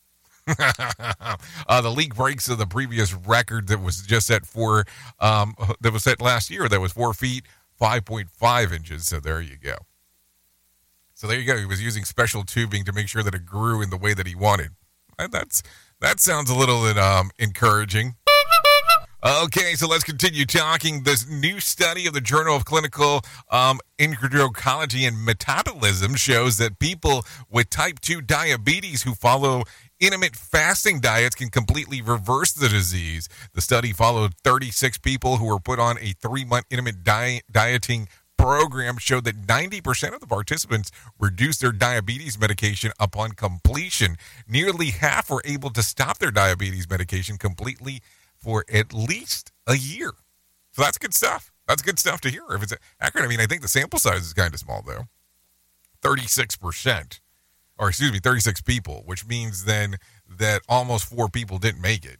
uh, 1.68 1.82
the 1.82 1.92
league 1.92 2.16
breaks 2.16 2.50
of 2.50 2.58
the 2.58 2.66
previous 2.66 3.14
record 3.14 3.68
that 3.68 3.82
was 3.82 4.02
just 4.02 4.28
set 4.28 4.46
for 4.46 4.86
um, 5.20 5.56
that 5.82 5.94
was 5.94 6.04
set 6.04 6.22
last 6.22 6.50
year. 6.50 6.68
That 6.68 6.82
was 6.82 6.92
four 6.92 7.14
feet 7.14 7.46
five 7.78 8.06
point 8.06 8.30
five 8.30 8.74
inches. 8.74 9.06
So 9.06 9.20
there 9.20 9.42
you 9.42 9.58
go. 9.58 9.76
So 11.14 11.28
there 11.28 11.40
you 11.40 11.46
go. 11.46 11.58
He 11.58 11.66
was 11.66 11.82
using 11.82 12.04
special 12.04 12.44
tubing 12.44 12.84
to 12.86 12.92
make 12.92 13.08
sure 13.08 13.24
that 13.24 13.34
it 13.34 13.46
grew 13.46 13.82
in 13.82 13.90
the 13.90 13.98
way 13.98 14.14
that 14.14 14.28
he 14.28 14.36
wanted. 14.36 14.72
And 15.18 15.32
that's 15.32 15.64
that 16.02 16.20
sounds 16.20 16.50
a 16.50 16.56
little 16.56 16.84
bit 16.84 16.98
um, 16.98 17.32
encouraging. 17.40 18.16
Okay, 19.26 19.76
so 19.76 19.88
let's 19.88 20.04
continue 20.04 20.46
talking. 20.46 21.04
This 21.04 21.30
new 21.30 21.62
study 21.62 22.08
of 22.08 22.14
the 22.14 22.20
Journal 22.20 22.58
of 22.58 22.66
Clinical 22.66 23.22
um, 23.50 23.80
Endocrinology 23.98 25.08
and 25.08 25.24
Metabolism 25.24 26.16
shows 26.16 26.58
that 26.58 26.78
people 26.78 27.24
with 27.50 27.70
type 27.70 28.02
2 28.02 28.20
diabetes 28.20 29.04
who 29.04 29.14
follow 29.14 29.64
intermittent 30.00 30.38
fasting 30.38 31.00
diets 31.00 31.36
can 31.36 31.50
completely 31.50 32.02
reverse 32.02 32.52
the 32.52 32.70
disease. 32.70 33.30
The 33.54 33.62
study 33.62 33.94
followed 33.94 34.36
36 34.44 34.98
people 35.00 35.38
who 35.38 35.46
were 35.46 35.60
put 35.60 35.80
on 35.80 35.98
a 36.00 36.14
three 36.14 36.46
month 36.46 36.66
intermittent 36.70 37.04
diet, 37.04 37.44
dieting 37.52 38.08
program 38.38 38.98
showed 38.98 39.24
that 39.24 39.42
90% 39.48 40.14
of 40.14 40.20
the 40.20 40.28
participants 40.28 40.92
reduced 41.20 41.62
their 41.62 41.72
diabetes 41.72 42.38
medication 42.40 42.92
upon 43.00 43.32
completion. 43.32 44.18
Nearly 44.48 44.88
half 44.88 45.30
were 45.30 45.42
able 45.46 45.70
to 45.72 45.84
stop 45.84 46.18
their 46.18 46.32
diabetes 46.32 46.90
medication 46.90 47.38
completely 47.38 48.02
for 48.36 48.66
at 48.72 48.94
least 48.94 49.52
a 49.66 49.76
year. 49.76 50.12
So 50.74 50.82
that's 50.82 50.98
good 50.98 51.14
stuff. 51.14 51.52
That's 51.68 51.82
good 51.82 52.00
stuff 52.00 52.20
to 52.22 52.30
hear. 52.30 52.44
If 52.50 52.64
it's 52.64 52.74
accurate, 53.00 53.26
I 53.26 53.30
mean, 53.30 53.40
I 53.40 53.46
think 53.46 53.62
the 53.62 53.68
sample 53.68 54.00
size 54.00 54.22
is 54.22 54.34
kind 54.34 54.54
of 54.54 54.60
small, 54.60 54.82
though. 54.86 55.04
36%, 56.02 57.20
or 57.78 57.90
excuse 57.90 58.12
me, 58.12 58.20
36 58.20 58.62
people, 58.62 59.04
which 59.06 59.26
means 59.26 59.66
then 59.66 59.96
that 60.28 60.62
almost 60.68 61.06
four 61.06 61.30
people 61.30 61.58
didn't 61.58 61.82
make 61.82 62.06
it 62.06 62.18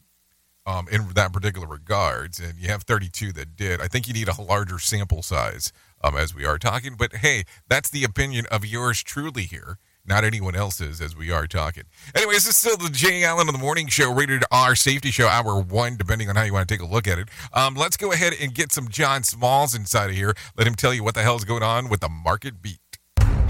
um, 0.66 0.88
in 0.92 1.10
that 1.16 1.34
particular 1.34 1.68
regards, 1.68 2.40
and 2.40 2.58
you 2.58 2.70
have 2.70 2.84
32 2.84 3.34
that 3.34 3.56
did. 3.56 3.82
I 3.82 3.88
think 3.88 4.08
you 4.08 4.14
need 4.14 4.30
a 4.30 4.42
larger 4.42 4.80
sample 4.80 5.22
size 5.22 5.72
um, 6.04 6.16
as 6.16 6.34
we 6.34 6.46
are 6.46 6.58
talking, 6.58 6.96
but 6.98 7.18
hey, 7.18 7.44
that's 7.68 7.90
the 7.90 8.04
opinion 8.04 8.46
of 8.52 8.66
yours 8.66 9.04
truly 9.04 9.44
here 9.44 9.78
not 10.06 10.24
anyone 10.24 10.56
else's 10.56 11.02
as 11.02 11.16
we 11.16 11.32
are 11.32 11.48
talking. 11.48 11.84
Anyway, 12.16 12.34
this 12.34 12.48
is 12.48 12.58
still 12.58 12.78
the 12.78 12.90
Jay 12.90 13.24
Allen 13.24 13.48
in 13.48 13.54
the 13.54 13.60
Morning 13.60 13.88
Show, 13.88 14.12
rated 14.14 14.44
R 14.52 14.76
Safety 14.76 15.12
Show, 15.12 15.28
hour 15.28 15.62
one, 15.62 15.96
depending 15.96 16.30
on 16.30 16.36
how 16.36 16.44
you 16.44 16.54
want 16.54 16.68
to 16.68 16.74
take 16.74 16.82
a 16.82 16.90
look 16.90 17.08
at 17.08 17.20
it. 17.20 17.30
Um, 17.54 17.76
let's 17.76 17.98
go 17.98 18.12
ahead 18.12 18.34
and 18.40 18.54
get 18.54 18.72
some 18.72 18.90
John 18.90 19.24
Smalls 19.24 19.74
inside 19.74 20.10
of 20.10 20.16
here. 20.16 20.34
Let 20.58 20.68
him 20.68 20.76
tell 20.76 20.94
you 20.94 21.04
what 21.04 21.16
the 21.16 21.24
hell 21.24 21.36
is 21.36 21.46
going 21.46 21.64
on 21.64 21.90
with 21.90 22.02
the 22.02 22.10
market 22.10 22.62
beat. 22.62 22.80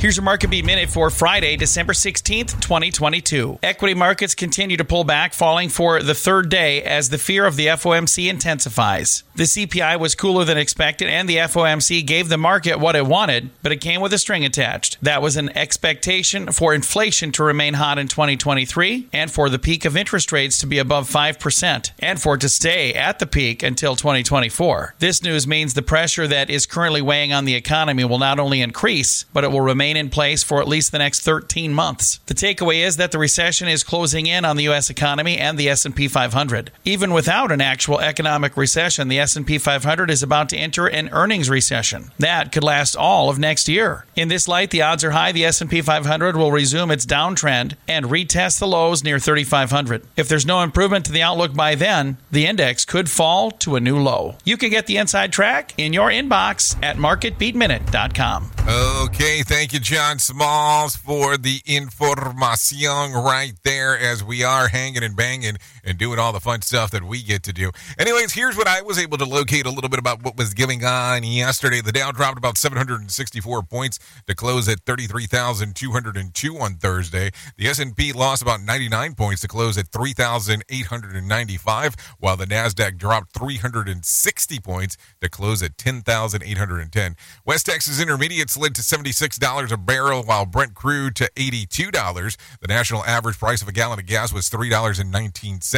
Here's 0.04 0.18
your 0.18 0.26
market 0.26 0.50
beat 0.50 0.66
minute 0.66 0.90
for 0.90 1.10
Friday, 1.10 1.56
December 1.56 1.94
16th, 1.94 2.60
2022. 2.60 3.60
Equity 3.64 3.94
markets 3.94 4.36
continue 4.36 4.76
to 4.76 4.84
pull 4.84 5.06
back, 5.06 5.34
falling 5.34 5.70
for 5.70 6.04
the 6.04 6.14
third 6.14 6.50
day 6.50 6.84
as 6.84 7.08
the 7.08 7.18
fear 7.18 7.46
of 7.46 7.56
the 7.56 7.68
FOMC 7.68 8.30
intensifies. 8.30 9.24
The 9.36 9.44
CPI 9.44 9.98
was 9.98 10.14
cooler 10.14 10.44
than 10.44 10.58
expected, 10.58 11.08
and 11.08 11.30
the 11.30 11.38
FOMC 11.38 12.06
gave 12.06 12.28
the 12.28 12.38
market 12.38 12.82
what 12.82 12.98
it 12.98 13.06
wanted, 13.06 13.52
but 13.62 13.72
it 13.72 13.80
came 13.80 14.02
with 14.02 14.12
a 14.12 14.18
string 14.18 14.44
attached. 14.44 14.98
That 15.02 15.22
was 15.22 15.38
an 15.38 15.56
expectation 15.58 16.52
for 16.52 16.74
inflation 16.74 17.32
to 17.32 17.44
remain 17.46 17.76
hot 17.76 17.98
in 17.98 18.10
2023, 18.10 19.08
and 19.14 19.32
for 19.32 19.48
the 19.48 19.58
peak 19.58 19.86
of 19.86 19.96
interest 19.96 20.34
rates 20.34 20.58
to 20.58 20.68
be 20.68 20.80
above 20.80 21.10
5%, 21.10 21.92
and 22.00 22.22
for 22.22 22.36
it 22.36 22.42
to 22.42 22.50
stay 22.50 22.94
at 22.94 23.20
the 23.20 23.26
peak 23.26 23.64
until 23.64 23.96
2024. 23.96 24.96
This 25.00 25.24
news 25.24 25.48
means 25.48 25.74
the 25.74 25.82
pressure 25.82 26.28
that 26.28 26.50
is 26.50 26.66
currently 26.66 27.02
weighing 27.02 27.32
on 27.32 27.46
the 27.46 27.56
economy 27.56 28.04
will 28.04 28.20
not 28.20 28.38
only 28.38 28.60
increase, 28.60 29.24
but 29.32 29.46
it 29.46 29.52
will 29.52 29.62
remain 29.62 29.93
in 29.98 30.10
place 30.10 30.44
for 30.44 30.62
at 30.62 30.68
least 30.68 30.92
the 30.92 30.98
next 31.00 31.22
13 31.22 31.74
months. 31.74 32.20
The 32.26 32.34
takeaway 32.34 32.86
is 32.86 32.98
that 32.98 33.12
the 33.12 33.20
recession 33.20 33.68
is 33.68 33.84
closing 33.84 34.26
in 34.26 34.46
on 34.46 34.58
the 34.58 34.68
US 34.70 34.90
economy 34.90 35.38
and 35.38 35.58
the 35.58 35.70
S&P 35.70 36.08
500. 36.08 36.72
Even 36.86 37.14
without 37.14 37.52
an 37.52 37.62
actual 37.62 38.00
economic 38.00 38.58
recession, 38.58 39.08
the 39.08 39.20
S&P 39.20 39.58
500 39.58 40.10
is 40.10 40.24
about 40.24 40.50
to 40.50 40.58
enter 40.58 40.88
an 40.88 41.10
earnings 41.12 41.50
recession. 41.50 42.12
That 42.20 42.52
could 42.52 42.64
last 42.64 42.96
all 42.96 43.30
of 43.30 43.40
next 43.40 43.68
year. 43.68 44.06
In 44.16 44.28
this 44.28 44.48
light, 44.48 44.70
the 44.72 44.82
odds 44.82 45.04
are 45.04 45.12
high 45.12 45.32
the 45.32 45.46
S&P 45.46 45.82
500 45.82 46.36
will 46.36 46.52
resume 46.52 46.92
its 46.92 47.06
downtrend 47.06 47.76
and 47.88 48.06
retest 48.06 48.60
the 48.60 48.68
lows 48.68 49.04
near 49.04 49.20
3500. 49.20 50.06
If 50.16 50.28
there's 50.28 50.46
no 50.46 50.62
improvement 50.62 51.06
to 51.06 51.12
the 51.12 51.22
outlook 51.22 51.54
by 51.54 51.76
then, 51.76 52.18
the 52.32 52.46
index 52.46 52.86
could 52.86 53.10
fall 53.10 53.52
to 53.52 53.76
a 53.76 53.80
new 53.80 54.00
low. 54.00 54.36
You 54.44 54.58
can 54.58 54.70
get 54.70 54.88
the 54.88 54.98
inside 54.98 55.34
track 55.34 55.74
in 55.78 55.94
your 55.94 56.10
inbox 56.10 56.82
at 56.84 56.98
marketbeatminute.com. 56.98 58.53
Okay, 58.66 59.44
thank 59.44 59.74
you, 59.74 59.80
John 59.80 60.20
Smalls, 60.20 60.96
for 60.96 61.36
the 61.36 61.62
information 61.66 63.12
right 63.12 63.52
there 63.64 63.98
as 63.98 64.24
we 64.24 64.46
are 64.46 64.70
hanging 64.70 65.04
and 65.04 65.18
banging 65.18 65.58
and 65.84 65.98
doing 65.98 66.20
all 66.20 66.32
the 66.32 66.40
fun 66.40 66.62
stuff 66.62 66.92
that 66.92 67.04
we 67.04 67.22
get 67.22 67.44
to 67.44 67.52
do. 67.54 67.72
Anyways, 68.00 68.34
here's 68.34 68.56
what 68.56 68.68
I 68.68 68.82
was 68.82 68.98
able 68.98 69.18
to 69.18 69.26
locate 69.26 69.66
a 69.66 69.70
little 69.70 69.90
bit 69.90 70.00
about 70.00 70.24
what 70.24 70.38
was 70.38 70.54
going 70.54 70.86
on 70.86 71.24
yesterday. 71.24 71.82
The 71.82 71.92
Dow 71.92 72.12
dropped 72.12 72.38
about 72.38 72.58
764 72.58 73.64
points 73.64 74.00
to 74.28 74.36
close 74.36 74.70
at 74.70 74.80
33,202 74.86 76.58
on 76.58 76.76
Thursday. 76.76 77.32
The 77.58 77.68
S&P 77.68 78.14
lost 78.14 78.42
about 78.42 78.62
99 78.62 79.16
points 79.16 79.42
to 79.42 79.48
close 79.48 79.78
at 79.78 79.90
3,895, 79.90 81.96
while 82.20 82.38
the 82.38 82.46
Nasdaq 82.46 82.98
dropped 82.98 83.34
360 83.34 84.60
points 84.60 84.96
to 85.22 85.30
close 85.30 85.62
at 85.62 85.78
10,810. 85.78 87.16
West 87.46 87.66
Texas 87.66 88.02
Intermediate 88.02 88.50
slid 88.50 88.76
to 88.76 88.82
$76 88.82 89.72
a 89.72 89.78
barrel, 89.78 90.24
while 90.24 90.46
Brent 90.46 90.76
crude 90.76 91.16
to 91.18 91.30
$82. 91.36 92.38
The 92.62 92.68
national 92.68 93.04
average 93.06 93.40
price 93.40 93.62
of 93.62 93.68
a 93.68 93.74
gallon 93.74 94.00
of 94.00 94.06
gas 94.06 94.32
was 94.32 94.50
$3.19. 94.50 95.73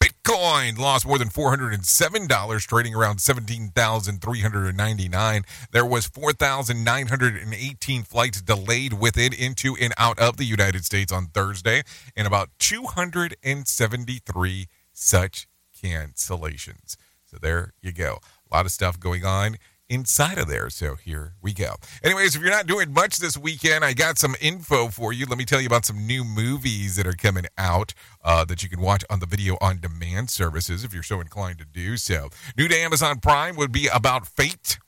Bitcoin 0.00 0.78
lost 0.78 1.06
more 1.06 1.18
than 1.18 1.28
$407, 1.28 2.66
trading 2.66 2.94
around 2.94 3.20
17,399. 3.20 5.42
There 5.70 5.86
was 5.86 6.06
4,918 6.06 8.02
flights 8.02 8.42
delayed 8.42 8.94
with 8.94 9.16
it 9.16 9.32
into 9.38 9.76
and 9.80 9.94
out 9.96 10.18
of 10.18 10.36
the 10.36 10.44
United 10.44 10.84
States 10.84 11.12
on 11.12 11.26
Thursday, 11.26 11.84
and 12.16 12.26
about 12.26 12.50
273 12.58 14.66
such 14.92 15.46
cancellations. 15.82 16.96
So 17.24 17.38
there 17.40 17.72
you 17.82 17.92
go. 17.92 18.18
A 18.50 18.54
lot 18.54 18.66
of 18.66 18.72
stuff 18.72 18.98
going 18.98 19.24
on 19.24 19.58
inside 19.88 20.38
of 20.38 20.48
there. 20.48 20.70
So 20.70 20.94
here 20.96 21.34
we 21.40 21.52
go. 21.52 21.76
Anyways, 22.02 22.36
if 22.36 22.42
you're 22.42 22.50
not 22.50 22.66
doing 22.66 22.92
much 22.92 23.18
this 23.18 23.38
weekend, 23.38 23.84
I 23.84 23.92
got 23.92 24.18
some 24.18 24.34
info 24.40 24.88
for 24.88 25.12
you. 25.12 25.26
Let 25.26 25.38
me 25.38 25.44
tell 25.44 25.60
you 25.60 25.66
about 25.66 25.84
some 25.84 26.06
new 26.06 26.24
movies 26.24 26.96
that 26.96 27.06
are 27.06 27.12
coming 27.12 27.46
out 27.56 27.94
uh, 28.24 28.44
that 28.46 28.62
you 28.62 28.68
can 28.68 28.80
watch 28.80 29.04
on 29.08 29.20
the 29.20 29.26
video 29.26 29.56
on 29.60 29.80
demand 29.80 30.30
services 30.30 30.84
if 30.84 30.92
you're 30.92 31.02
so 31.02 31.20
inclined 31.20 31.58
to 31.58 31.64
do 31.64 31.96
so. 31.96 32.30
New 32.56 32.68
to 32.68 32.76
Amazon 32.76 33.20
Prime 33.20 33.56
would 33.56 33.72
be 33.72 33.88
about 33.92 34.26
Fate 34.26 34.78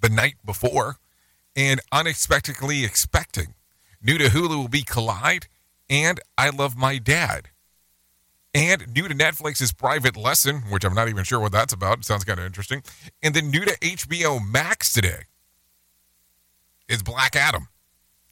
the 0.00 0.08
night 0.08 0.34
before 0.44 0.96
and 1.56 1.80
Unexpectedly 1.92 2.84
Expecting. 2.84 3.54
New 4.02 4.18
to 4.18 4.24
Hulu 4.24 4.56
will 4.56 4.68
be 4.68 4.82
Collide 4.82 5.46
and 5.90 6.20
I 6.36 6.50
Love 6.50 6.76
My 6.76 6.98
Dad. 6.98 7.48
And 8.58 8.92
new 8.92 9.06
to 9.06 9.14
Netflix 9.14 9.62
is 9.62 9.72
Private 9.72 10.16
Lesson, 10.16 10.62
which 10.68 10.84
I'm 10.84 10.92
not 10.92 11.08
even 11.08 11.22
sure 11.22 11.38
what 11.38 11.52
that's 11.52 11.72
about. 11.72 11.98
It 11.98 12.04
sounds 12.04 12.24
kind 12.24 12.40
of 12.40 12.44
interesting. 12.44 12.82
And 13.22 13.32
then 13.32 13.50
new 13.50 13.64
to 13.64 13.78
HBO 13.78 14.40
Max 14.44 14.92
today 14.92 15.20
is 16.88 17.00
Black 17.00 17.36
Adam. 17.36 17.68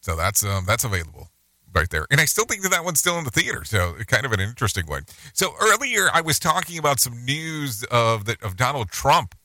So 0.01 0.17
that's 0.17 0.45
um, 0.45 0.65
that's 0.67 0.83
available 0.83 1.31
right 1.73 1.89
there. 1.91 2.09
And 2.11 2.21
I 2.21 2.25
still 2.25 2.45
think 2.45 2.63
that 2.63 2.71
that 2.71 2.85
one's 2.85 2.99
still 2.99 3.19
in 3.19 3.25
the 3.25 3.31
theater. 3.31 3.63
So 3.63 3.95
kind 4.09 4.27
of 4.27 4.33
an 4.33 4.41
interesting 4.41 4.87
one. 4.87 5.05
So 5.33 5.55
earlier 5.61 6.09
I 6.13 6.23
was 6.23 6.41
talking 6.41 6.77
about 6.77 6.99
some 6.99 7.25
news 7.25 7.85
of 7.85 8.25
that 8.25 8.43
of 8.43 8.57
Donald 8.57 8.91
Trump 8.91 9.37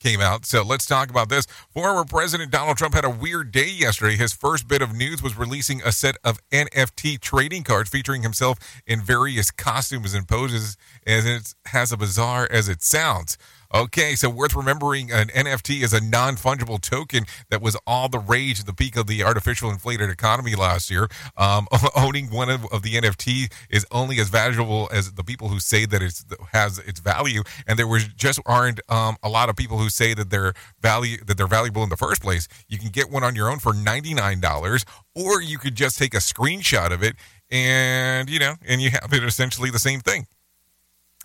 came 0.00 0.20
out. 0.20 0.46
So 0.46 0.62
let's 0.62 0.86
talk 0.86 1.10
about 1.10 1.28
this. 1.28 1.46
Former 1.70 2.04
President 2.04 2.50
Donald 2.50 2.78
Trump 2.78 2.94
had 2.94 3.04
a 3.04 3.10
weird 3.10 3.52
day 3.52 3.68
yesterday. 3.68 4.16
His 4.16 4.32
first 4.32 4.66
bit 4.66 4.82
of 4.82 4.94
news 4.94 5.22
was 5.22 5.36
releasing 5.36 5.82
a 5.82 5.92
set 5.92 6.16
of 6.24 6.40
NFT 6.50 7.20
trading 7.20 7.62
cards 7.62 7.90
featuring 7.90 8.22
himself 8.22 8.58
in 8.86 9.00
various 9.00 9.50
costumes 9.50 10.14
and 10.14 10.26
poses, 10.26 10.76
as 11.06 11.26
it 11.26 11.54
has 11.66 11.92
a 11.92 11.96
bizarre 11.96 12.48
as 12.50 12.68
it 12.68 12.82
sounds. 12.82 13.38
Okay, 13.72 14.16
so 14.16 14.28
worth 14.28 14.56
remembering 14.56 15.12
an 15.12 15.28
NFT 15.28 15.82
is 15.82 15.92
a 15.92 16.00
non 16.00 16.34
fungible 16.34 16.80
token 16.80 17.24
that 17.50 17.62
was 17.62 17.76
all 17.86 18.08
the 18.08 18.18
rage 18.18 18.58
at 18.60 18.66
the 18.66 18.74
peak 18.74 18.96
of 18.96 19.06
the 19.06 19.22
artificial 19.22 19.70
inflated 19.70 20.10
economy 20.10 20.56
last 20.56 20.90
year. 20.90 21.08
Um, 21.36 21.68
owning 21.96 22.30
one 22.30 22.50
of, 22.50 22.66
of, 22.72 22.82
the 22.82 22.94
NFT 22.94 23.52
is 23.70 23.86
only 23.92 24.18
as 24.18 24.28
valuable 24.28 24.88
as 24.92 25.12
the 25.12 25.22
people 25.22 25.48
who 25.48 25.60
say 25.60 25.86
that 25.86 26.02
it 26.02 26.20
has 26.52 26.78
its 26.80 26.98
value, 26.98 27.44
and 27.66 27.78
there 27.78 27.86
was 27.86 28.08
just 28.08 28.40
aren't 28.44 28.80
um, 28.90 29.16
a 29.22 29.28
lot 29.28 29.48
of 29.48 29.54
people 29.54 29.78
who 29.78 29.88
say 29.88 30.14
that 30.14 30.30
they're 30.30 30.52
value 30.80 31.18
that 31.26 31.36
they're 31.36 31.46
valuable 31.46 31.84
in 31.84 31.90
the 31.90 31.96
first 31.96 32.22
place. 32.22 32.48
You 32.68 32.78
can 32.78 32.88
get 32.88 33.08
one 33.08 33.22
on 33.22 33.36
your 33.36 33.48
own 33.48 33.60
for 33.60 33.72
ninety 33.72 34.14
nine 34.14 34.40
dollars, 34.40 34.84
or 35.14 35.40
you 35.40 35.58
could 35.58 35.76
just 35.76 35.96
take 35.96 36.14
a 36.14 36.18
screenshot 36.18 36.90
of 36.90 37.04
it 37.04 37.14
and 37.50 38.28
you 38.28 38.40
know, 38.40 38.54
and 38.66 38.80
you 38.80 38.90
have 38.90 39.12
it 39.12 39.22
essentially 39.22 39.70
the 39.70 39.78
same 39.78 40.00
thing. 40.00 40.26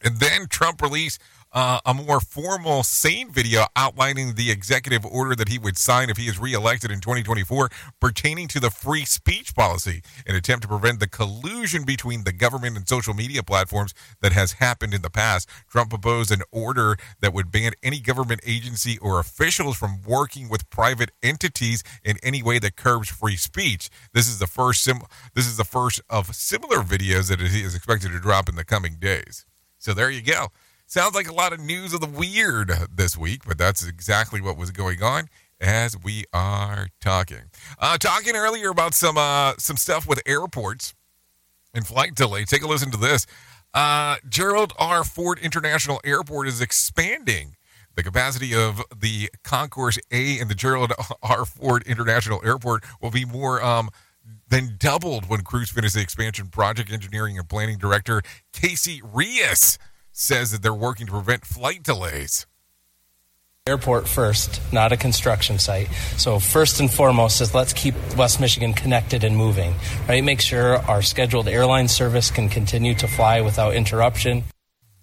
And 0.03 0.17
then 0.19 0.47
Trump 0.47 0.81
released 0.81 1.19
uh, 1.55 1.79
a 1.85 1.93
more 1.93 2.19
formal, 2.19 2.83
sane 2.83 3.31
video 3.31 3.65
outlining 3.77 4.35
the 4.35 4.51
executive 4.51 5.05
order 5.05 5.35
that 5.35 5.47
he 5.47 5.57
would 5.57 5.77
sign 5.77 6.09
if 6.09 6.17
he 6.17 6.27
is 6.27 6.37
reelected 6.37 6.91
in 6.91 6.99
2024 6.99 7.69
pertaining 8.01 8.47
to 8.49 8.59
the 8.59 8.69
free 8.69 9.05
speech 9.05 9.55
policy, 9.55 10.01
an 10.27 10.35
attempt 10.35 10.63
to 10.63 10.67
prevent 10.67 10.99
the 10.99 11.07
collusion 11.07 11.85
between 11.85 12.25
the 12.25 12.33
government 12.33 12.75
and 12.75 12.87
social 12.87 13.13
media 13.13 13.41
platforms 13.41 13.93
that 14.21 14.33
has 14.33 14.53
happened 14.53 14.93
in 14.93 15.01
the 15.01 15.09
past. 15.09 15.49
Trump 15.69 15.89
proposed 15.89 16.29
an 16.29 16.41
order 16.51 16.97
that 17.21 17.33
would 17.33 17.51
ban 17.51 17.71
any 17.81 18.01
government 18.01 18.41
agency 18.45 18.97
or 18.97 19.19
officials 19.19 19.77
from 19.77 20.01
working 20.05 20.49
with 20.49 20.69
private 20.69 21.11
entities 21.23 21.83
in 22.03 22.17
any 22.21 22.43
way 22.43 22.59
that 22.59 22.75
curbs 22.75 23.07
free 23.07 23.37
speech. 23.37 23.89
This 24.11 24.27
is 24.27 24.39
the 24.39 24.47
first 24.47 24.83
sim- 24.83 25.03
this 25.33 25.47
is 25.47 25.55
the 25.55 25.63
first 25.63 26.01
of 26.09 26.35
similar 26.35 26.79
videos 26.79 27.29
that 27.29 27.39
he 27.39 27.61
is 27.61 27.75
expected 27.75 28.11
to 28.11 28.19
drop 28.19 28.49
in 28.49 28.55
the 28.55 28.65
coming 28.65 28.97
days. 28.99 29.45
So 29.77 29.93
there 29.93 30.09
you 30.09 30.21
go. 30.21 30.47
Sounds 30.95 31.13
like 31.13 31.27
a 31.27 31.33
lot 31.33 31.51
of 31.51 31.59
news 31.59 31.93
of 31.93 31.99
the 31.99 32.07
weird 32.07 32.71
this 32.89 33.17
week, 33.17 33.41
but 33.45 33.57
that's 33.57 33.85
exactly 33.85 34.39
what 34.39 34.55
was 34.55 34.71
going 34.71 35.03
on 35.03 35.27
as 35.59 36.01
we 36.01 36.23
are 36.31 36.87
talking. 37.01 37.51
Uh, 37.77 37.97
talking 37.97 38.33
earlier 38.33 38.69
about 38.69 38.93
some 38.93 39.17
uh, 39.17 39.55
some 39.57 39.75
stuff 39.75 40.07
with 40.07 40.21
airports 40.25 40.93
and 41.73 41.85
flight 41.85 42.15
delay. 42.15 42.45
Take 42.45 42.61
a 42.61 42.67
listen 42.69 42.91
to 42.91 42.97
this. 42.97 43.27
Uh, 43.73 44.15
Gerald 44.29 44.71
R. 44.79 45.03
Ford 45.03 45.37
International 45.39 45.99
Airport 46.05 46.47
is 46.47 46.61
expanding. 46.61 47.57
The 47.95 48.03
capacity 48.03 48.55
of 48.55 48.81
the 48.97 49.29
Concourse 49.43 49.99
A 50.13 50.39
and 50.39 50.49
the 50.49 50.55
Gerald 50.55 50.93
R. 51.21 51.43
Ford 51.43 51.83
International 51.85 52.39
Airport 52.41 52.85
will 53.01 53.11
be 53.11 53.25
more 53.25 53.61
um, 53.61 53.89
than 54.47 54.77
doubled 54.79 55.27
when 55.27 55.41
crews 55.41 55.69
finish 55.69 55.91
the 55.91 55.99
expansion 55.99 56.47
project 56.47 56.89
engineering 56.89 57.37
and 57.37 57.49
planning 57.49 57.77
director 57.77 58.21
Casey 58.53 59.01
Rias 59.03 59.77
says 60.15 60.51
that 60.51 60.63
they're 60.63 60.73
working 60.73 61.05
to 61.05 61.11
prevent 61.11 61.45
flight 61.45 61.83
delays. 61.83 62.47
Airport 63.67 64.07
first, 64.07 64.61
not 64.71 64.91
a 64.91 64.97
construction 64.97 65.57
site. 65.59 65.87
So 66.17 66.39
first 66.39 66.79
and 66.79 66.89
foremost 66.89 67.41
is 67.41 67.53
let's 67.53 67.73
keep 67.73 67.95
West 68.15 68.39
Michigan 68.39 68.73
connected 68.73 69.23
and 69.23 69.35
moving, 69.35 69.73
right? 70.07 70.23
Make 70.23 70.39
sure 70.39 70.77
our 70.77 71.01
scheduled 71.01 71.47
airline 71.47 71.87
service 71.87 72.29
can 72.31 72.47
continue 72.47 72.93
to 72.95 73.07
fly 73.07 73.41
without 73.41 73.73
interruption. 73.73 74.43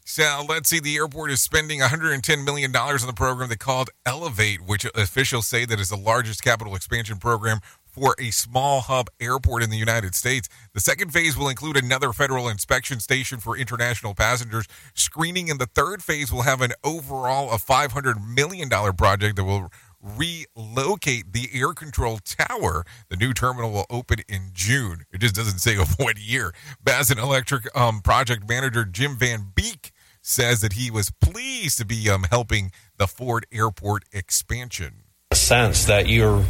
So 0.05 0.45
let's 0.49 0.71
see. 0.71 0.81
The 0.81 0.97
airport 0.97 1.31
is 1.31 1.41
spending 1.41 1.81
$110 1.81 2.45
million 2.45 2.75
on 2.75 3.07
the 3.07 3.13
program 3.13 3.49
they 3.49 3.57
called 3.57 3.91
Elevate, 4.07 4.61
which 4.61 4.87
officials 4.95 5.47
say 5.47 5.65
that 5.65 5.81
is 5.81 5.89
the 5.89 5.97
largest 5.97 6.43
capital 6.43 6.75
expansion 6.75 7.19
program 7.19 7.59
for 7.93 8.17
a 8.19 8.31
small 8.31 8.81
hub 8.81 9.09
airport 9.21 9.63
in 9.63 9.71
the 9.71 9.77
United 9.77 10.15
States. 10.15 10.49
The 10.73 10.81
second 10.81 11.13
phase 11.13 11.37
will 11.37 11.49
include 11.49 11.77
another 11.77 12.13
federal 12.13 12.49
inspection 12.49 12.99
station 12.99 13.39
for 13.39 13.57
international 13.57 14.15
passengers 14.15 14.67
screening, 14.95 15.51
and 15.51 15.61
the 15.61 15.67
third 15.67 16.03
phase 16.03 16.33
will 16.33 16.43
have 16.43 16.63
an 16.63 16.73
overall 16.83 17.51
of 17.51 17.65
$500 17.65 18.27
million 18.35 18.69
project 18.69 19.37
that 19.37 19.45
will 19.45 19.71
relocate 20.03 21.33
the 21.33 21.49
air 21.55 21.73
control 21.73 22.19
tower. 22.25 22.85
The 23.09 23.17
new 23.17 23.33
terminal 23.33 23.71
will 23.71 23.87
open 23.89 24.19
in 24.29 24.51
June. 24.53 25.05
It 25.13 25.21
just 25.21 25.35
doesn't 25.35 25.61
say 25.61 25.77
of 25.77 25.95
what 25.99 26.19
year. 26.19 26.53
Bassin 26.83 27.19
Electric 27.19 27.75
um, 27.77 28.01
project 28.01 28.49
manager 28.49 28.85
Jim 28.85 29.17
Van 29.17 29.53
Beek 29.55 29.93
says 30.23 30.61
that 30.61 30.75
he 30.75 30.91
was 30.91 31.11
pleased 31.21 31.79
to 31.79 31.85
be 31.85 32.09
um, 32.09 32.25
helping 32.31 32.71
the 32.97 33.07
Ford 33.07 33.45
Airport 33.53 34.05
expansion. 34.13 35.03
A 35.31 35.37
sense 35.37 35.85
that 35.87 36.09
you're 36.09 36.45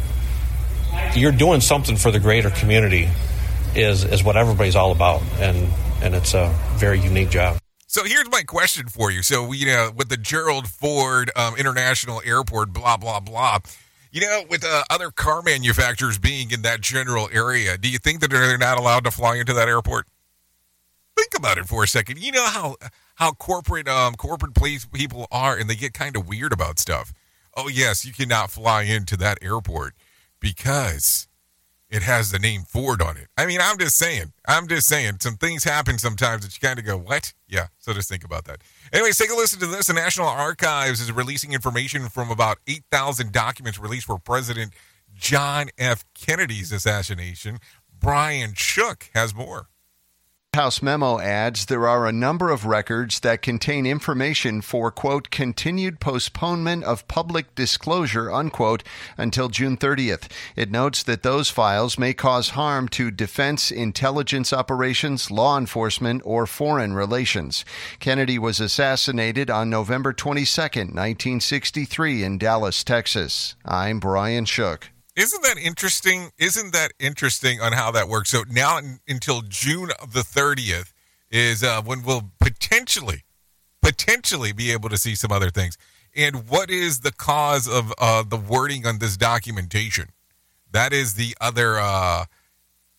you're 1.15 1.31
doing 1.31 1.61
something 1.61 1.95
for 1.95 2.11
the 2.11 2.19
greater 2.19 2.49
community 2.49 3.09
is 3.75 4.03
is 4.03 4.23
what 4.23 4.37
everybody's 4.37 4.75
all 4.75 4.91
about, 4.91 5.21
and 5.39 5.71
and 6.01 6.15
it's 6.15 6.33
a 6.33 6.53
very 6.75 6.99
unique 6.99 7.29
job. 7.29 7.57
So 7.87 8.03
here's 8.03 8.29
my 8.31 8.41
question 8.43 8.87
for 8.87 9.11
you. 9.11 9.21
So 9.21 9.51
you 9.51 9.67
know, 9.67 9.91
with 9.95 10.09
the 10.09 10.17
Gerald 10.17 10.67
Ford 10.67 11.31
um, 11.35 11.55
International 11.57 12.21
Airport, 12.25 12.73
blah 12.73 12.97
blah 12.97 13.19
blah. 13.19 13.59
You 14.11 14.21
know, 14.21 14.43
with 14.49 14.63
uh, 14.63 14.83
other 14.91 15.09
car 15.09 15.41
manufacturers 15.41 16.19
being 16.19 16.51
in 16.51 16.61
that 16.61 16.81
general 16.81 17.29
area, 17.31 17.77
do 17.79 17.89
you 17.89 17.97
think 17.97 18.19
that 18.21 18.29
they're 18.29 18.57
not 18.59 18.77
allowed 18.77 19.05
to 19.05 19.11
fly 19.11 19.37
into 19.37 19.53
that 19.53 19.67
airport? 19.67 20.05
Think 21.17 21.35
about 21.35 21.57
it 21.57 21.65
for 21.65 21.83
a 21.83 21.87
second. 21.87 22.19
You 22.19 22.31
know 22.31 22.45
how 22.45 22.75
how 23.15 23.31
corporate 23.31 23.87
um, 23.87 24.13
corporate 24.15 24.53
place 24.53 24.85
people 24.85 25.27
are, 25.31 25.57
and 25.57 25.69
they 25.69 25.75
get 25.75 25.93
kind 25.93 26.15
of 26.15 26.27
weird 26.27 26.53
about 26.53 26.79
stuff. 26.79 27.13
Oh 27.55 27.67
yes, 27.67 28.05
you 28.05 28.13
cannot 28.13 28.51
fly 28.51 28.83
into 28.83 29.17
that 29.17 29.39
airport 29.41 29.93
because 30.43 31.29
it 31.89 32.03
has 32.03 32.31
the 32.31 32.37
name 32.37 32.63
Ford 32.63 33.01
on 33.01 33.15
it. 33.15 33.27
I 33.37 33.45
mean, 33.45 33.59
I'm 33.61 33.77
just 33.77 33.95
saying. 33.95 34.33
I'm 34.45 34.67
just 34.67 34.87
saying. 34.87 35.19
Some 35.21 35.37
things 35.37 35.63
happen 35.63 35.97
sometimes 35.97 36.43
that 36.43 36.53
you 36.53 36.67
kind 36.67 36.77
of 36.77 36.85
go, 36.85 36.97
what? 36.97 37.33
Yeah. 37.47 37.67
So 37.79 37.93
just 37.93 38.09
think 38.09 38.25
about 38.25 38.43
that. 38.45 38.61
Anyways, 38.91 39.17
take 39.17 39.31
a 39.31 39.35
listen 39.35 39.59
to 39.61 39.67
this. 39.67 39.87
The 39.87 39.93
National 39.93 40.27
Archives 40.27 40.99
is 40.99 41.11
releasing 41.13 41.53
information 41.53 42.09
from 42.09 42.29
about 42.29 42.57
8,000 42.67 43.31
documents 43.31 43.79
released 43.79 44.05
for 44.05 44.19
President 44.19 44.73
John 45.15 45.69
F. 45.77 46.03
Kennedy's 46.13 46.73
assassination. 46.73 47.59
Brian 47.97 48.53
Shook 48.53 49.09
has 49.15 49.33
more. 49.33 49.69
House 50.53 50.83
memo 50.83 51.19
adds 51.19 51.65
there 51.65 51.87
are 51.87 52.05
a 52.05 52.11
number 52.11 52.51
of 52.51 52.67
records 52.67 53.21
that 53.21 53.41
contain 53.41 53.87
information 53.87 54.61
for, 54.61 54.91
quote, 54.91 55.31
continued 55.31 55.99
postponement 55.99 56.83
of 56.83 57.07
public 57.07 57.55
disclosure, 57.55 58.31
unquote, 58.31 58.83
until 59.17 59.49
June 59.49 59.77
30th. 59.77 60.29
It 60.55 60.69
notes 60.69 61.01
that 61.03 61.23
those 61.23 61.49
files 61.49 61.97
may 61.97 62.13
cause 62.13 62.49
harm 62.49 62.87
to 62.89 63.09
defense, 63.09 63.71
intelligence 63.71 64.53
operations, 64.53 65.31
law 65.31 65.57
enforcement, 65.57 66.21
or 66.23 66.45
foreign 66.45 66.93
relations. 66.93 67.65
Kennedy 67.99 68.37
was 68.37 68.59
assassinated 68.59 69.49
on 69.49 69.71
November 69.71 70.13
22nd, 70.13 70.93
1963, 70.93 72.23
in 72.23 72.37
Dallas, 72.37 72.83
Texas. 72.83 73.55
I'm 73.65 73.99
Brian 73.99 74.45
Shook. 74.45 74.92
Isn't 75.15 75.43
that 75.43 75.57
interesting? 75.57 76.31
Isn't 76.39 76.73
that 76.73 76.91
interesting 76.99 77.61
on 77.61 77.73
how 77.73 77.91
that 77.91 78.07
works? 78.07 78.31
So 78.31 78.43
now 78.49 78.79
until 79.07 79.41
June 79.41 79.89
the 80.01 80.21
30th 80.21 80.91
is 81.29 81.63
uh, 81.63 81.81
when 81.81 82.03
we'll 82.03 82.31
potentially, 82.39 83.23
potentially 83.81 84.53
be 84.53 84.71
able 84.71 84.89
to 84.89 84.97
see 84.97 85.15
some 85.15 85.31
other 85.31 85.49
things. 85.49 85.77
And 86.15 86.47
what 86.49 86.69
is 86.69 87.01
the 87.01 87.11
cause 87.11 87.67
of 87.67 87.93
uh, 87.99 88.23
the 88.23 88.37
wording 88.37 88.85
on 88.85 88.99
this 88.99 89.17
documentation? 89.17 90.09
That 90.71 90.93
is 90.93 91.13
the 91.13 91.35
other 91.39 91.77
uh, 91.79 92.25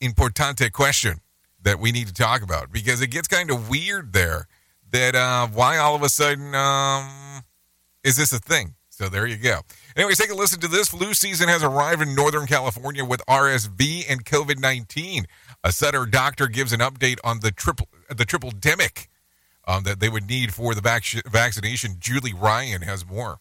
importante 0.00 0.70
question 0.72 1.20
that 1.62 1.81
we 1.81 1.90
need 1.90 2.07
to 2.09 2.14
talk 2.14 2.42
about 2.42 2.70
because 2.70 3.00
it 3.00 3.09
gets 3.09 3.27
kind 3.27 3.50
of 3.50 3.68
weird 3.68 4.12
there. 4.12 4.46
That 4.90 5.16
uh, 5.16 5.48
why 5.48 5.79
all 5.79 5.96
of 5.96 6.03
a 6.03 6.09
sudden 6.09 6.55
um, 6.55 7.42
is 8.05 8.16
this 8.16 8.33
a 8.33 8.38
thing? 8.38 8.74
So 8.90 9.09
there 9.09 9.27
you 9.27 9.37
go. 9.37 9.61
Anyways, 9.96 10.18
take 10.18 10.30
a 10.30 10.35
listen 10.35 10.61
to 10.61 10.68
this. 10.68 10.88
Flu 10.88 11.14
season 11.14 11.48
has 11.48 11.62
arrived 11.62 12.02
in 12.02 12.16
Northern 12.16 12.46
California 12.46 13.04
with 13.04 13.22
RSV 13.28 14.04
and 14.11 14.24
COVID 14.24 14.59
19. 14.59 15.26
A 15.62 15.70
Sutter 15.72 16.04
doctor 16.04 16.48
gives 16.48 16.72
an 16.72 16.80
update 16.80 17.18
on 17.22 17.40
the 17.40 17.52
triple 17.52 17.88
the 18.09 18.24
triple 18.24 18.50
demic 18.50 19.07
um, 19.66 19.85
that 19.85 20.00
they 20.00 20.09
would 20.09 20.28
need 20.28 20.52
for 20.52 20.74
the 20.74 20.80
vac- 20.80 21.22
vaccination. 21.26 21.96
Julie 22.00 22.35
Ryan 22.35 22.83
has 22.83 23.07
more 23.07 23.38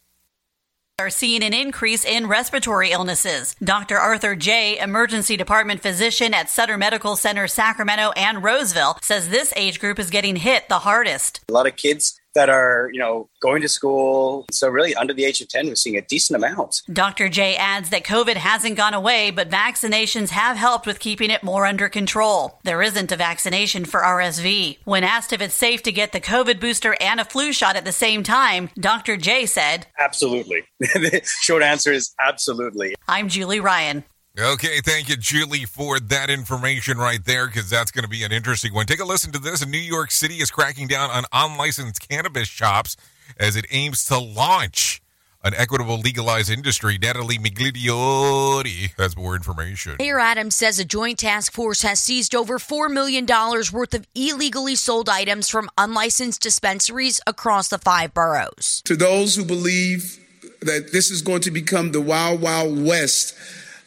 are 1.00 1.10
seeing 1.10 1.44
an 1.44 1.56
increase 1.56 2.06
in 2.06 2.28
respiratory 2.28 2.92
illnesses. 2.92 3.56
Dr. 3.64 3.98
Arthur 3.98 4.36
Jey., 4.36 4.78
emergency 4.78 5.36
department 5.36 5.82
physician 5.82 6.36
at 6.36 6.52
Sutter 6.52 6.78
Medical 6.78 7.16
Center, 7.16 7.48
Sacramento 7.48 8.12
and 8.12 8.44
Roseville, 8.44 9.00
says 9.02 9.28
this 9.28 9.52
age 9.56 9.80
group 9.80 9.98
is 9.98 10.12
getting 10.12 10.36
hit 10.36 10.70
the 10.70 10.80
hardest. 10.80 11.44
A 11.50 11.52
lot 11.52 11.66
of 11.66 11.76
kids 11.76 12.22
that 12.36 12.50
are, 12.50 12.90
you 12.92 13.00
know, 13.00 13.30
going 13.42 13.62
to 13.62 13.70
school. 13.70 14.46
So 14.52 14.68
really 14.68 14.96
under 14.96 15.14
the 15.14 15.26
age 15.26 15.42
of 15.42 15.50
10, 15.50 15.68
we're 15.68 15.76
seeing 15.76 15.98
a 15.98 16.02
decent 16.02 16.38
amount. 16.38 16.82
Dr. 16.92 17.30
Jey 17.30 17.56
adds 17.56 17.90
that 17.90 18.04
COVID 18.04 18.36
hasn't 18.36 18.78
gone 18.78 18.94
away, 18.94 19.32
but 19.32 19.50
vaccinations 19.50 20.30
have 20.30 20.58
helped 20.58 20.86
with 20.86 21.00
keeping 21.00 21.30
it 21.30 21.44
more 21.44 21.66
under 21.66 21.90
control. 21.90 22.60
There 22.64 22.82
isn't 22.82 23.12
a 23.12 23.18
vaccination 23.18 23.86
for 23.86 24.02
RSV. 24.02 24.80
When 24.86 25.04
asked 25.04 25.34
if 25.34 25.42
it's 25.42 25.56
safe 25.56 25.84
to 25.84 25.92
get 25.92 26.12
the 26.12 26.22
COVID 26.22 26.60
booster 26.60 26.96
and 27.00 27.20
a 27.20 27.26
flu 27.26 27.54
shot 27.54 27.76
at 27.76 27.86
the 27.86 27.92
same 27.92 28.24
time, 28.24 28.70
Dr. 28.80 29.18
Jey 29.18 29.46
said, 29.46 29.88
Absolutely. 30.00 30.64
the 30.80 31.22
short 31.42 31.64
answer 31.64 31.92
is 31.92 32.14
absolutely. 32.20 32.96
I'm 33.08 33.30
Julie 33.30 33.60
Ryan. 33.60 34.04
Okay, 34.40 34.82
thank 34.82 35.10
you, 35.10 35.16
Julie, 35.16 35.66
for 35.66 36.00
that 36.00 36.32
information 36.32 36.98
right 36.98 37.24
there, 37.24 37.46
because 37.46 37.70
that's 37.70 37.92
going 37.92 38.02
to 38.04 38.10
be 38.10 38.24
an 38.24 38.32
interesting 38.32 38.74
one. 38.74 38.88
Take 38.88 39.00
a 39.00 39.06
listen 39.06 39.32
to 39.32 39.38
this. 39.38 39.64
New 39.64 39.78
York 39.78 40.10
City 40.10 40.38
is 40.38 40.50
cracking 40.50 40.88
down 40.88 41.12
on 41.12 41.26
unlicensed 41.32 42.10
cannabis 42.10 42.48
shops. 42.48 42.98
as 43.38 43.56
it 43.56 43.68
aims 43.70 44.06
to 44.06 44.18
launch 44.18 45.04
an 45.44 45.54
equitable 45.54 46.00
legalized 46.00 46.50
industry. 46.50 46.98
Natalie 46.98 47.38
Migliori 47.38 48.98
has 48.98 49.16
more 49.16 49.36
information. 49.36 49.98
Mayor 50.00 50.20
Adams 50.20 50.56
says 50.56 50.80
a 50.80 50.86
joint 50.86 51.20
task 51.20 51.52
force 51.52 51.84
has 51.84 52.00
seized 52.00 52.34
over 52.34 52.58
$4 52.58 52.92
million 52.92 53.28
worth 53.28 53.94
of 53.94 54.08
illegally 54.16 54.76
sold 54.76 55.10
items 55.10 55.48
from 55.48 55.70
unlicensed 55.78 56.42
dispensaries 56.42 57.22
across 57.28 57.68
the 57.68 57.78
five 57.78 58.16
boroughs. 58.16 58.82
To 58.86 58.96
those 58.96 59.36
who 59.36 59.46
believe 59.46 60.20
that 60.62 60.92
this 60.92 61.12
is 61.12 61.22
going 61.22 61.42
to 61.42 61.52
become 61.52 61.92
the 61.92 62.02
wild, 62.02 62.42
wild 62.42 62.84
west 62.84 63.36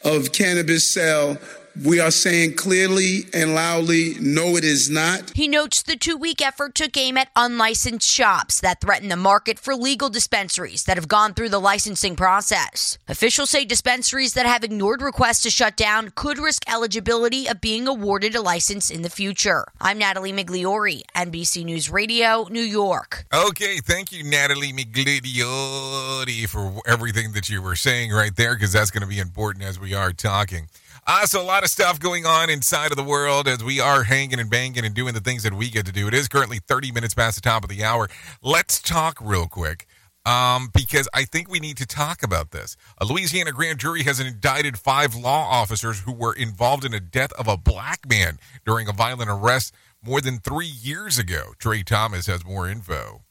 of 0.03 0.31
cannabis 0.31 0.89
sale, 0.93 1.37
we 1.83 1.99
are 1.99 2.11
saying 2.11 2.55
clearly 2.55 3.25
and 3.33 3.53
loudly, 3.53 4.15
no, 4.19 4.55
it 4.55 4.63
is 4.63 4.89
not. 4.89 5.31
He 5.35 5.47
notes 5.47 5.83
the 5.83 5.95
two 5.95 6.17
week 6.17 6.41
effort 6.41 6.75
took 6.75 6.97
aim 6.97 7.17
at 7.17 7.29
unlicensed 7.35 8.09
shops 8.09 8.59
that 8.61 8.81
threaten 8.81 9.09
the 9.09 9.15
market 9.15 9.59
for 9.59 9.75
legal 9.75 10.09
dispensaries 10.09 10.85
that 10.85 10.97
have 10.97 11.07
gone 11.07 11.33
through 11.33 11.49
the 11.49 11.59
licensing 11.59 12.15
process. 12.15 12.97
Officials 13.07 13.49
say 13.49 13.65
dispensaries 13.65 14.33
that 14.33 14.45
have 14.45 14.63
ignored 14.63 15.01
requests 15.01 15.43
to 15.43 15.49
shut 15.49 15.75
down 15.75 16.11
could 16.15 16.39
risk 16.39 16.63
eligibility 16.69 17.47
of 17.47 17.61
being 17.61 17.87
awarded 17.87 18.35
a 18.35 18.41
license 18.41 18.89
in 18.89 19.01
the 19.01 19.09
future. 19.09 19.65
I'm 19.79 19.97
Natalie 19.97 20.33
Migliori, 20.33 21.01
NBC 21.15 21.65
News 21.65 21.89
Radio, 21.89 22.47
New 22.49 22.61
York. 22.61 23.25
Okay, 23.33 23.77
thank 23.77 24.11
you, 24.11 24.23
Natalie 24.23 24.73
Migliori, 24.73 26.47
for 26.47 26.81
everything 26.87 27.33
that 27.33 27.49
you 27.49 27.61
were 27.61 27.75
saying 27.75 28.11
right 28.11 28.35
there, 28.35 28.55
because 28.55 28.71
that's 28.71 28.91
going 28.91 29.01
to 29.01 29.07
be 29.07 29.19
important 29.19 29.63
as 29.63 29.79
we 29.79 29.93
are 29.93 30.11
talking. 30.11 30.67
Uh, 31.09 31.25
so 31.25 31.41
a 31.41 31.43
lot 31.43 31.63
of 31.63 31.69
stuff 31.69 32.01
going 32.01 32.25
on 32.25 32.49
inside 32.49 32.91
of 32.91 32.97
the 32.97 33.03
world 33.03 33.47
as 33.47 33.63
we 33.63 33.79
are 33.79 34.03
hanging 34.03 34.41
and 34.41 34.49
banging 34.49 34.83
and 34.83 34.93
doing 34.93 35.13
the 35.13 35.21
things 35.21 35.41
that 35.43 35.53
we 35.53 35.69
get 35.69 35.85
to 35.85 35.91
do. 35.93 36.05
It 36.09 36.13
is 36.13 36.27
currently 36.27 36.59
30 36.59 36.91
minutes 36.91 37.13
past 37.13 37.35
the 37.35 37.41
top 37.41 37.63
of 37.63 37.69
the 37.69 37.81
hour. 37.81 38.09
Let's 38.43 38.81
talk 38.81 39.17
real 39.21 39.47
quick. 39.47 39.87
Um, 40.25 40.67
because 40.73 41.07
I 41.13 41.23
think 41.23 41.49
we 41.49 41.61
need 41.61 41.77
to 41.77 41.85
talk 41.85 42.23
about 42.23 42.51
this. 42.51 42.75
A 42.97 43.05
Louisiana 43.05 43.53
grand 43.53 43.79
jury 43.79 44.03
has 44.03 44.19
indicted 44.19 44.77
five 44.77 45.15
law 45.15 45.49
officers 45.49 46.01
who 46.01 46.11
were 46.11 46.33
involved 46.33 46.83
in 46.83 46.91
the 46.91 46.99
death 46.99 47.31
of 47.39 47.47
a 47.47 47.55
black 47.55 48.01
man 48.05 48.37
during 48.65 48.89
a 48.89 48.91
violent 48.91 49.29
arrest 49.29 49.73
more 50.03 50.19
than 50.19 50.39
three 50.39 50.67
years 50.67 51.17
ago. 51.17 51.53
Trey 51.57 51.83
Thomas 51.83 52.27
has 52.27 52.43
more 52.43 52.67
info. 52.67 53.21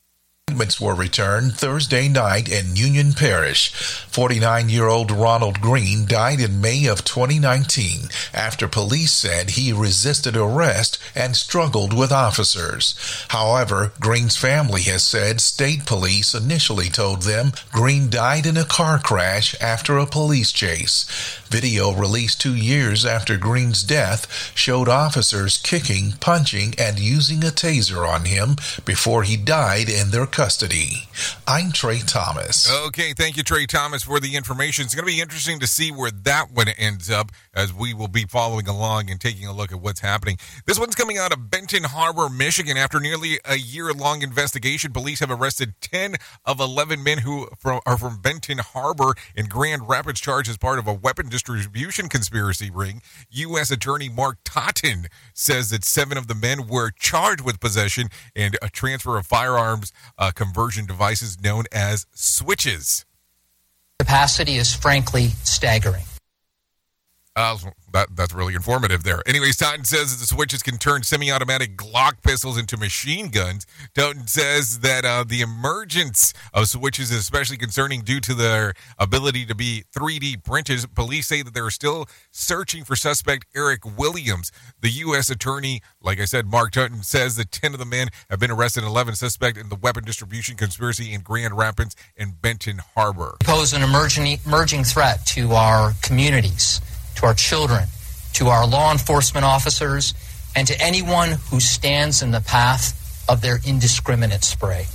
Were 0.80 0.94
returned 0.94 1.56
Thursday 1.56 2.08
night 2.08 2.48
in 2.48 2.76
Union 2.76 3.14
Parish. 3.14 3.72
49 3.72 4.68
year 4.68 4.86
old 4.86 5.10
Ronald 5.10 5.60
Green 5.60 6.06
died 6.06 6.38
in 6.38 6.60
May 6.60 6.86
of 6.86 7.04
2019 7.04 8.08
after 8.32 8.68
police 8.68 9.10
said 9.10 9.50
he 9.50 9.72
resisted 9.72 10.36
arrest 10.36 11.00
and 11.16 11.34
struggled 11.34 11.92
with 11.92 12.12
officers. 12.12 12.94
However, 13.30 13.90
Green's 13.98 14.36
family 14.36 14.82
has 14.82 15.02
said 15.02 15.40
state 15.40 15.84
police 15.84 16.32
initially 16.32 16.90
told 16.90 17.22
them 17.22 17.50
Green 17.72 18.08
died 18.08 18.46
in 18.46 18.56
a 18.56 18.64
car 18.64 19.00
crash 19.00 19.56
after 19.60 19.98
a 19.98 20.06
police 20.06 20.52
chase. 20.52 21.06
Video 21.48 21.92
released 21.92 22.40
two 22.40 22.54
years 22.54 23.04
after 23.06 23.36
Green's 23.36 23.82
death 23.82 24.52
showed 24.54 24.88
officers 24.88 25.58
kicking, 25.58 26.12
punching, 26.20 26.74
and 26.78 26.98
using 26.98 27.44
a 27.44 27.48
taser 27.48 28.06
on 28.06 28.24
him 28.24 28.56
before 28.84 29.22
he 29.22 29.36
died 29.36 29.88
in 29.88 30.10
their 30.10 30.26
custody. 30.26 31.08
I'm 31.46 31.72
Trey 31.72 32.00
Thomas. 32.00 32.70
Okay, 32.86 33.12
thank 33.12 33.36
you, 33.36 33.42
Trey 33.42 33.66
Thomas, 33.66 34.02
for 34.02 34.18
the 34.18 34.36
information. 34.36 34.84
It's 34.84 34.94
going 34.94 35.06
to 35.06 35.12
be 35.12 35.20
interesting 35.20 35.60
to 35.60 35.66
see 35.66 35.90
where 35.90 36.10
that 36.10 36.50
one 36.52 36.68
ends 36.68 37.10
up 37.10 37.30
as 37.54 37.72
we 37.72 37.94
will 37.94 38.08
be 38.08 38.24
following 38.24 38.66
along 38.68 39.10
and 39.10 39.20
taking 39.20 39.46
a 39.46 39.52
look 39.52 39.72
at 39.72 39.80
what's 39.80 40.00
happening. 40.00 40.38
This 40.66 40.78
one's 40.78 40.94
coming 40.94 41.16
out 41.16 41.32
of 41.32 41.50
Benton 41.50 41.84
Harbor, 41.84 42.28
Michigan. 42.28 42.76
After 42.76 43.00
nearly 43.00 43.38
a 43.44 43.56
year 43.56 43.92
long 43.92 44.22
investigation, 44.22 44.92
police 44.92 45.20
have 45.20 45.30
arrested 45.30 45.74
10 45.80 46.16
of 46.44 46.60
11 46.60 47.02
men 47.02 47.18
who 47.18 47.48
are 47.64 47.96
from 47.96 48.20
Benton 48.20 48.58
Harbor 48.58 49.14
in 49.34 49.46
Grand 49.46 49.88
Rapids, 49.88 50.20
charged 50.20 50.50
as 50.50 50.56
part 50.56 50.78
of 50.78 50.86
a 50.86 50.92
weapon 50.92 51.28
distribution 51.42 52.08
conspiracy 52.08 52.70
ring. 52.70 53.02
U.S. 53.30 53.70
Attorney 53.70 54.08
Mark 54.08 54.38
Totten 54.44 55.06
says 55.34 55.70
that 55.70 55.84
seven 55.84 56.16
of 56.16 56.26
the 56.26 56.34
men 56.34 56.66
were 56.66 56.90
charged 56.90 57.42
with 57.42 57.60
possession 57.60 58.08
and 58.34 58.56
a 58.62 58.68
transfer 58.68 59.18
of 59.18 59.26
firearms 59.26 59.92
uh, 60.18 60.30
conversion 60.32 60.86
devices 60.86 61.40
known 61.40 61.64
as 61.72 62.06
switches. 62.12 63.04
Capacity 63.98 64.56
is 64.56 64.74
frankly 64.74 65.28
staggering. 65.44 66.04
Uh, 67.36 67.58
that, 67.92 68.08
that's 68.16 68.32
really 68.32 68.54
informative 68.54 69.02
there. 69.04 69.22
Anyways, 69.26 69.58
Totten 69.58 69.84
says 69.84 70.12
that 70.12 70.20
the 70.20 70.26
switches 70.26 70.62
can 70.62 70.78
turn 70.78 71.02
semi 71.02 71.30
automatic 71.30 71.76
Glock 71.76 72.22
pistols 72.22 72.58
into 72.58 72.78
machine 72.78 73.28
guns. 73.28 73.66
Totten 73.94 74.26
says 74.26 74.80
that 74.80 75.04
uh, 75.04 75.22
the 75.26 75.42
emergence 75.42 76.32
of 76.54 76.66
switches 76.68 77.10
is 77.10 77.18
especially 77.18 77.58
concerning 77.58 78.00
due 78.00 78.20
to 78.20 78.32
their 78.32 78.72
ability 78.98 79.44
to 79.46 79.54
be 79.54 79.84
3D 79.94 80.44
printed. 80.44 80.94
Police 80.94 81.26
say 81.26 81.42
that 81.42 81.52
they're 81.52 81.70
still 81.70 82.06
searching 82.30 82.84
for 82.84 82.96
suspect 82.96 83.44
Eric 83.54 83.98
Williams. 83.98 84.50
The 84.80 84.90
U.S. 84.90 85.28
attorney, 85.28 85.82
like 86.00 86.18
I 86.18 86.24
said, 86.24 86.46
Mark 86.46 86.72
Totten, 86.72 87.02
says 87.02 87.36
that 87.36 87.52
10 87.52 87.74
of 87.74 87.78
the 87.78 87.84
men 87.84 88.08
have 88.30 88.40
been 88.40 88.50
arrested 88.50 88.82
and 88.82 88.90
11 88.90 89.14
suspect 89.14 89.58
in 89.58 89.68
the 89.68 89.76
weapon 89.76 90.04
distribution 90.04 90.56
conspiracy 90.56 91.12
in 91.12 91.20
Grand 91.20 91.56
Rapids 91.56 91.94
and 92.16 92.40
Benton 92.40 92.80
Harbor. 92.94 93.36
Pose 93.44 93.74
an 93.74 93.82
emerging, 93.82 94.38
emerging 94.46 94.84
threat 94.84 95.24
to 95.26 95.52
our 95.52 95.92
communities 96.02 96.80
to 97.16 97.26
our 97.26 97.34
children, 97.34 97.84
to 98.34 98.48
our 98.48 98.66
law 98.66 98.92
enforcement 98.92 99.44
officers, 99.44 100.14
and 100.54 100.66
to 100.68 100.80
anyone 100.80 101.32
who 101.50 101.60
stands 101.60 102.22
in 102.22 102.30
the 102.30 102.40
path 102.40 103.24
of 103.28 103.40
their 103.40 103.58
indiscriminate 103.66 104.44
spray. 104.44 104.86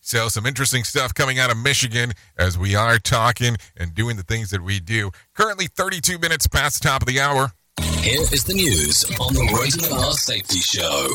So, 0.00 0.28
some 0.28 0.46
interesting 0.46 0.84
stuff 0.84 1.12
coming 1.12 1.38
out 1.38 1.50
of 1.50 1.58
Michigan 1.58 2.12
as 2.38 2.56
we 2.56 2.74
are 2.74 2.98
talking 2.98 3.56
and 3.76 3.94
doing 3.94 4.16
the 4.16 4.22
things 4.22 4.50
that 4.50 4.62
we 4.62 4.80
do. 4.80 5.10
Currently, 5.34 5.66
32 5.66 6.18
minutes 6.18 6.46
past 6.46 6.82
the 6.82 6.88
top 6.88 7.02
of 7.02 7.08
the 7.08 7.20
hour. 7.20 7.52
Here 8.00 8.22
is 8.22 8.44
the 8.44 8.54
news 8.54 9.04
on 9.20 9.34
the 9.34 9.58
Rated 9.60 9.92
R 9.92 10.12
Safety 10.12 10.60
Show. 10.60 11.08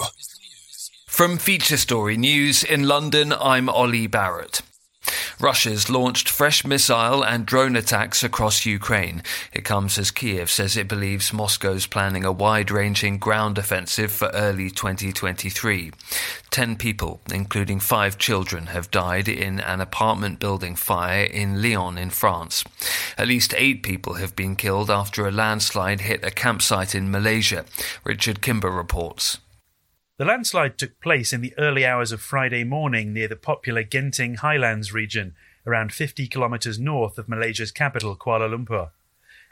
From 1.08 1.38
Feature 1.38 1.78
Story 1.78 2.18
News 2.18 2.64
in 2.64 2.88
London, 2.88 3.34
I'm 3.34 3.68
Ollie 3.68 4.08
Barrett. 4.08 4.62
Russia's 5.40 5.90
launched 5.90 6.30
fresh 6.30 6.64
missile 6.64 7.24
and 7.24 7.46
drone 7.46 7.76
attacks 7.76 8.24
across 8.24 8.66
Ukraine. 8.66 9.22
It 9.52 9.66
comes 9.66 9.98
as 9.98 10.12
Kiev 10.12 10.50
says 10.50 10.78
it 10.78 10.88
believes 10.88 11.34
Moscow's 11.34 11.88
planning 11.88 12.24
a 12.24 12.32
wide 12.32 12.72
ranging 12.72 13.18
ground 13.18 13.58
offensive 13.58 14.12
for 14.12 14.30
early 14.34 14.70
2023. 14.70 15.92
Ten 16.50 16.76
people, 16.76 17.20
including 17.32 17.80
five 17.80 18.18
children, 18.18 18.68
have 18.68 18.92
died 18.92 19.28
in 19.28 19.60
an 19.60 19.82
apartment 19.82 20.40
building 20.40 20.76
fire 20.76 21.24
in 21.24 21.62
Lyon 21.62 21.98
in 21.98 22.10
France. 22.10 22.64
At 23.18 23.28
least 23.28 23.54
eight 23.58 23.84
people 23.84 24.16
have 24.16 24.36
been 24.36 24.56
killed 24.56 24.90
after 24.90 25.28
a 25.28 25.32
landslide 25.32 26.02
hit 26.02 26.24
a 26.24 26.32
campsite 26.32 26.96
in 26.96 27.12
Malaysia. 27.12 27.66
Richard 28.04 28.42
Kimber 28.42 28.70
reports. 28.70 29.40
The 30.18 30.26
landslide 30.26 30.78
took 30.78 31.00
place 31.00 31.34
in 31.34 31.42
the 31.42 31.56
early 31.58 31.84
hours 31.84 32.12
of 32.12 32.22
Friday 32.22 32.64
morning 32.64 33.14
near 33.14 33.28
the 33.28 33.36
popular 33.36 33.84
Genting 33.84 34.38
Highlands 34.38 34.94
region, 34.94 35.34
around 35.66 35.92
50 35.92 36.28
kilometres 36.28 36.78
north 36.78 37.18
of 37.18 37.28
Malaysia's 37.28 37.72
capital, 37.72 38.16
Kuala 38.16 38.48
Lumpur. 38.48 38.92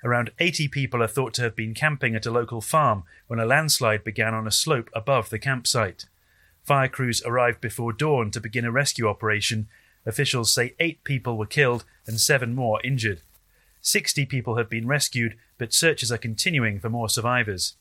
Around 0.03 0.31
80 0.37 0.67
people 0.67 1.01
are 1.01 1.07
thought 1.07 1.33
to 1.35 1.41
have 1.41 1.55
been 1.55 1.73
camping 1.73 2.15
at 2.15 2.27
a 2.27 2.31
local 2.31 2.61
farm 2.61 3.05
when 3.25 3.39
a 3.39 3.45
landslide 3.45 4.03
began 4.03 4.35
on 4.35 4.45
a 4.45 4.51
slope 4.51 4.91
above 4.93 5.31
the 5.31 5.39
campsite. 5.39 6.05
Fire 6.63 6.87
crews 6.87 7.23
arrived 7.25 7.59
before 7.59 7.91
dawn 7.91 8.29
to 8.29 8.39
begin 8.39 8.63
a 8.63 8.71
rescue 8.71 9.07
operation. 9.07 9.67
Officials 10.05 10.53
say 10.53 10.75
eight 10.79 11.03
people 11.03 11.39
were 11.39 11.47
killed 11.47 11.85
and 12.05 12.19
seven 12.19 12.53
more 12.53 12.79
injured. 12.83 13.21
60 13.81 14.27
people 14.27 14.57
have 14.57 14.69
been 14.69 14.85
rescued, 14.85 15.35
but 15.57 15.73
searches 15.73 16.11
are 16.11 16.19
continuing 16.19 16.79
for 16.79 16.89
more 16.89 17.09
survivors. 17.09 17.77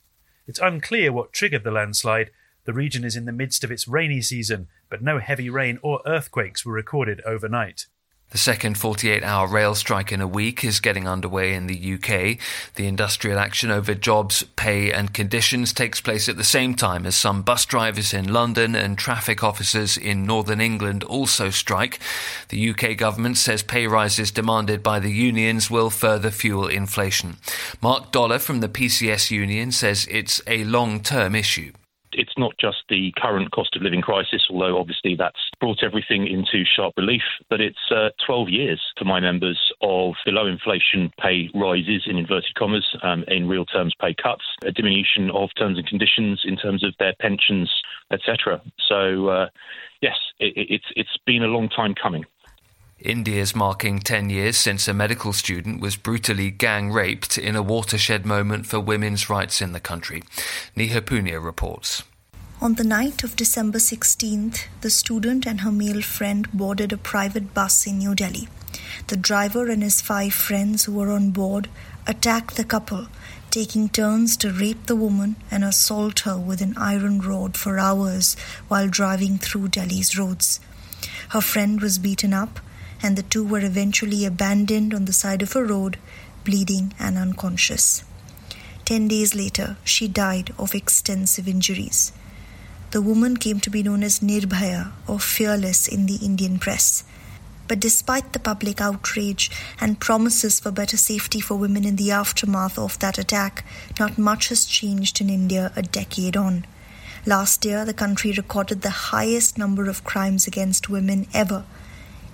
It's 0.47 0.59
unclear 0.59 1.11
what 1.11 1.31
triggered 1.31 1.63
the 1.63 1.69
landslide, 1.69 2.31
the 2.65 2.73
region 2.73 3.03
is 3.03 3.15
in 3.15 3.25
the 3.25 3.31
midst 3.31 3.63
of 3.63 3.71
its 3.71 3.87
rainy 3.87 4.21
season, 4.21 4.67
but 4.89 5.01
no 5.01 5.19
heavy 5.19 5.49
rain 5.49 5.79
or 5.81 6.01
earthquakes 6.05 6.65
were 6.65 6.73
recorded 6.73 7.21
overnight. 7.25 7.87
The 8.31 8.37
second 8.37 8.77
48 8.77 9.25
hour 9.25 9.45
rail 9.45 9.75
strike 9.75 10.13
in 10.13 10.21
a 10.21 10.27
week 10.27 10.63
is 10.63 10.79
getting 10.79 11.05
underway 11.05 11.53
in 11.53 11.67
the 11.67 11.93
UK. 11.95 12.37
The 12.75 12.87
industrial 12.87 13.37
action 13.37 13.69
over 13.71 13.93
jobs, 13.93 14.43
pay, 14.55 14.89
and 14.89 15.13
conditions 15.13 15.73
takes 15.73 15.99
place 15.99 16.29
at 16.29 16.37
the 16.37 16.45
same 16.45 16.75
time 16.75 17.05
as 17.05 17.17
some 17.17 17.41
bus 17.41 17.65
drivers 17.65 18.13
in 18.13 18.31
London 18.31 18.73
and 18.73 18.97
traffic 18.97 19.43
officers 19.43 19.97
in 19.97 20.25
Northern 20.25 20.61
England 20.61 21.03
also 21.03 21.49
strike. 21.49 21.99
The 22.47 22.69
UK 22.69 22.95
government 22.95 23.37
says 23.37 23.63
pay 23.63 23.85
rises 23.85 24.31
demanded 24.31 24.81
by 24.81 24.99
the 24.99 25.11
unions 25.11 25.69
will 25.69 25.89
further 25.89 26.31
fuel 26.31 26.69
inflation. 26.69 27.35
Mark 27.81 28.13
Dollar 28.13 28.39
from 28.39 28.61
the 28.61 28.69
PCS 28.69 29.29
union 29.29 29.73
says 29.73 30.07
it's 30.09 30.41
a 30.47 30.63
long 30.63 31.01
term 31.01 31.35
issue. 31.35 31.73
It's 32.13 32.37
not 32.37 32.53
just 32.59 32.77
the 32.89 33.13
current 33.17 33.51
cost 33.51 33.75
of 33.75 33.81
living 33.81 34.01
crisis, 34.01 34.47
although 34.49 34.77
obviously 34.79 35.15
that's 35.15 35.39
brought 35.59 35.83
everything 35.83 36.27
into 36.27 36.63
sharp 36.65 36.93
relief, 36.97 37.21
but 37.49 37.61
it's 37.61 37.91
uh, 37.91 38.09
12 38.25 38.49
years 38.49 38.81
for 38.97 39.05
my 39.05 39.19
members 39.19 39.59
of 39.81 40.13
below 40.25 40.47
inflation 40.47 41.11
pay 41.19 41.49
rises, 41.53 42.03
in 42.05 42.17
inverted 42.17 42.53
commas, 42.55 42.85
um, 43.03 43.23
in 43.27 43.47
real 43.47 43.65
terms, 43.65 43.93
pay 43.99 44.13
cuts, 44.13 44.43
a 44.65 44.71
diminution 44.71 45.31
of 45.31 45.49
terms 45.57 45.77
and 45.77 45.87
conditions 45.87 46.41
in 46.43 46.57
terms 46.57 46.83
of 46.83 46.93
their 46.99 47.13
pensions, 47.19 47.71
etc. 48.11 48.61
So, 48.87 49.27
uh, 49.27 49.49
yes, 50.01 50.17
it, 50.39 50.53
it's, 50.55 50.85
it's 50.95 51.17
been 51.25 51.43
a 51.43 51.47
long 51.47 51.69
time 51.69 51.95
coming. 51.95 52.25
India's 53.03 53.55
marking 53.55 53.99
10 53.99 54.29
years 54.29 54.57
since 54.57 54.87
a 54.87 54.93
medical 54.93 55.33
student 55.33 55.81
was 55.81 55.95
brutally 55.95 56.51
gang 56.51 56.91
raped 56.91 57.37
in 57.37 57.55
a 57.55 57.63
watershed 57.63 58.25
moment 58.25 58.67
for 58.67 58.79
women's 58.79 59.29
rights 59.29 59.61
in 59.61 59.71
the 59.71 59.79
country. 59.79 60.21
Neha 60.75 61.01
Punia 61.01 61.43
reports. 61.43 62.03
On 62.61 62.75
the 62.75 62.83
night 62.83 63.23
of 63.23 63.35
December 63.35 63.79
16th, 63.79 64.65
the 64.81 64.91
student 64.91 65.47
and 65.47 65.61
her 65.61 65.71
male 65.71 66.03
friend 66.03 66.47
boarded 66.53 66.93
a 66.93 66.97
private 66.97 67.55
bus 67.55 67.87
in 67.87 67.97
New 67.97 68.13
Delhi. 68.13 68.47
The 69.07 69.17
driver 69.17 69.67
and 69.67 69.81
his 69.81 69.99
five 69.99 70.33
friends 70.33 70.85
who 70.85 70.93
were 70.93 71.11
on 71.11 71.31
board 71.31 71.69
attacked 72.05 72.57
the 72.57 72.63
couple, 72.63 73.07
taking 73.49 73.89
turns 73.89 74.37
to 74.37 74.51
rape 74.51 74.85
the 74.85 74.95
woman 74.95 75.37
and 75.49 75.63
assault 75.63 76.19
her 76.19 76.37
with 76.37 76.61
an 76.61 76.75
iron 76.77 77.19
rod 77.19 77.57
for 77.57 77.79
hours 77.79 78.35
while 78.67 78.87
driving 78.87 79.39
through 79.39 79.69
Delhi's 79.69 80.15
roads. 80.15 80.59
Her 81.29 81.41
friend 81.41 81.81
was 81.81 81.97
beaten 81.97 82.31
up 82.31 82.59
and 83.03 83.17
the 83.17 83.23
two 83.23 83.45
were 83.45 83.59
eventually 83.59 84.25
abandoned 84.25 84.93
on 84.93 85.05
the 85.05 85.13
side 85.13 85.41
of 85.41 85.55
a 85.55 85.63
road, 85.63 85.97
bleeding 86.43 86.93
and 86.99 87.17
unconscious. 87.17 88.03
Ten 88.85 89.07
days 89.07 89.33
later, 89.35 89.77
she 89.83 90.07
died 90.07 90.53
of 90.57 90.75
extensive 90.75 91.47
injuries. 91.47 92.11
The 92.91 93.01
woman 93.01 93.37
came 93.37 93.59
to 93.61 93.69
be 93.69 93.83
known 93.83 94.03
as 94.03 94.19
Nirbhaya 94.19 94.91
or 95.07 95.19
fearless 95.19 95.87
in 95.87 96.07
the 96.07 96.17
Indian 96.17 96.59
press. 96.59 97.03
But 97.67 97.79
despite 97.79 98.33
the 98.33 98.39
public 98.39 98.81
outrage 98.81 99.49
and 99.79 99.99
promises 99.99 100.59
for 100.59 100.71
better 100.71 100.97
safety 100.97 101.39
for 101.39 101.55
women 101.55 101.85
in 101.85 101.95
the 101.95 102.11
aftermath 102.11 102.77
of 102.77 102.99
that 102.99 103.17
attack, 103.17 103.63
not 103.97 104.17
much 104.17 104.49
has 104.49 104.65
changed 104.65 105.21
in 105.21 105.29
India 105.29 105.71
a 105.77 105.81
decade 105.81 106.35
on. 106.35 106.65
Last 107.25 107.63
year, 107.63 107.85
the 107.85 107.93
country 107.93 108.33
recorded 108.33 108.81
the 108.81 108.89
highest 109.13 109.57
number 109.57 109.89
of 109.89 110.03
crimes 110.03 110.47
against 110.47 110.89
women 110.89 111.27
ever 111.33 111.63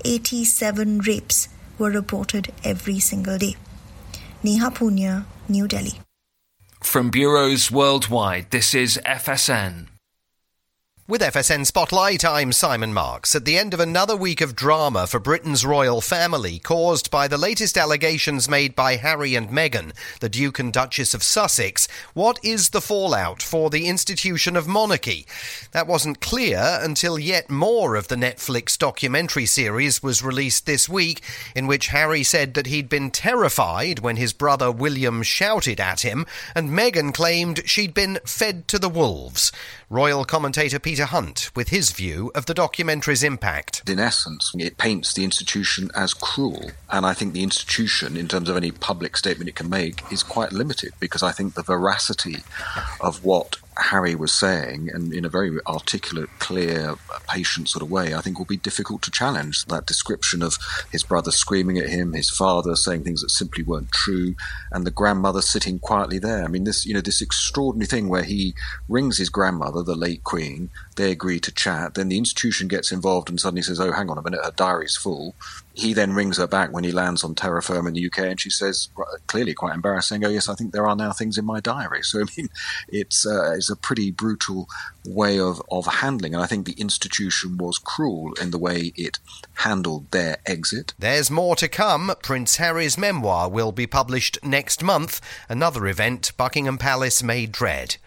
87 0.05 0.99
rapes 0.99 1.49
were 1.77 1.91
reported 1.91 2.53
every 2.63 2.99
single 2.99 3.37
day. 3.37 3.55
Neha 4.43 4.71
Punia, 4.71 5.25
New 5.49 5.67
Delhi. 5.67 5.99
From 6.83 7.09
bureaus 7.09 7.71
worldwide, 7.71 8.51
this 8.51 8.73
is 8.73 8.99
FSN. 9.05 9.87
With 11.09 11.21
FSN 11.21 11.65
Spotlight, 11.65 12.25
I'm 12.25 12.51
Simon 12.51 12.93
Marks. 12.93 13.33
At 13.33 13.45
the 13.45 13.57
end 13.57 13.73
of 13.73 13.79
another 13.79 14.17
week 14.17 14.41
of 14.41 14.57
drama 14.57 15.07
for 15.07 15.21
Britain's 15.21 15.65
royal 15.65 16.01
family, 16.01 16.59
caused 16.59 17.09
by 17.09 17.29
the 17.29 17.37
latest 17.37 17.77
allegations 17.77 18.49
made 18.49 18.75
by 18.75 18.97
Harry 18.97 19.33
and 19.33 19.47
Meghan, 19.47 19.93
the 20.19 20.27
Duke 20.27 20.59
and 20.59 20.73
Duchess 20.73 21.13
of 21.13 21.23
Sussex, 21.23 21.87
what 22.13 22.43
is 22.43 22.71
the 22.71 22.81
fallout 22.81 23.41
for 23.41 23.69
the 23.69 23.87
institution 23.87 24.57
of 24.57 24.67
monarchy? 24.67 25.25
That 25.71 25.87
wasn't 25.87 26.19
clear 26.19 26.77
until 26.81 27.17
yet 27.17 27.49
more 27.49 27.95
of 27.95 28.09
the 28.09 28.17
Netflix 28.17 28.77
documentary 28.77 29.45
series 29.45 30.03
was 30.03 30.21
released 30.21 30.65
this 30.65 30.89
week, 30.89 31.21
in 31.55 31.67
which 31.67 31.87
Harry 31.87 32.23
said 32.23 32.53
that 32.55 32.67
he'd 32.67 32.89
been 32.89 33.11
terrified 33.11 33.99
when 33.99 34.17
his 34.17 34.33
brother 34.33 34.69
William 34.69 35.23
shouted 35.23 35.79
at 35.79 36.01
him, 36.01 36.25
and 36.53 36.71
Meghan 36.71 37.13
claimed 37.13 37.61
she'd 37.65 37.93
been 37.93 38.19
fed 38.25 38.67
to 38.67 38.77
the 38.77 38.89
wolves. 38.89 39.53
Royal 39.89 40.25
commentator 40.25 40.79
Peter 40.79 41.05
Hunt 41.05 41.49
with 41.55 41.69
his 41.69 41.91
view 41.91 42.29
of 42.35 42.45
the 42.45 42.53
documentary's 42.53 43.23
impact. 43.23 43.89
In 43.89 43.99
essence, 43.99 44.51
it 44.59 44.77
paints 44.77 45.13
the 45.13 45.23
institution 45.23 45.89
as 45.95 46.13
cruel, 46.13 46.71
and 46.91 47.05
I 47.05 47.13
think 47.13 47.31
the 47.31 47.41
institution, 47.41 48.17
in 48.17 48.27
terms 48.27 48.49
of 48.49 48.57
any 48.57 48.71
public 48.71 49.15
statement 49.15 49.47
it 49.47 49.55
can 49.55 49.69
make, 49.69 50.03
is 50.11 50.23
quite 50.23 50.51
limited 50.51 50.91
because 50.99 51.23
I 51.23 51.31
think 51.31 51.53
the 51.53 51.63
veracity 51.63 52.43
of 52.99 53.23
what 53.23 53.59
Harry 53.79 54.15
was 54.15 54.33
saying, 54.33 54.89
and 54.93 55.13
in 55.13 55.25
a 55.25 55.29
very 55.29 55.59
articulate, 55.67 56.29
clear, 56.39 56.95
patient 57.29 57.69
sort 57.69 57.83
of 57.83 57.91
way, 57.91 58.13
I 58.13 58.21
think 58.21 58.37
will 58.37 58.45
be 58.45 58.57
difficult 58.57 59.01
to 59.03 59.11
challenge. 59.11 59.65
That 59.65 59.85
description 59.85 60.41
of 60.41 60.57
his 60.91 61.03
brother 61.03 61.31
screaming 61.31 61.77
at 61.77 61.89
him, 61.89 62.13
his 62.13 62.29
father 62.29 62.75
saying 62.75 63.03
things 63.03 63.21
that 63.21 63.29
simply 63.29 63.63
weren't 63.63 63.91
true, 63.91 64.35
and 64.71 64.85
the 64.85 64.91
grandmother 64.91 65.41
sitting 65.41 65.79
quietly 65.79 66.19
there. 66.19 66.43
I 66.43 66.47
mean, 66.47 66.63
this 66.63 66.85
you 66.85 66.93
know 66.93 67.01
this 67.01 67.21
extraordinary 67.21 67.87
thing 67.87 68.09
where 68.09 68.23
he 68.23 68.55
rings 68.89 69.17
his 69.17 69.29
grandmother, 69.29 69.83
the 69.83 69.95
late 69.95 70.23
Queen. 70.23 70.69
They 70.95 71.11
agree 71.11 71.39
to 71.41 71.51
chat. 71.51 71.93
Then 71.93 72.09
the 72.09 72.17
institution 72.17 72.67
gets 72.67 72.91
involved 72.91 73.29
and 73.29 73.39
suddenly 73.39 73.61
says, 73.61 73.79
"Oh, 73.79 73.91
hang 73.91 74.09
on 74.09 74.17
a 74.17 74.23
minute, 74.23 74.43
her 74.43 74.51
diary's 74.51 74.95
full." 74.95 75.35
He 75.77 75.93
then 75.93 76.13
rings 76.13 76.37
her 76.37 76.47
back 76.47 76.73
when 76.73 76.83
he 76.83 76.91
lands 76.91 77.23
on 77.23 77.35
terra 77.35 77.61
firma 77.61 77.89
in 77.89 77.93
the 77.93 78.07
UK, 78.07 78.19
and 78.19 78.41
she 78.41 78.49
says, 78.49 78.89
clearly 79.27 79.53
quite 79.53 79.75
embarrassing, 79.75 80.25
"Oh 80.25 80.29
yes, 80.29 80.49
I 80.49 80.55
think 80.55 80.73
there 80.73 80.87
are 80.87 80.95
now 80.95 81.11
things 81.11 81.37
in 81.37 81.45
my 81.45 81.59
diary." 81.59 82.01
So 82.07 82.21
I 82.21 82.25
mean, 82.37 82.47
it's 82.87 83.25
uh, 83.25 83.51
it's 83.53 83.69
a 83.69 83.75
pretty 83.75 84.11
brutal 84.11 84.69
way 85.05 85.39
of 85.39 85.61
of 85.69 85.85
handling, 85.85 86.33
and 86.33 86.41
I 86.41 86.47
think 86.47 86.65
the 86.65 86.79
institution 86.79 87.57
was 87.57 87.77
cruel 87.77 88.33
in 88.41 88.51
the 88.51 88.57
way 88.57 88.93
it 88.95 89.19
handled 89.55 90.11
their 90.11 90.37
exit. 90.45 90.93
There's 90.97 91.29
more 91.29 91.55
to 91.57 91.67
come. 91.67 92.13
Prince 92.23 92.57
Harry's 92.57 92.97
memoir 92.97 93.49
will 93.49 93.71
be 93.71 93.87
published 93.87 94.39
next 94.41 94.83
month. 94.83 95.19
Another 95.49 95.85
event 95.85 96.31
Buckingham 96.37 96.77
Palace 96.77 97.21
may 97.21 97.45
dread. 97.45 97.97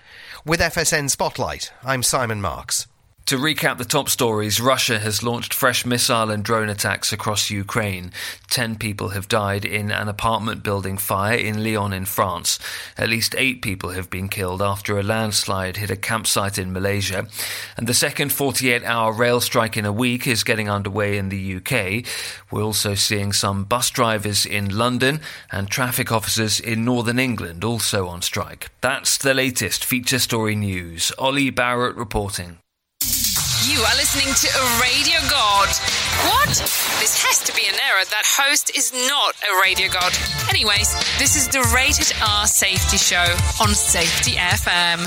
With 0.44 0.60
FSN 0.60 1.10
Spotlight, 1.10 1.72
I'm 1.84 2.02
Simon 2.02 2.40
Marks. 2.40 2.86
To 3.30 3.36
recap 3.36 3.78
the 3.78 3.84
top 3.84 4.08
stories, 4.08 4.60
Russia 4.60 4.98
has 4.98 5.22
launched 5.22 5.54
fresh 5.54 5.86
missile 5.86 6.32
and 6.32 6.42
drone 6.42 6.68
attacks 6.68 7.12
across 7.12 7.48
Ukraine. 7.48 8.10
Ten 8.48 8.74
people 8.74 9.10
have 9.10 9.28
died 9.28 9.64
in 9.64 9.92
an 9.92 10.08
apartment 10.08 10.64
building 10.64 10.98
fire 10.98 11.36
in 11.36 11.62
Lyon 11.62 11.92
in 11.92 12.06
France. 12.06 12.58
At 12.98 13.08
least 13.08 13.36
eight 13.38 13.62
people 13.62 13.90
have 13.90 14.10
been 14.10 14.28
killed 14.28 14.60
after 14.60 14.98
a 14.98 15.04
landslide 15.04 15.76
hit 15.76 15.92
a 15.92 15.96
campsite 15.96 16.58
in 16.58 16.72
Malaysia. 16.72 17.28
And 17.76 17.86
the 17.86 17.94
second 17.94 18.32
48 18.32 18.82
hour 18.82 19.12
rail 19.12 19.40
strike 19.40 19.76
in 19.76 19.84
a 19.84 19.92
week 19.92 20.26
is 20.26 20.42
getting 20.42 20.68
underway 20.68 21.16
in 21.16 21.28
the 21.28 21.54
UK. 21.58 22.04
We're 22.50 22.64
also 22.64 22.96
seeing 22.96 23.32
some 23.32 23.62
bus 23.62 23.90
drivers 23.90 24.44
in 24.44 24.76
London 24.76 25.20
and 25.52 25.70
traffic 25.70 26.10
officers 26.10 26.58
in 26.58 26.84
Northern 26.84 27.20
England 27.20 27.62
also 27.62 28.08
on 28.08 28.22
strike. 28.22 28.70
That's 28.80 29.16
the 29.16 29.34
latest 29.34 29.84
feature 29.84 30.18
story 30.18 30.56
news. 30.56 31.12
Ollie 31.16 31.50
Barrett 31.50 31.94
reporting. 31.94 32.58
You 33.70 33.78
are 33.82 33.94
listening 33.94 34.34
to 34.34 34.48
a 34.48 34.80
radio 34.82 35.20
god. 35.30 35.68
What? 36.26 36.48
This 36.98 37.22
has 37.22 37.38
to 37.44 37.54
be 37.54 37.68
an 37.68 37.76
error. 37.78 38.02
That 38.10 38.26
host 38.26 38.76
is 38.76 38.92
not 38.92 39.36
a 39.46 39.62
radio 39.62 39.86
god. 39.86 40.12
Anyways, 40.50 40.92
this 41.20 41.36
is 41.36 41.46
the 41.46 41.62
Rated 41.72 42.12
R 42.20 42.48
Safety 42.48 42.96
Show 42.96 43.30
on 43.62 43.72
Safety 43.76 44.32
FM. 44.32 45.06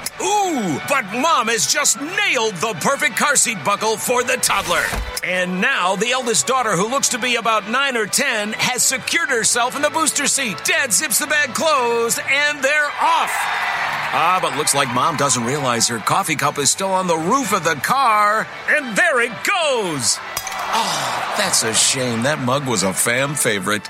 Ooh, 0.19 0.79
but 0.89 1.03
mom 1.13 1.47
has 1.47 1.71
just 1.71 2.01
nailed 2.01 2.55
the 2.55 2.75
perfect 2.81 3.17
car 3.17 3.35
seat 3.35 3.57
buckle 3.63 3.97
for 3.97 4.23
the 4.23 4.37
toddler. 4.37 4.83
And 5.23 5.61
now 5.61 5.95
the 5.95 6.11
eldest 6.11 6.47
daughter, 6.47 6.71
who 6.71 6.89
looks 6.89 7.09
to 7.09 7.19
be 7.19 7.35
about 7.35 7.69
nine 7.69 7.95
or 7.95 8.05
ten, 8.07 8.53
has 8.53 8.83
secured 8.83 9.29
herself 9.29 9.75
in 9.75 9.81
the 9.81 9.89
booster 9.89 10.27
seat. 10.27 10.63
Dad 10.65 10.91
zips 10.91 11.19
the 11.19 11.27
bag 11.27 11.53
closed, 11.53 12.19
and 12.19 12.61
they're 12.63 12.85
off. 12.85 13.31
Ah, 14.13 14.39
but 14.41 14.57
looks 14.57 14.75
like 14.75 14.93
mom 14.93 15.15
doesn't 15.15 15.45
realize 15.45 15.87
her 15.87 15.99
coffee 15.99 16.35
cup 16.35 16.57
is 16.57 16.69
still 16.69 16.91
on 16.91 17.07
the 17.07 17.17
roof 17.17 17.53
of 17.53 17.63
the 17.63 17.75
car. 17.75 18.45
And 18.67 18.95
there 18.97 19.21
it 19.21 19.31
goes. 19.43 20.17
Oh, 20.73 21.33
that's 21.37 21.63
a 21.63 21.73
shame. 21.73 22.23
That 22.23 22.39
mug 22.39 22.67
was 22.67 22.83
a 22.83 22.93
fam 22.93 23.35
favorite. 23.35 23.89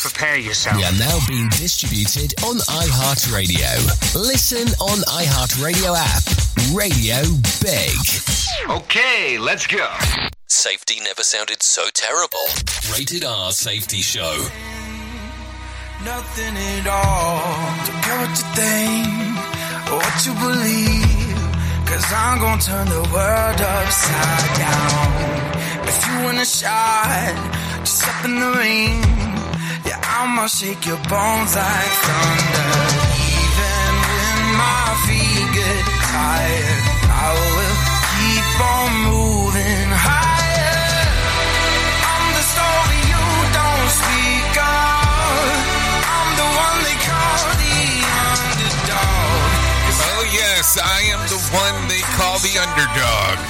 Prepare 0.00 0.38
yourself. 0.38 0.76
We 0.76 0.84
are 0.84 0.92
now 0.92 1.18
being 1.26 1.48
distributed 1.48 2.32
on 2.44 2.56
iHeartRadio. 2.58 4.14
Listen 4.14 4.68
on 4.80 4.98
iHeartRadio 5.10 5.90
app. 5.98 6.22
Radio 6.72 7.18
Big. 7.60 7.98
Okay, 8.70 9.38
let's 9.38 9.66
go. 9.66 9.84
Safety 10.46 11.00
never 11.02 11.24
sounded 11.24 11.64
so 11.64 11.82
terrible. 11.92 12.46
Rated 12.92 13.24
R 13.24 13.50
Safety 13.50 14.00
Show. 14.00 14.46
Nothing 16.04 16.54
at 16.56 16.86
all. 16.86 17.58
Don't 17.86 18.02
care 18.06 18.18
what 18.22 18.38
you 18.38 18.46
think 18.54 19.08
or 19.90 19.98
what 19.98 20.26
you 20.26 20.32
believe. 20.46 21.38
Cause 21.90 22.04
I'm 22.14 22.38
gonna 22.38 22.62
turn 22.62 22.86
the 22.86 23.02
world 23.12 23.60
upside 23.60 24.58
down. 24.58 25.88
If 25.88 26.06
you 26.06 26.24
want 26.24 26.38
a 26.38 26.44
shot, 26.44 27.34
just 27.80 27.98
step 27.98 28.24
in 28.26 28.38
the 28.38 28.52
ring. 28.52 29.17
Yeah, 29.88 29.96
I'ma 30.04 30.44
shake 30.48 30.84
your 30.84 31.00
bones 31.08 31.56
like 31.56 31.94
thunder. 32.04 32.76
Even 33.24 33.92
when 34.04 34.38
my 34.60 34.84
feet 35.08 35.48
get 35.56 35.84
tired, 36.12 36.84
I 37.08 37.32
will 37.32 37.76
keep 38.12 38.48
on 38.68 38.88
moving 39.08 39.88
higher. 39.88 41.08
I'm 42.04 42.26
the 42.36 42.44
story 42.52 43.00
you 43.00 43.24
don't 43.56 43.88
speak 43.96 44.60
of. 44.60 45.56
I'm 46.04 46.30
the 46.36 46.48
one 46.52 46.78
they 46.84 46.98
call 47.08 47.40
the 47.56 47.80
underdog. 48.28 49.48
Oh, 50.04 50.20
yes, 50.36 50.76
I 50.76 51.00
am 51.16 51.22
the 51.32 51.40
one 51.48 51.88
they 51.88 52.04
call 52.12 52.36
the 52.44 52.60
underdog. 52.60 53.40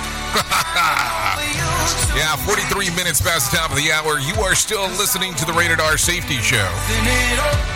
yeah, 2.16 2.36
43 2.36 2.90
minutes 2.94 3.20
past 3.20 3.50
the 3.50 3.56
top 3.56 3.70
of 3.70 3.76
the 3.76 3.92
hour. 3.92 4.18
You 4.18 4.34
are 4.42 4.54
still 4.54 4.88
listening 4.98 5.34
to 5.34 5.44
the 5.44 5.52
Rated 5.52 5.80
R 5.80 5.96
Safety 5.96 6.38
Show. 6.38 6.68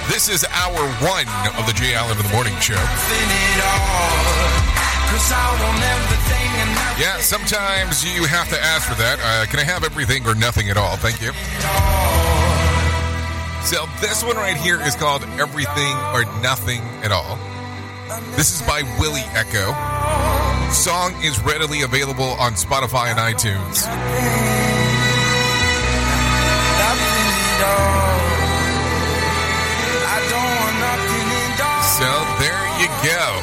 This 0.09 0.29
is 0.29 0.45
hour 0.51 0.83
one 1.01 1.27
of 1.59 1.67
the 1.67 1.73
Jay 1.75 1.95
Allen 1.95 2.17
in 2.17 2.23
the 2.25 2.33
Morning 2.33 2.55
Show. 2.61 2.81
Yeah, 6.99 7.19
sometimes 7.19 8.05
you 8.05 8.25
have 8.25 8.49
to 8.49 8.59
ask 8.61 8.89
for 8.89 8.95
that. 8.97 9.19
Uh, 9.21 9.47
can 9.51 9.61
I 9.61 9.65
have 9.65 9.85
everything 9.85 10.27
or 10.27 10.35
nothing 10.35 10.71
at 10.71 10.77
all? 10.77 10.97
Thank 10.97 11.21
you. 11.21 11.33
So, 13.65 13.87
this 14.01 14.25
one 14.25 14.37
right 14.37 14.57
here 14.57 14.81
is 14.83 14.97
called 14.97 15.23
Everything 15.39 15.97
or 16.13 16.25
Nothing 16.43 16.83
at 17.03 17.13
All. 17.13 17.39
This 18.37 18.55
is 18.55 18.63
by 18.67 18.83
Willie 18.99 19.25
Echo. 19.33 20.52
Song 20.73 21.15
is 21.23 21.39
readily 21.41 21.83
available 21.83 22.33
on 22.41 22.53
Spotify 22.55 23.09
and 23.13 23.19
iTunes. 23.19 23.87
So 31.99 32.09
there 32.41 32.63
you 32.81 32.89
go. 33.05 33.43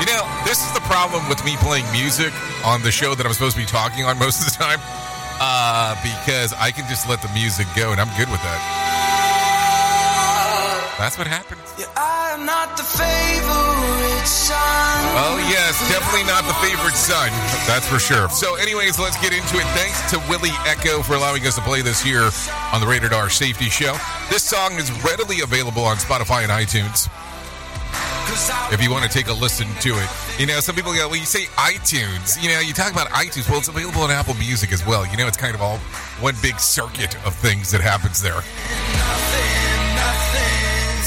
You 0.00 0.06
know, 0.06 0.26
This 0.44 0.66
is 0.66 0.72
the 0.72 0.80
problem 0.80 1.28
with 1.28 1.44
me 1.44 1.56
playing 1.56 1.90
music 1.92 2.32
on 2.64 2.82
the 2.82 2.90
show 2.90 3.14
that 3.14 3.24
I'm 3.24 3.32
supposed 3.32 3.56
to 3.56 3.62
be 3.62 3.66
talking 3.66 4.04
on 4.04 4.18
most 4.18 4.40
of 4.40 4.52
the 4.52 4.58
time, 4.62 4.80
uh, 5.40 5.94
because 6.02 6.52
I 6.54 6.72
can 6.72 6.88
just 6.88 7.08
let 7.08 7.22
the 7.22 7.28
music 7.28 7.68
go, 7.76 7.92
and 7.92 8.00
I'm 8.00 8.10
good 8.18 8.28
with 8.28 8.42
that. 8.42 8.89
That's 11.00 11.16
what 11.16 11.26
happens. 11.26 11.64
Yeah, 11.80 11.88
I'm 11.96 12.44
not 12.44 12.76
the 12.76 12.84
favorite 12.84 14.26
son. 14.28 15.00
Oh, 15.16 15.40
yes, 15.48 15.80
definitely 15.88 16.28
not 16.28 16.44
the 16.44 16.52
favorite 16.60 16.92
son. 16.92 17.32
That's 17.64 17.88
for 17.88 17.98
sure. 17.98 18.28
So, 18.28 18.56
anyways, 18.56 18.98
let's 18.98 19.16
get 19.16 19.32
into 19.32 19.56
it. 19.56 19.64
Thanks 19.72 19.96
to 20.12 20.20
Willie 20.28 20.52
Echo 20.68 21.00
for 21.00 21.14
allowing 21.14 21.46
us 21.46 21.54
to 21.54 21.62
play 21.62 21.80
this 21.80 22.02
here 22.02 22.28
on 22.74 22.82
the 22.82 22.86
Rated 22.86 23.14
R 23.14 23.30
Safety 23.30 23.70
Show. 23.72 23.96
This 24.28 24.42
song 24.42 24.74
is 24.74 24.92
readily 25.02 25.40
available 25.40 25.84
on 25.84 25.96
Spotify 25.96 26.44
and 26.44 26.52
iTunes. 26.52 27.08
If 28.70 28.84
you 28.84 28.90
want 28.90 29.02
to 29.04 29.10
take 29.10 29.28
a 29.28 29.32
listen 29.32 29.68
to 29.80 29.96
it, 29.96 30.08
you 30.38 30.46
know, 30.46 30.60
some 30.60 30.76
people 30.76 30.92
go, 30.92 31.08
well, 31.08 31.16
you 31.16 31.24
say 31.24 31.44
iTunes, 31.56 32.40
you 32.42 32.50
know, 32.50 32.60
you 32.60 32.74
talk 32.74 32.92
about 32.92 33.08
iTunes. 33.08 33.48
Well, 33.48 33.58
it's 33.58 33.68
available 33.68 34.02
on 34.02 34.10
Apple 34.10 34.34
Music 34.34 34.70
as 34.70 34.86
well. 34.86 35.06
You 35.06 35.16
know, 35.16 35.26
it's 35.26 35.38
kind 35.38 35.54
of 35.54 35.62
all 35.62 35.78
one 36.20 36.36
big 36.42 36.60
circuit 36.60 37.16
of 37.26 37.34
things 37.34 37.70
that 37.72 37.80
happens 37.80 38.20
there. 38.20 38.44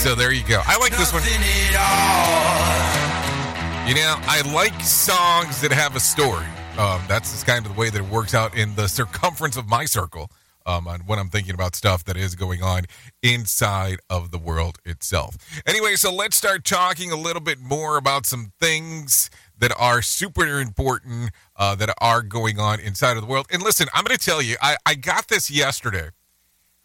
So 0.03 0.15
there 0.15 0.33
you 0.33 0.43
go. 0.43 0.61
I 0.65 0.77
like 0.79 0.91
this 0.97 1.13
one. 1.13 1.23
You 3.87 3.95
know, 3.95 4.15
I 4.27 4.41
like 4.53 4.77
songs 4.81 5.61
that 5.61 5.71
have 5.71 5.95
a 5.95 5.99
story. 6.01 6.45
Um, 6.77 7.01
that's 7.07 7.31
just 7.31 7.47
kind 7.47 7.65
of 7.65 7.73
the 7.73 7.79
way 7.79 7.89
that 7.89 7.99
it 7.99 8.09
works 8.09 8.33
out 8.33 8.53
in 8.57 8.75
the 8.75 8.89
circumference 8.89 9.55
of 9.55 9.69
my 9.69 9.85
circle 9.85 10.29
um, 10.65 10.89
on 10.89 10.99
when 11.05 11.19
I'm 11.19 11.29
thinking 11.29 11.53
about 11.53 11.73
stuff 11.73 12.03
that 12.03 12.17
is 12.17 12.35
going 12.35 12.61
on 12.61 12.81
inside 13.21 13.99
of 14.09 14.31
the 14.31 14.37
world 14.37 14.77
itself. 14.83 15.37
Anyway, 15.65 15.95
so 15.95 16.13
let's 16.13 16.35
start 16.35 16.65
talking 16.65 17.13
a 17.13 17.17
little 17.17 17.41
bit 17.41 17.61
more 17.61 17.95
about 17.95 18.25
some 18.25 18.51
things 18.59 19.29
that 19.57 19.71
are 19.79 20.01
super 20.01 20.59
important 20.59 21.31
uh, 21.55 21.75
that 21.75 21.95
are 22.01 22.21
going 22.21 22.59
on 22.59 22.81
inside 22.81 23.15
of 23.15 23.21
the 23.21 23.27
world. 23.29 23.45
And 23.49 23.63
listen, 23.63 23.87
I'm 23.93 24.03
going 24.03 24.17
to 24.17 24.25
tell 24.25 24.41
you, 24.41 24.57
I, 24.61 24.75
I 24.85 24.95
got 24.95 25.29
this 25.29 25.49
yesterday. 25.49 26.09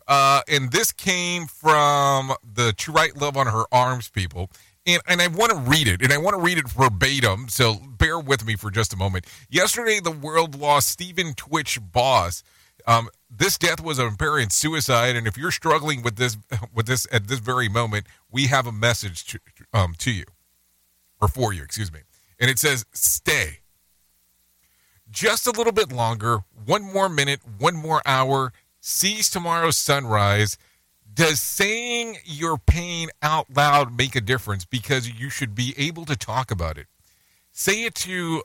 Uh, 0.09 0.41
and 0.49 0.73
this 0.73 0.91
came 0.91 1.47
from 1.47 2.33
the 2.43 2.73
To 2.73 2.93
Write 2.93 3.17
Love 3.17 3.37
on 3.37 3.47
Her 3.47 3.65
Arms 3.71 4.09
people. 4.09 4.51
And, 4.87 5.03
and 5.07 5.21
I 5.21 5.29
want 5.29 5.53
to 5.53 5.59
read 5.59 5.87
it, 5.87 6.01
and 6.01 6.15
I 6.15 6.17
want 6.17 6.35
to 6.35 6.41
read 6.41 6.57
it 6.57 6.67
verbatim, 6.67 7.51
so 7.51 7.75
bear 7.75 8.19
with 8.19 8.47
me 8.47 8.57
for 8.57 8.71
just 8.71 8.95
a 8.95 8.97
moment. 8.97 9.27
Yesterday, 9.51 10.01
the 10.01 10.11
world 10.11 10.59
lost 10.59 10.89
Stephen 10.89 11.35
Twitch 11.35 11.79
Boss. 11.93 12.43
Um, 12.87 13.11
this 13.31 13.59
death 13.59 13.83
was 13.83 13.99
an 13.99 14.07
apparent 14.07 14.51
suicide, 14.51 15.15
and 15.15 15.27
if 15.27 15.37
you're 15.37 15.51
struggling 15.51 16.03
with 16.03 16.17
this 16.17 16.39
with 16.75 16.87
this 16.87 17.07
at 17.13 17.29
this 17.29 17.39
very 17.39 17.69
moment, 17.69 18.07
we 18.31 18.47
have 18.47 18.67
a 18.67 18.73
message 18.73 19.27
to, 19.27 19.41
um, 19.75 19.95
to 19.99 20.11
you, 20.11 20.25
or 21.21 21.29
for 21.29 21.53
you, 21.53 21.63
excuse 21.63 21.93
me. 21.93 22.01
And 22.41 22.51
it 22.51 22.59
says, 22.59 22.87
"Stay." 22.93 23.59
Just 25.11 25.47
a 25.47 25.51
little 25.51 25.73
bit 25.73 25.91
longer, 25.91 26.41
one 26.67 26.83
more 26.83 27.09
minute, 27.09 27.41
one 27.59 27.75
more 27.75 28.03
hour, 28.05 28.53
sees 28.89 29.29
tomorrow's 29.29 29.77
sunrise. 29.77 30.57
Does 31.13 31.41
saying 31.41 32.19
your 32.25 32.59
pain 32.59 33.11
out 33.23 33.55
loud 33.55 33.97
make 33.97 34.17
a 34.17 34.21
difference? 34.21 34.65
Because 34.65 35.11
you 35.11 35.31
should 35.31 35.55
be 35.55 35.75
able 35.77 36.05
to 36.07 36.17
talk 36.17 36.51
about 36.51 36.79
it. 36.79 36.87
Say 37.53 37.85
it 37.85 37.95
to 37.97 38.43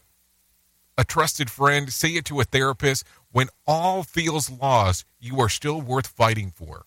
a 0.98 1.04
trusted 1.04 1.50
friend, 1.50 1.92
say 1.92 2.10
it 2.10 2.26
to 2.26 2.40
a 2.40 2.44
therapist. 2.44 3.06
When 3.32 3.48
all 3.66 4.04
feels 4.04 4.50
lost, 4.50 5.06
you 5.20 5.40
are 5.40 5.50
still 5.50 5.82
worth 5.82 6.08
fighting 6.08 6.52
for. 6.54 6.86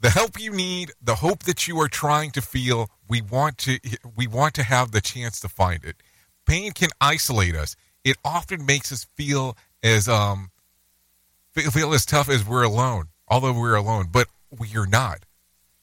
The 0.00 0.10
help 0.10 0.40
you 0.40 0.52
need, 0.52 0.92
the 1.02 1.16
hope 1.16 1.42
that 1.42 1.66
you 1.66 1.80
are 1.80 1.88
trying 1.88 2.30
to 2.32 2.40
feel, 2.40 2.88
we 3.08 3.20
want 3.20 3.58
to 3.58 3.80
we 4.16 4.28
want 4.28 4.54
to 4.54 4.62
have 4.62 4.92
the 4.92 5.00
chance 5.00 5.40
to 5.40 5.48
find 5.48 5.84
it. 5.84 5.96
Pain 6.46 6.70
can 6.72 6.90
isolate 7.00 7.56
us. 7.56 7.74
It 8.04 8.16
often 8.24 8.64
makes 8.64 8.92
us 8.92 9.08
feel 9.16 9.56
as 9.82 10.08
um 10.08 10.50
feel 11.62 11.92
as 11.94 12.04
tough 12.04 12.28
as 12.28 12.46
we're 12.46 12.62
alone, 12.62 13.08
although 13.28 13.52
we're 13.52 13.74
alone, 13.74 14.08
but 14.10 14.28
we 14.56 14.76
are 14.76 14.86
not. 14.86 15.24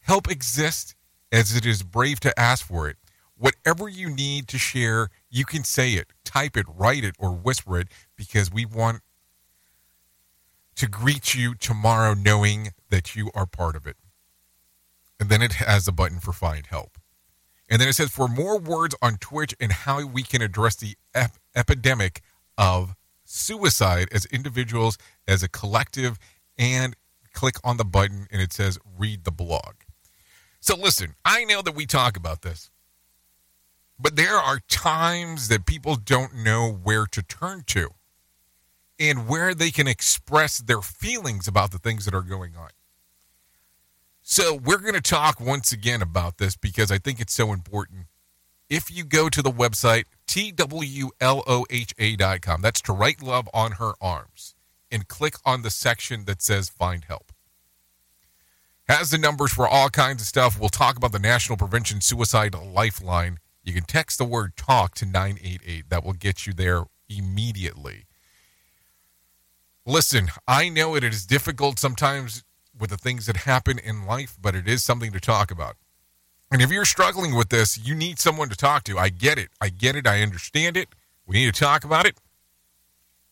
Help 0.01 0.29
exists 0.29 0.95
as 1.31 1.55
it 1.55 1.65
is 1.65 1.83
brave 1.83 2.19
to 2.21 2.39
ask 2.39 2.65
for 2.65 2.87
it. 2.87 2.97
Whatever 3.37 3.89
you 3.89 4.09
need 4.09 4.47
to 4.47 4.57
share, 4.57 5.09
you 5.29 5.45
can 5.45 5.63
say 5.63 5.93
it, 5.93 6.07
type 6.23 6.55
it, 6.55 6.65
write 6.73 7.03
it, 7.03 7.15
or 7.19 7.31
whisper 7.31 7.79
it 7.79 7.89
because 8.15 8.51
we 8.51 8.65
want 8.65 9.01
to 10.75 10.87
greet 10.87 11.35
you 11.35 11.55
tomorrow 11.55 12.13
knowing 12.13 12.69
that 12.89 13.15
you 13.15 13.31
are 13.33 13.45
part 13.45 13.75
of 13.75 13.85
it. 13.87 13.97
And 15.19 15.29
then 15.29 15.41
it 15.41 15.53
has 15.53 15.87
a 15.87 15.91
button 15.91 16.19
for 16.19 16.33
find 16.33 16.65
help. 16.67 16.97
And 17.69 17.81
then 17.81 17.87
it 17.87 17.93
says 17.93 18.11
for 18.11 18.27
more 18.27 18.59
words 18.59 18.95
on 19.01 19.17
Twitch 19.17 19.55
and 19.59 19.71
how 19.71 20.05
we 20.05 20.23
can 20.23 20.41
address 20.41 20.75
the 20.75 20.95
ep- 21.13 21.37
epidemic 21.55 22.21
of 22.57 22.95
suicide 23.35 24.07
as 24.11 24.25
individuals, 24.25 24.97
as 25.27 25.43
a 25.43 25.49
collective, 25.49 26.17
and 26.57 26.95
click 27.33 27.55
on 27.63 27.77
the 27.77 27.85
button 27.85 28.27
and 28.31 28.41
it 28.41 28.53
says 28.53 28.79
read 28.97 29.23
the 29.23 29.31
blog. 29.31 29.75
So 30.59 30.75
listen, 30.75 31.15
I 31.23 31.43
know 31.43 31.61
that 31.61 31.75
we 31.75 31.85
talk 31.85 32.17
about 32.17 32.41
this, 32.41 32.71
but 33.99 34.15
there 34.15 34.37
are 34.37 34.59
times 34.67 35.47
that 35.49 35.65
people 35.65 35.95
don't 35.95 36.33
know 36.35 36.71
where 36.71 37.05
to 37.05 37.21
turn 37.21 37.63
to 37.67 37.89
and 38.99 39.27
where 39.27 39.53
they 39.53 39.71
can 39.71 39.87
express 39.87 40.59
their 40.59 40.81
feelings 40.81 41.47
about 41.47 41.71
the 41.71 41.77
things 41.77 42.05
that 42.05 42.13
are 42.13 42.21
going 42.21 42.55
on. 42.55 42.69
So 44.21 44.55
we're 44.55 44.79
going 44.79 44.95
to 44.95 45.01
talk 45.01 45.39
once 45.39 45.71
again 45.71 46.01
about 46.01 46.39
this 46.39 46.55
because 46.55 46.89
I 46.89 46.97
think 46.97 47.19
it's 47.19 47.33
so 47.33 47.53
important. 47.53 48.07
If 48.69 48.89
you 48.89 49.03
go 49.03 49.29
to 49.29 49.41
the 49.41 49.51
website 49.51 50.05
twloha.com, 50.27 51.21
that's 52.61 52.81
to 52.81 52.93
write 52.93 53.21
love 53.21 53.49
on 53.53 53.73
her 53.73 53.93
arms, 54.01 54.55
and 54.91 55.07
click 55.07 55.35
on 55.45 55.61
the 55.61 55.69
section 55.69 56.25
that 56.25 56.41
says 56.41 56.69
find 56.69 57.05
help. 57.05 57.31
Has 58.87 59.09
the 59.09 59.17
numbers 59.17 59.51
for 59.51 59.67
all 59.67 59.89
kinds 59.89 60.21
of 60.21 60.27
stuff. 60.27 60.59
We'll 60.59 60.69
talk 60.69 60.95
about 60.95 61.11
the 61.11 61.19
National 61.19 61.57
Prevention 61.57 62.01
Suicide 62.01 62.53
Lifeline. 62.53 63.39
You 63.63 63.73
can 63.73 63.83
text 63.83 64.19
the 64.19 64.25
word 64.25 64.55
talk 64.55 64.93
to 64.95 65.05
988. 65.05 65.89
That 65.89 66.03
will 66.03 66.13
get 66.13 66.45
you 66.45 66.53
there 66.53 66.83
immediately. 67.09 68.05
Listen, 69.87 70.29
I 70.47 70.69
know 70.69 70.95
it 70.95 71.03
is 71.03 71.25
difficult 71.25 71.79
sometimes 71.79 72.43
with 72.77 72.91
the 72.91 72.97
things 72.97 73.25
that 73.25 73.37
happen 73.37 73.79
in 73.79 74.05
life, 74.05 74.37
but 74.39 74.55
it 74.55 74.67
is 74.67 74.83
something 74.83 75.11
to 75.11 75.19
talk 75.19 75.49
about. 75.49 75.77
And 76.51 76.61
if 76.61 76.71
you're 76.71 76.85
struggling 76.85 77.35
with 77.35 77.49
this, 77.49 77.77
you 77.77 77.95
need 77.95 78.19
someone 78.19 78.49
to 78.49 78.55
talk 78.55 78.83
to. 78.85 78.97
I 78.97 79.09
get 79.09 79.37
it. 79.37 79.49
I 79.59 79.69
get 79.69 79.95
it. 79.95 80.07
I 80.07 80.21
understand 80.21 80.77
it. 80.77 80.89
We 81.25 81.37
need 81.37 81.53
to 81.53 81.59
talk 81.59 81.83
about 81.83 82.05
it. 82.05 82.17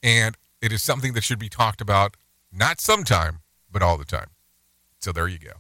And 0.02 0.36
it 0.62 0.72
is 0.72 0.82
something 0.82 1.14
that 1.14 1.24
should 1.24 1.40
be 1.40 1.50
talked 1.50 1.80
about, 1.82 2.18
not 2.52 2.82
sometime, 2.82 3.40
but 3.72 3.82
all 3.82 3.98
the 3.98 4.06
time. 4.06 4.32
So 5.00 5.12
there 5.12 5.28
you 5.28 5.38
go. 5.38 5.54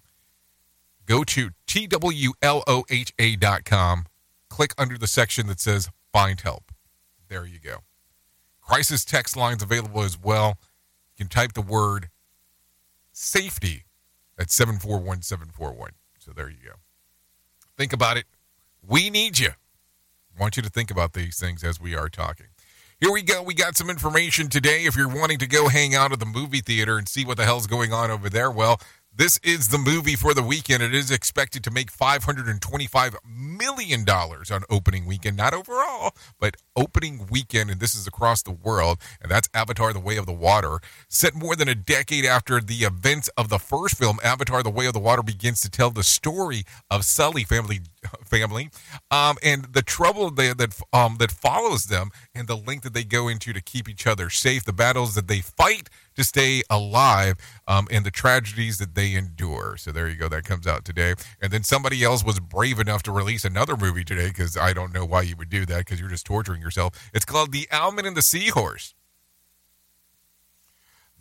Go 1.05 1.23
to 1.25 1.51
twloha.com, 1.67 2.45
click 4.49 4.73
under 4.77 4.97
the 4.97 5.07
section 5.07 5.47
that 5.47 5.59
says 5.59 5.89
find 6.11 6.39
help. 6.41 6.71
There 7.27 7.45
you 7.45 7.59
go. 7.59 7.79
Crisis 8.61 9.03
text 9.03 9.35
lines 9.35 9.61
available 9.61 10.01
as 10.01 10.17
well. 10.17 10.57
You 11.17 11.25
can 11.25 11.29
type 11.29 11.53
the 11.53 11.61
word 11.61 12.09
safety 13.11 13.83
at 14.39 14.49
741741. 14.49 15.91
So 16.19 16.31
there 16.31 16.49
you 16.49 16.57
go. 16.63 16.82
Think 17.77 17.93
about 17.93 18.17
it. 18.17 18.25
We 18.87 19.09
need 19.09 19.39
you. 19.39 19.49
I 19.49 20.41
want 20.41 20.57
you 20.57 20.63
to 20.63 20.69
think 20.69 20.91
about 20.91 21.13
these 21.13 21.39
things 21.39 21.63
as 21.63 21.79
we 21.79 21.95
are 21.95 22.09
talking. 22.09 22.47
Here 22.99 23.11
we 23.11 23.21
go. 23.21 23.41
We 23.43 23.53
got 23.53 23.75
some 23.75 23.89
information 23.89 24.47
today. 24.47 24.85
If 24.85 24.95
you're 24.95 25.13
wanting 25.13 25.39
to 25.39 25.47
go 25.47 25.67
hang 25.67 25.93
out 25.93 26.11
at 26.11 26.19
the 26.19 26.25
movie 26.25 26.61
theater 26.61 26.97
and 26.97 27.07
see 27.07 27.25
what 27.25 27.37
the 27.37 27.45
hell's 27.45 27.67
going 27.67 27.91
on 27.91 28.11
over 28.11 28.29
there, 28.29 28.49
well, 28.49 28.79
this 29.15 29.39
is 29.43 29.67
the 29.67 29.77
movie 29.77 30.15
for 30.15 30.33
the 30.33 30.41
weekend. 30.41 30.81
It 30.81 30.93
is 30.93 31.11
expected 31.11 31.63
to 31.65 31.71
make 31.71 31.91
$525 31.91 33.15
million 33.25 34.09
on 34.09 34.63
opening 34.71 35.05
weekend. 35.05 35.37
Not 35.37 35.53
overall, 35.53 36.13
but 36.39 36.55
opening 36.75 37.27
weekend. 37.29 37.69
And 37.69 37.79
this 37.79 37.93
is 37.93 38.07
across 38.07 38.41
the 38.41 38.51
world. 38.51 38.97
And 39.21 39.31
that's 39.31 39.49
Avatar 39.53 39.93
The 39.93 39.99
Way 39.99 40.17
of 40.17 40.25
the 40.25 40.33
Water. 40.33 40.79
Set 41.09 41.35
more 41.35 41.55
than 41.55 41.67
a 41.67 41.75
decade 41.75 42.25
after 42.25 42.59
the 42.59 42.85
events 42.85 43.27
of 43.37 43.49
the 43.49 43.59
first 43.59 43.97
film, 43.97 44.17
Avatar 44.23 44.63
The 44.63 44.71
Way 44.71 44.87
of 44.87 44.93
the 44.93 44.99
Water 44.99 45.21
begins 45.21 45.61
to 45.61 45.69
tell 45.69 45.91
the 45.91 46.03
story 46.03 46.63
of 46.89 47.05
Sully 47.05 47.43
family 47.43 47.81
family 48.25 48.69
um, 49.11 49.37
and 49.43 49.73
the 49.73 49.81
trouble 49.81 50.29
that 50.31 50.83
um, 50.93 51.17
that 51.19 51.31
follows 51.31 51.85
them 51.85 52.09
and 52.33 52.47
the 52.47 52.55
length 52.55 52.83
that 52.83 52.93
they 52.93 53.03
go 53.03 53.27
into 53.27 53.53
to 53.53 53.61
keep 53.61 53.89
each 53.89 54.07
other 54.07 54.29
safe, 54.29 54.63
the 54.63 54.73
battles 54.73 55.15
that 55.15 55.27
they 55.27 55.39
fight 55.39 55.89
to 56.15 56.23
stay 56.23 56.61
alive, 56.69 57.35
um, 57.67 57.87
and 57.91 58.05
the 58.05 58.11
tragedies 58.11 58.77
that 58.77 58.95
they 58.95 59.15
endure. 59.15 59.77
So 59.77 59.91
there 59.91 60.07
you 60.07 60.15
go. 60.15 60.29
That 60.29 60.43
comes 60.45 60.67
out 60.67 60.85
today. 60.85 61.15
And 61.41 61.51
then 61.51 61.63
somebody 61.63 62.03
else 62.03 62.23
was 62.23 62.39
brave 62.39 62.79
enough 62.79 63.03
to 63.03 63.11
release 63.11 63.45
another 63.45 63.75
movie 63.75 64.03
today 64.03 64.27
because 64.27 64.57
I 64.57 64.73
don't 64.73 64.93
know 64.93 65.05
why 65.05 65.23
you 65.23 65.35
would 65.37 65.49
do 65.49 65.65
that 65.65 65.79
because 65.79 65.99
you're 65.99 66.09
just 66.09 66.25
torturing 66.25 66.61
yourself. 66.61 67.09
It's 67.13 67.25
called 67.25 67.51
The 67.51 67.67
Almond 67.71 68.07
and 68.07 68.17
the 68.17 68.21
Seahorse. 68.21 68.93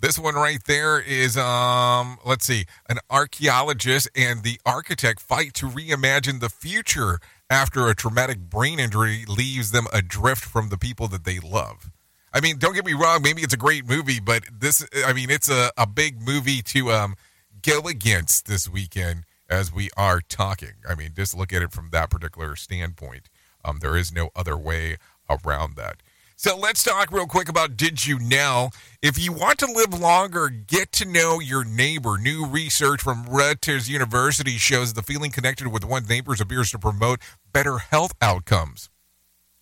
This 0.03 0.19
one 0.19 0.35
right 0.35 0.59
there 0.65 1.01
is, 1.01 1.37
um, 1.37 2.19
let's 2.25 2.45
see, 2.45 2.65
an 2.89 2.99
archaeologist 3.09 4.11
and 4.17 4.43
the 4.43 4.59
architect 4.67 5.21
fight 5.21 5.55
to 5.55 5.69
reimagine 5.69 6.41
the 6.41 6.49
future 6.49 7.21
after 7.49 7.87
a 7.87 7.95
traumatic 7.95 8.41
brain 8.41 8.81
injury 8.81 9.25
leaves 9.29 9.71
them 9.71 9.87
adrift 9.93 10.45
from 10.45 10.71
the 10.71 10.77
people 10.77 11.07
that 11.07 11.23
they 11.23 11.39
love. 11.39 11.93
I 12.35 12.41
mean, 12.41 12.59
don't 12.59 12.75
get 12.75 12.85
me 12.85 12.95
wrong, 12.95 13.23
maybe 13.23 13.43
it's 13.43 13.55
a 13.55 13.57
great 13.59 13.89
movie, 13.89 14.19
but 14.19 14.43
this, 14.53 14.85
I 15.07 15.13
mean, 15.13 15.31
it's 15.31 15.49
a, 15.49 15.71
a 15.77 15.87
big 15.87 16.21
movie 16.21 16.63
to 16.63 16.91
um, 16.91 17.15
go 17.63 17.87
against 17.87 18.47
this 18.47 18.69
weekend 18.69 19.23
as 19.49 19.73
we 19.73 19.89
are 19.97 20.21
talking. 20.21 20.73
I 20.89 20.97
mean, 20.97 21.13
just 21.15 21.37
look 21.37 21.53
at 21.53 21.63
it 21.63 21.71
from 21.71 21.91
that 21.93 22.11
particular 22.11 22.57
standpoint. 22.57 23.29
Um, 23.65 23.79
there 23.81 23.97
is 23.97 24.13
no 24.13 24.31
other 24.35 24.57
way 24.57 24.97
around 25.31 25.77
that. 25.77 26.03
So 26.43 26.57
let's 26.57 26.83
talk 26.83 27.13
real 27.13 27.29
quick 27.29 27.49
about 27.49 27.77
Did 27.77 28.05
You 28.05 28.19
Know? 28.19 28.71
If 29.01 29.17
you 29.17 29.33
want 29.33 29.61
to 29.61 29.67
live 29.67 29.95
longer, 29.95 30.49
get 30.49 30.91
to 30.95 31.05
know 31.05 31.39
your 31.39 31.63
neighbor. 31.63 32.19
New 32.19 32.45
research 32.45 33.01
from 33.01 33.27
Rutgers 33.27 33.89
University 33.89 34.57
shows 34.59 34.95
the 34.95 35.05
feeling 35.05 35.31
connected 35.31 35.69
with 35.69 35.85
one's 35.85 36.09
neighbors 36.09 36.41
appears 36.41 36.73
to 36.73 36.81
promote 36.81 37.21
better 37.53 37.79
health 37.79 38.15
outcomes. 38.21 38.91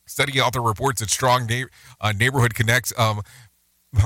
Study 0.06 0.40
author 0.40 0.62
reports 0.62 1.00
that 1.00 1.10
strong 1.10 1.44
na- 1.46 1.66
uh, 2.00 2.12
neighborhood 2.12 2.54
connects 2.54 2.98
um, 2.98 3.20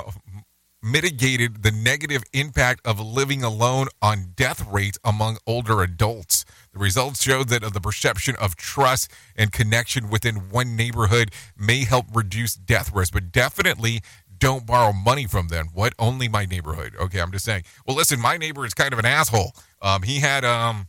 mitigated 0.83 1.63
the 1.63 1.71
negative 1.71 2.25
impact 2.33 2.85
of 2.85 2.99
living 2.99 3.45
alone 3.45 3.87
on 4.03 4.33
death 4.35 4.67
rates 4.69 4.99
among 5.05 5.39
older 5.47 5.81
adults. 5.81 6.45
The 6.75 6.81
results 6.81 7.23
show 7.23 7.45
that 7.45 7.73
the 7.73 7.81
perception 7.81 8.35
of 8.41 8.57
trust 8.57 9.09
and 9.37 9.53
connection 9.53 10.11
within 10.11 10.51
one 10.51 10.75
neighborhood 10.75 11.31
may 11.57 11.85
help 11.85 12.07
reduce 12.13 12.57
death 12.57 12.93
risk, 12.93 13.13
but 13.13 13.31
definitely 13.31 14.01
don't 14.37 14.67
borrow 14.67 14.93
money 14.93 15.27
from 15.27 15.49
them. 15.49 15.69
What? 15.73 15.95
Only 16.01 16.29
my 16.29 16.45
neighborhood. 16.45 16.97
Okay, 17.01 17.21
I'm 17.21 17.31
just 17.31 17.45
saying. 17.45 17.63
Well, 17.87 17.97
listen, 17.97 18.21
my 18.21 18.37
neighbor 18.37 18.67
is 18.67 18.75
kind 18.75 18.93
of 18.93 18.99
an 18.99 19.07
asshole. 19.07 19.53
Um, 19.81 20.03
he 20.03 20.19
had 20.19 20.45
um 20.45 20.89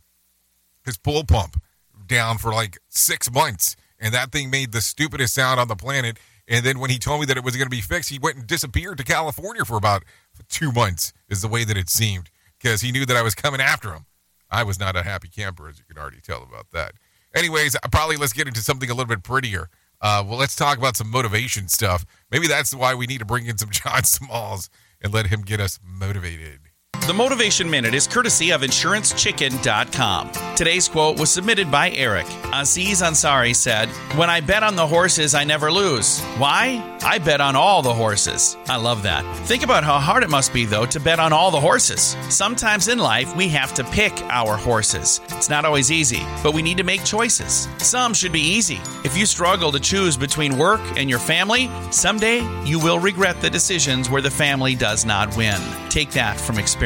his 0.84 0.96
pool 0.98 1.24
pump 1.24 1.62
down 2.06 2.38
for 2.38 2.52
like 2.52 2.78
six 2.88 3.30
months, 3.30 3.76
and 4.00 4.12
that 4.12 4.32
thing 4.32 4.50
made 4.50 4.72
the 4.72 4.80
stupidest 4.80 5.34
sound 5.34 5.60
on 5.60 5.68
the 5.68 5.76
planet. 5.76 6.18
And 6.48 6.64
then 6.64 6.80
when 6.80 6.90
he 6.90 6.98
told 6.98 7.20
me 7.20 7.26
that 7.26 7.36
it 7.36 7.44
was 7.44 7.56
going 7.56 7.66
to 7.66 7.76
be 7.76 7.80
fixed, 7.80 8.10
he 8.10 8.18
went 8.18 8.36
and 8.36 8.46
disappeared 8.46 8.98
to 8.98 9.04
California 9.04 9.64
for 9.64 9.76
about 9.76 10.04
two 10.48 10.72
months, 10.72 11.12
is 11.28 11.42
the 11.42 11.48
way 11.48 11.64
that 11.64 11.76
it 11.76 11.88
seemed, 11.88 12.30
because 12.60 12.80
he 12.82 12.92
knew 12.92 13.06
that 13.06 13.16
I 13.16 13.22
was 13.22 13.34
coming 13.34 13.60
after 13.60 13.92
him. 13.92 14.06
I 14.50 14.62
was 14.62 14.78
not 14.78 14.96
a 14.96 15.02
happy 15.02 15.28
camper, 15.28 15.68
as 15.68 15.78
you 15.78 15.84
can 15.84 15.98
already 15.98 16.20
tell 16.20 16.42
about 16.42 16.70
that. 16.72 16.92
Anyways, 17.34 17.76
probably 17.90 18.16
let's 18.16 18.32
get 18.32 18.48
into 18.48 18.60
something 18.60 18.90
a 18.90 18.94
little 18.94 19.08
bit 19.08 19.22
prettier. 19.22 19.68
Uh, 20.00 20.24
well, 20.26 20.38
let's 20.38 20.56
talk 20.56 20.78
about 20.78 20.96
some 20.96 21.10
motivation 21.10 21.68
stuff. 21.68 22.04
Maybe 22.30 22.46
that's 22.46 22.74
why 22.74 22.94
we 22.94 23.06
need 23.06 23.18
to 23.18 23.24
bring 23.24 23.46
in 23.46 23.58
some 23.58 23.70
John 23.72 24.04
Smalls 24.04 24.70
and 25.00 25.12
let 25.12 25.26
him 25.26 25.42
get 25.42 25.60
us 25.60 25.78
motivated. 25.84 26.65
The 27.04 27.14
Motivation 27.14 27.70
Minute 27.70 27.94
is 27.94 28.08
courtesy 28.08 28.50
of 28.50 28.62
InsuranceChicken.com. 28.62 30.30
Today's 30.56 30.88
quote 30.88 31.20
was 31.20 31.30
submitted 31.30 31.70
by 31.70 31.90
Eric. 31.92 32.26
Aziz 32.52 33.00
Ansari 33.00 33.54
said, 33.54 33.88
When 34.16 34.28
I 34.28 34.40
bet 34.40 34.64
on 34.64 34.74
the 34.74 34.86
horses, 34.86 35.32
I 35.32 35.44
never 35.44 35.70
lose. 35.70 36.20
Why? 36.38 36.82
I 37.02 37.18
bet 37.18 37.40
on 37.40 37.54
all 37.54 37.80
the 37.80 37.94
horses. 37.94 38.56
I 38.68 38.76
love 38.76 39.04
that. 39.04 39.22
Think 39.46 39.62
about 39.62 39.84
how 39.84 40.00
hard 40.00 40.24
it 40.24 40.30
must 40.30 40.52
be, 40.52 40.64
though, 40.64 40.86
to 40.86 40.98
bet 40.98 41.20
on 41.20 41.32
all 41.32 41.52
the 41.52 41.60
horses. 41.60 42.16
Sometimes 42.28 42.88
in 42.88 42.98
life, 42.98 43.36
we 43.36 43.46
have 43.50 43.72
to 43.74 43.84
pick 43.84 44.12
our 44.22 44.56
horses. 44.56 45.20
It's 45.28 45.50
not 45.50 45.64
always 45.64 45.92
easy, 45.92 46.24
but 46.42 46.54
we 46.54 46.62
need 46.62 46.78
to 46.78 46.84
make 46.84 47.04
choices. 47.04 47.68
Some 47.78 48.14
should 48.14 48.32
be 48.32 48.40
easy. 48.40 48.80
If 49.04 49.16
you 49.16 49.26
struggle 49.26 49.70
to 49.70 49.78
choose 49.78 50.16
between 50.16 50.58
work 50.58 50.80
and 50.96 51.08
your 51.08 51.20
family, 51.20 51.70
someday 51.92 52.40
you 52.64 52.80
will 52.80 52.98
regret 52.98 53.40
the 53.40 53.50
decisions 53.50 54.10
where 54.10 54.22
the 54.22 54.30
family 54.30 54.74
does 54.74 55.04
not 55.04 55.36
win. 55.36 55.60
Take 55.88 56.10
that 56.12 56.40
from 56.40 56.58
experience. 56.58 56.85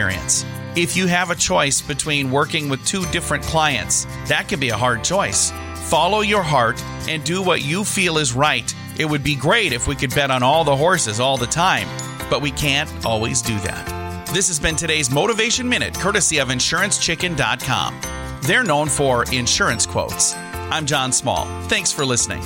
If 0.76 0.96
you 0.96 1.06
have 1.08 1.30
a 1.30 1.34
choice 1.34 1.80
between 1.80 2.30
working 2.30 2.68
with 2.68 2.84
two 2.86 3.04
different 3.06 3.44
clients, 3.44 4.04
that 4.26 4.46
can 4.48 4.60
be 4.60 4.68
a 4.68 4.76
hard 4.76 5.02
choice. 5.02 5.52
Follow 5.88 6.20
your 6.20 6.42
heart 6.42 6.82
and 7.08 7.24
do 7.24 7.42
what 7.42 7.62
you 7.62 7.84
feel 7.84 8.18
is 8.18 8.32
right. 8.32 8.72
It 8.98 9.04
would 9.04 9.24
be 9.24 9.34
great 9.34 9.72
if 9.72 9.88
we 9.88 9.96
could 9.96 10.14
bet 10.14 10.30
on 10.30 10.42
all 10.42 10.62
the 10.62 10.76
horses 10.76 11.18
all 11.18 11.36
the 11.36 11.46
time, 11.46 11.88
but 12.30 12.40
we 12.40 12.52
can't 12.52 12.90
always 13.04 13.42
do 13.42 13.58
that. 13.60 14.00
This 14.32 14.46
has 14.46 14.60
been 14.60 14.76
today's 14.76 15.10
Motivation 15.10 15.68
Minute, 15.68 15.94
courtesy 15.94 16.38
of 16.38 16.48
InsuranceChicken.com. 16.48 18.00
They're 18.42 18.62
known 18.62 18.88
for 18.88 19.24
insurance 19.32 19.86
quotes. 19.86 20.36
I'm 20.36 20.86
John 20.86 21.10
Small. 21.10 21.46
Thanks 21.64 21.90
for 21.90 22.04
listening. 22.04 22.42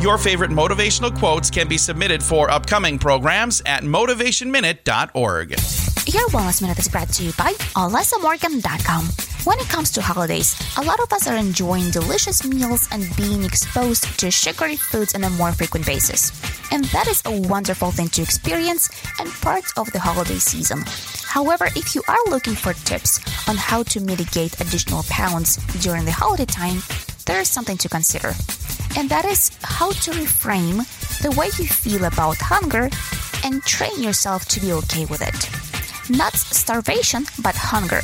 Your 0.00 0.16
favorite 0.16 0.52
motivational 0.52 1.16
quotes 1.18 1.50
can 1.50 1.66
be 1.66 1.76
submitted 1.76 2.22
for 2.22 2.48
upcoming 2.50 3.00
programs 3.00 3.60
at 3.66 3.82
motivationminute.org. 3.82 5.87
Your 6.08 6.26
Wellness 6.28 6.62
Minute 6.62 6.78
is 6.78 6.88
brought 6.88 7.10
to 7.10 7.22
you 7.22 7.32
by 7.36 7.52
AlessaMorgan.com. 7.76 9.04
When 9.44 9.58
it 9.58 9.68
comes 9.68 9.90
to 9.90 10.00
holidays, 10.00 10.58
a 10.78 10.82
lot 10.82 11.00
of 11.00 11.12
us 11.12 11.26
are 11.26 11.36
enjoying 11.36 11.90
delicious 11.90 12.46
meals 12.46 12.88
and 12.90 13.14
being 13.14 13.44
exposed 13.44 14.18
to 14.18 14.30
sugary 14.30 14.76
foods 14.76 15.14
on 15.14 15.24
a 15.24 15.28
more 15.28 15.52
frequent 15.52 15.84
basis. 15.84 16.32
And 16.72 16.86
that 16.86 17.08
is 17.08 17.20
a 17.26 17.38
wonderful 17.42 17.90
thing 17.90 18.08
to 18.08 18.22
experience 18.22 18.88
and 19.20 19.28
part 19.42 19.64
of 19.76 19.92
the 19.92 19.98
holiday 19.98 20.38
season. 20.38 20.82
However, 21.26 21.66
if 21.76 21.94
you 21.94 22.00
are 22.08 22.30
looking 22.30 22.54
for 22.54 22.72
tips 22.72 23.20
on 23.46 23.58
how 23.58 23.82
to 23.82 24.00
mitigate 24.00 24.58
additional 24.62 25.02
pounds 25.10 25.56
during 25.82 26.06
the 26.06 26.10
holiday 26.10 26.46
time, 26.46 26.78
there 27.26 27.42
is 27.42 27.50
something 27.50 27.76
to 27.76 27.88
consider. 27.90 28.32
And 28.96 29.10
that 29.10 29.26
is 29.26 29.50
how 29.60 29.90
to 29.90 30.12
reframe 30.12 30.88
the 31.20 31.38
way 31.38 31.48
you 31.58 31.66
feel 31.68 32.06
about 32.06 32.38
hunger 32.38 32.88
and 33.44 33.62
train 33.64 34.02
yourself 34.02 34.46
to 34.46 34.60
be 34.60 34.72
okay 34.72 35.04
with 35.04 35.20
it. 35.20 35.67
Not 36.10 36.34
starvation, 36.34 37.26
but 37.42 37.54
hunger. 37.54 38.00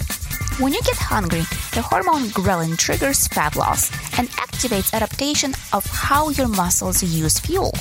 When 0.58 0.72
you 0.72 0.80
get 0.82 0.96
hungry, 0.96 1.40
the 1.72 1.80
hormone 1.80 2.28
ghrelin 2.28 2.76
triggers 2.76 3.26
fat 3.28 3.56
loss 3.56 3.90
and 4.18 4.28
activates 4.30 4.92
adaptation 4.92 5.54
of 5.72 5.86
how 5.86 6.28
your 6.28 6.48
muscles 6.48 7.02
use 7.02 7.40
fuel. 7.40 7.72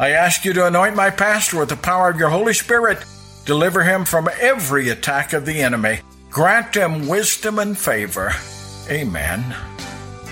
I 0.00 0.10
ask 0.18 0.44
you 0.44 0.52
to 0.54 0.66
anoint 0.66 0.96
my 0.96 1.10
pastor 1.10 1.60
with 1.60 1.68
the 1.68 1.76
power 1.76 2.10
of 2.10 2.18
your 2.18 2.30
Holy 2.30 2.54
Spirit. 2.54 3.04
Deliver 3.46 3.84
him 3.84 4.04
from 4.04 4.28
every 4.40 4.88
attack 4.88 5.32
of 5.32 5.46
the 5.46 5.62
enemy. 5.62 6.00
Grant 6.28 6.74
him 6.74 7.06
wisdom 7.06 7.60
and 7.60 7.78
favor. 7.78 8.32
Amen. 8.90 9.56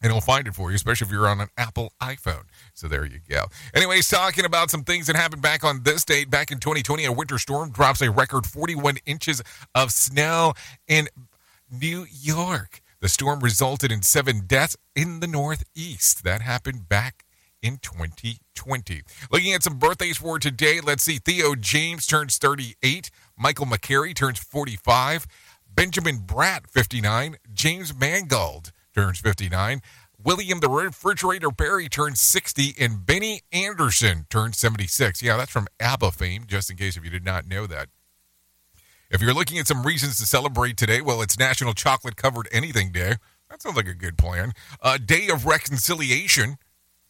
and 0.01 0.09
it'll 0.09 0.21
find 0.21 0.47
it 0.47 0.55
for 0.55 0.71
you, 0.71 0.75
especially 0.75 1.07
if 1.07 1.11
you're 1.11 1.27
on 1.27 1.41
an 1.41 1.49
Apple 1.57 1.91
iPhone. 2.01 2.43
So 2.73 2.88
there 2.88 3.05
you 3.05 3.19
go. 3.30 3.47
Anyways, 3.73 4.07
talking 4.07 4.45
about 4.45 4.69
some 4.69 4.86
things 4.86 5.07
that 5.07 5.17
happened 5.17 5.41
back 5.41 5.65
on 5.65 5.84
this 5.84 6.05
date, 6.05 6.30
back 6.30 6.51
in 6.51 6.59
2020, 6.59 7.03
a 7.03 7.11
winter 7.11 7.38
storm 7.38 7.71
drops 7.71 8.01
a 8.01 8.09
record 8.09 8.45
41 8.45 8.99
inches 9.05 9.41
of 9.75 9.91
snow 9.91 10.53
in 10.88 11.09
New 11.69 12.05
York. 12.09 12.82
The 13.01 13.09
storm 13.09 13.41
resulted 13.41 13.91
in 13.91 14.01
seven 14.01 14.45
deaths 14.47 14.77
in 14.95 15.19
the 15.19 15.27
Northeast. 15.27 16.23
That 16.23 16.41
happened 16.41 16.88
back 16.88 17.25
in 17.61 17.77
2020. 17.82 19.01
Looking 19.32 19.53
at 19.53 19.63
some 19.63 19.80
birthdays 19.80 20.17
for 20.17 20.39
today, 20.39 20.80
let's 20.82 21.03
see. 21.03 21.17
Theo 21.17 21.55
James 21.55 22.05
turns 22.05 22.38
38. 22.38 23.11
Michael 23.38 23.65
McCary 23.65 24.15
turns 24.15 24.39
45. 24.39 25.27
Benjamin 25.80 26.17
Bratt, 26.17 26.67
59. 26.67 27.38
James 27.53 27.95
Mangold 27.97 28.73
turns 28.93 29.19
59. 29.19 29.82
William 30.21 30.59
the 30.59 30.67
Refrigerator 30.67 31.51
Perry 31.51 31.88
turns 31.88 32.19
60. 32.19 32.73
And 32.77 33.05
Benny 33.05 33.43
Andersson 33.53 34.25
turns 34.30 34.57
76. 34.57 35.21
Yeah, 35.21 35.38
that's 35.38 35.49
from 35.51 35.69
ABBA 35.80 36.11
fame, 36.11 36.43
just 36.45 36.69
in 36.69 36.75
case 36.75 36.97
if 36.97 37.05
you 37.05 37.09
did 37.09 37.23
not 37.23 37.47
know 37.47 37.65
that. 37.65 37.88
If 39.09 39.21
you're 39.21 39.34
looking 39.34 39.57
at 39.57 39.67
some 39.67 39.86
reasons 39.86 40.17
to 40.17 40.25
celebrate 40.25 40.75
today, 40.75 40.99
well, 40.99 41.21
it's 41.21 41.39
National 41.39 41.71
Chocolate 41.71 42.17
Covered 42.17 42.49
Anything 42.51 42.91
Day. 42.91 43.15
That 43.49 43.61
sounds 43.61 43.77
like 43.77 43.88
a 43.88 43.93
good 43.93 44.17
plan. 44.17 44.51
Uh, 44.82 44.97
Day 44.97 45.30
of 45.30 45.45
Reconciliation. 45.45 46.57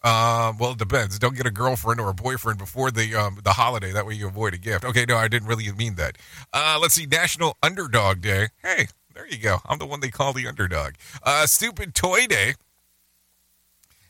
Uh, 0.01 0.53
well, 0.57 0.71
it 0.71 0.77
depends. 0.77 1.19
Don't 1.19 1.35
get 1.35 1.45
a 1.45 1.51
girlfriend 1.51 1.99
or 1.99 2.09
a 2.09 2.13
boyfriend 2.13 2.57
before 2.57 2.89
the 2.89 3.15
um, 3.15 3.39
the 3.43 3.51
holiday. 3.51 3.91
That 3.91 4.05
way 4.05 4.13
you 4.13 4.27
avoid 4.27 4.53
a 4.53 4.57
gift. 4.57 4.85
Okay, 4.85 5.05
no, 5.07 5.17
I 5.17 5.27
didn't 5.27 5.47
really 5.47 5.69
mean 5.73 5.95
that. 5.95 6.17
Uh, 6.53 6.77
let's 6.81 6.93
see, 6.93 7.05
National 7.05 7.57
Underdog 7.61 8.21
Day. 8.21 8.47
Hey, 8.63 8.87
there 9.13 9.27
you 9.27 9.37
go. 9.37 9.57
I'm 9.65 9.77
the 9.77 9.85
one 9.85 9.99
they 9.99 10.09
call 10.09 10.31
the 10.31 10.47
underdog. 10.47 10.93
Uh, 11.23 11.45
Stupid 11.45 11.93
Toy 11.93 12.27
Day. 12.27 12.53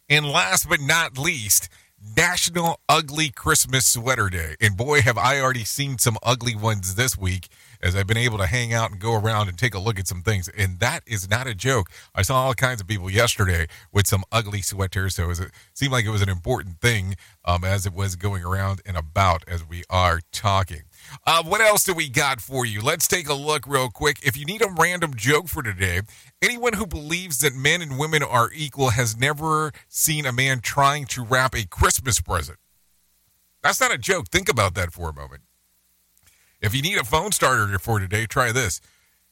And 0.08 0.26
last 0.28 0.68
but 0.68 0.82
not 0.82 1.18
least, 1.18 1.70
National 2.16 2.80
Ugly 2.88 3.30
Christmas 3.30 3.86
Sweater 3.86 4.30
Day. 4.30 4.56
And 4.60 4.78
boy, 4.78 5.02
have 5.02 5.18
I 5.18 5.40
already 5.40 5.64
seen 5.64 5.98
some 5.98 6.18
ugly 6.24 6.56
ones 6.56 6.96
this 6.96 7.18
week 7.18 7.48
as 7.82 7.96
I've 7.96 8.08
been 8.08 8.18
able 8.18 8.38
to 8.38 8.46
hang 8.46 8.74
out 8.74 8.92
and 8.92 9.00
go 9.00 9.14
around 9.14 9.48
and 9.48 9.58
take 9.58 9.74
a 9.74 9.80
look 9.80 10.00
at 10.00 10.08
some 10.08 10.22
things. 10.22 10.50
And 10.50 10.80
that 10.80 11.02
is 11.06 11.30
not 11.30 11.48
a 11.48 11.56
joke. 11.56 11.90
I 12.14 12.22
saw 12.22 12.44
all 12.46 12.54
kinds 12.54 12.82
of 12.82 12.88
people 12.88 13.10
yesterday 13.10 13.68
with 13.92 14.08
some 14.08 14.24
ugly 14.32 14.62
sweaters. 14.62 15.16
So 15.16 15.24
it, 15.24 15.28
was, 15.28 15.40
it 15.40 15.52
seemed 15.74 15.92
like 15.92 16.06
it 16.06 16.10
was 16.10 16.22
an 16.22 16.30
important 16.30 16.82
thing 16.82 17.16
um, 17.46 17.64
as 17.64 17.86
it 17.86 17.94
was 17.94 18.16
going 18.16 18.44
around 18.44 18.82
and 18.86 18.98
about 18.98 19.44
as 19.48 19.68
we 19.68 19.84
are 19.90 20.20
talking. 20.32 20.84
Uh, 21.26 21.44
what 21.44 21.62
else 21.62 21.84
do 21.84 21.94
we 21.94 22.10
got 22.10 22.42
for 22.42 22.66
you? 22.66 22.82
Let's 22.82 23.08
take 23.08 23.30
a 23.30 23.34
look 23.34 23.66
real 23.66 23.90
quick. 23.90 24.20
If 24.24 24.38
you 24.38 24.46
need 24.46 24.62
a 24.62 24.70
random 24.78 25.14
joke 25.16 25.48
for 25.48 25.64
today, 25.64 26.02
anyone 26.42 26.74
who 26.74 26.86
believes 26.86 27.40
that 27.40 27.56
men 27.56 27.82
and 27.82 27.98
women 27.98 28.22
are 28.24 28.50
equal 28.54 28.90
has 28.90 29.18
never 29.18 29.72
seen 29.88 30.26
a 30.26 30.34
man 30.34 30.60
trying 30.60 31.06
to 31.08 31.24
wrap 31.24 31.56
a 31.56 31.66
Christmas 31.66 32.20
present. 32.20 32.58
That's 33.64 33.82
not 33.82 33.94
a 33.94 33.98
joke. 33.98 34.28
Think 34.30 34.50
about 34.50 34.76
that 34.76 34.92
for 34.94 35.10
a 35.10 35.14
moment. 35.14 35.42
If 36.62 36.76
you 36.76 36.82
need 36.82 36.98
a 36.98 37.06
phone 37.06 37.32
starter 37.32 37.80
for 37.80 38.00
today, 38.00 38.26
try 38.26 38.52
this. 38.52 38.82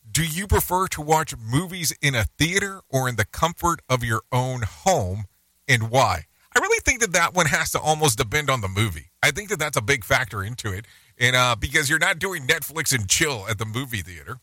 Do 0.10 0.26
you 0.26 0.48
prefer 0.48 0.88
to 0.88 1.02
watch 1.02 1.36
movies 1.38 1.94
in 2.02 2.16
a 2.16 2.24
theater 2.38 2.82
or 2.90 3.10
in 3.10 3.18
the 3.18 3.26
comfort 3.26 3.82
of 3.90 4.04
your 4.04 4.22
own 4.32 4.62
home 4.62 5.26
and 5.68 5.90
why? 5.90 6.24
I 6.56 6.60
really 6.60 6.80
think 6.80 7.02
that 7.02 7.12
that 7.12 7.34
one 7.34 7.48
has 7.48 7.72
to 7.72 7.80
almost 7.80 8.18
depend 8.18 8.50
on 8.50 8.62
the 8.62 8.70
movie. 8.70 9.12
I 9.22 9.32
think 9.32 9.50
that 9.50 9.60
that's 9.60 9.78
a 9.78 9.82
big 9.82 10.06
factor 10.06 10.42
into 10.42 10.72
it. 10.72 10.86
And 11.20 11.36
uh, 11.36 11.56
because 11.60 11.90
you're 11.90 12.00
not 12.00 12.18
doing 12.18 12.48
Netflix 12.48 12.94
and 12.94 13.10
chill 13.10 13.46
at 13.50 13.58
the 13.58 13.66
movie 13.66 14.02
theater. 14.02 14.40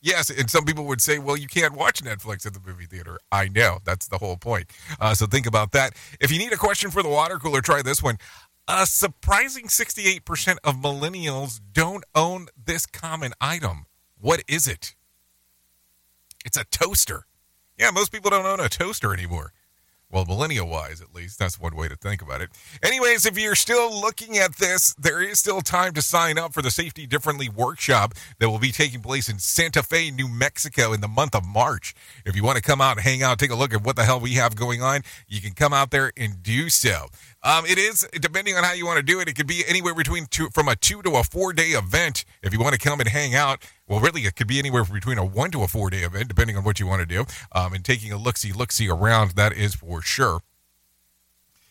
Yes, 0.00 0.30
and 0.30 0.48
some 0.48 0.64
people 0.64 0.84
would 0.84 1.00
say, 1.00 1.18
well, 1.18 1.36
you 1.36 1.48
can't 1.48 1.74
watch 1.74 2.02
Netflix 2.02 2.46
at 2.46 2.54
the 2.54 2.60
movie 2.64 2.86
theater. 2.86 3.18
I 3.32 3.48
know. 3.48 3.78
That's 3.84 4.06
the 4.06 4.18
whole 4.18 4.36
point. 4.36 4.70
Uh, 5.00 5.14
so 5.14 5.26
think 5.26 5.46
about 5.46 5.72
that. 5.72 5.94
If 6.20 6.30
you 6.30 6.38
need 6.38 6.52
a 6.52 6.56
question 6.56 6.92
for 6.92 7.02
the 7.02 7.08
water 7.08 7.38
cooler, 7.38 7.60
try 7.60 7.82
this 7.82 8.00
one. 8.00 8.18
A 8.70 8.84
surprising 8.84 9.68
68% 9.68 10.58
of 10.62 10.76
millennials 10.76 11.58
don't 11.72 12.04
own 12.14 12.48
this 12.62 12.84
common 12.84 13.32
item. 13.40 13.86
What 14.20 14.42
is 14.46 14.68
it? 14.68 14.94
It's 16.44 16.58
a 16.58 16.64
toaster. 16.64 17.24
Yeah, 17.78 17.90
most 17.92 18.12
people 18.12 18.30
don't 18.30 18.44
own 18.44 18.60
a 18.60 18.68
toaster 18.68 19.14
anymore. 19.14 19.54
Well, 20.10 20.24
millennial 20.24 20.66
wise, 20.66 21.02
at 21.02 21.14
least. 21.14 21.38
That's 21.38 21.60
one 21.60 21.76
way 21.76 21.86
to 21.86 21.94
think 21.94 22.22
about 22.22 22.40
it. 22.40 22.48
Anyways, 22.82 23.26
if 23.26 23.38
you're 23.38 23.54
still 23.54 23.94
looking 24.00 24.38
at 24.38 24.56
this, 24.56 24.94
there 24.94 25.20
is 25.20 25.38
still 25.38 25.60
time 25.60 25.92
to 25.92 26.00
sign 26.00 26.38
up 26.38 26.54
for 26.54 26.62
the 26.62 26.70
Safety 26.70 27.06
Differently 27.06 27.50
workshop 27.50 28.14
that 28.38 28.48
will 28.48 28.58
be 28.58 28.72
taking 28.72 29.02
place 29.02 29.28
in 29.28 29.38
Santa 29.38 29.82
Fe, 29.82 30.10
New 30.10 30.26
Mexico 30.26 30.94
in 30.94 31.02
the 31.02 31.08
month 31.08 31.34
of 31.34 31.44
March. 31.44 31.94
If 32.24 32.34
you 32.34 32.42
want 32.42 32.56
to 32.56 32.62
come 32.62 32.80
out 32.80 32.96
and 32.96 33.04
hang 33.04 33.22
out, 33.22 33.38
take 33.38 33.50
a 33.50 33.54
look 33.54 33.74
at 33.74 33.84
what 33.84 33.96
the 33.96 34.04
hell 34.04 34.18
we 34.18 34.32
have 34.32 34.56
going 34.56 34.80
on, 34.80 35.02
you 35.26 35.42
can 35.42 35.52
come 35.52 35.74
out 35.74 35.90
there 35.90 36.10
and 36.16 36.42
do 36.42 36.70
so. 36.70 37.08
Um, 37.42 37.66
it 37.66 37.76
is 37.76 38.08
depending 38.14 38.56
on 38.56 38.64
how 38.64 38.72
you 38.72 38.86
want 38.86 38.96
to 38.96 39.02
do 39.02 39.20
it. 39.20 39.28
It 39.28 39.36
could 39.36 39.46
be 39.46 39.62
anywhere 39.68 39.94
between 39.94 40.24
two, 40.26 40.48
from 40.54 40.68
a 40.68 40.76
two 40.76 41.02
to 41.02 41.16
a 41.16 41.22
four 41.22 41.52
day 41.52 41.72
event. 41.72 42.24
If 42.42 42.54
you 42.54 42.60
want 42.60 42.72
to 42.72 42.80
come 42.80 43.00
and 43.00 43.08
hang 43.08 43.34
out, 43.34 43.62
well, 43.88 44.00
really, 44.00 44.22
it 44.22 44.36
could 44.36 44.46
be 44.46 44.58
anywhere 44.58 44.84
between 44.84 45.18
a 45.18 45.24
one 45.24 45.50
to 45.52 45.62
a 45.62 45.68
four 45.68 45.90
day 45.90 46.02
event, 46.02 46.28
depending 46.28 46.56
on 46.56 46.64
what 46.64 46.78
you 46.78 46.86
want 46.86 47.00
to 47.00 47.06
do. 47.06 47.24
Um, 47.52 47.72
and 47.72 47.84
taking 47.84 48.12
a 48.12 48.18
look 48.18 48.36
see, 48.36 48.52
look 48.52 48.72
see 48.72 48.88
around, 48.88 49.32
that 49.32 49.52
is 49.52 49.74
for 49.74 50.02
sure. 50.02 50.40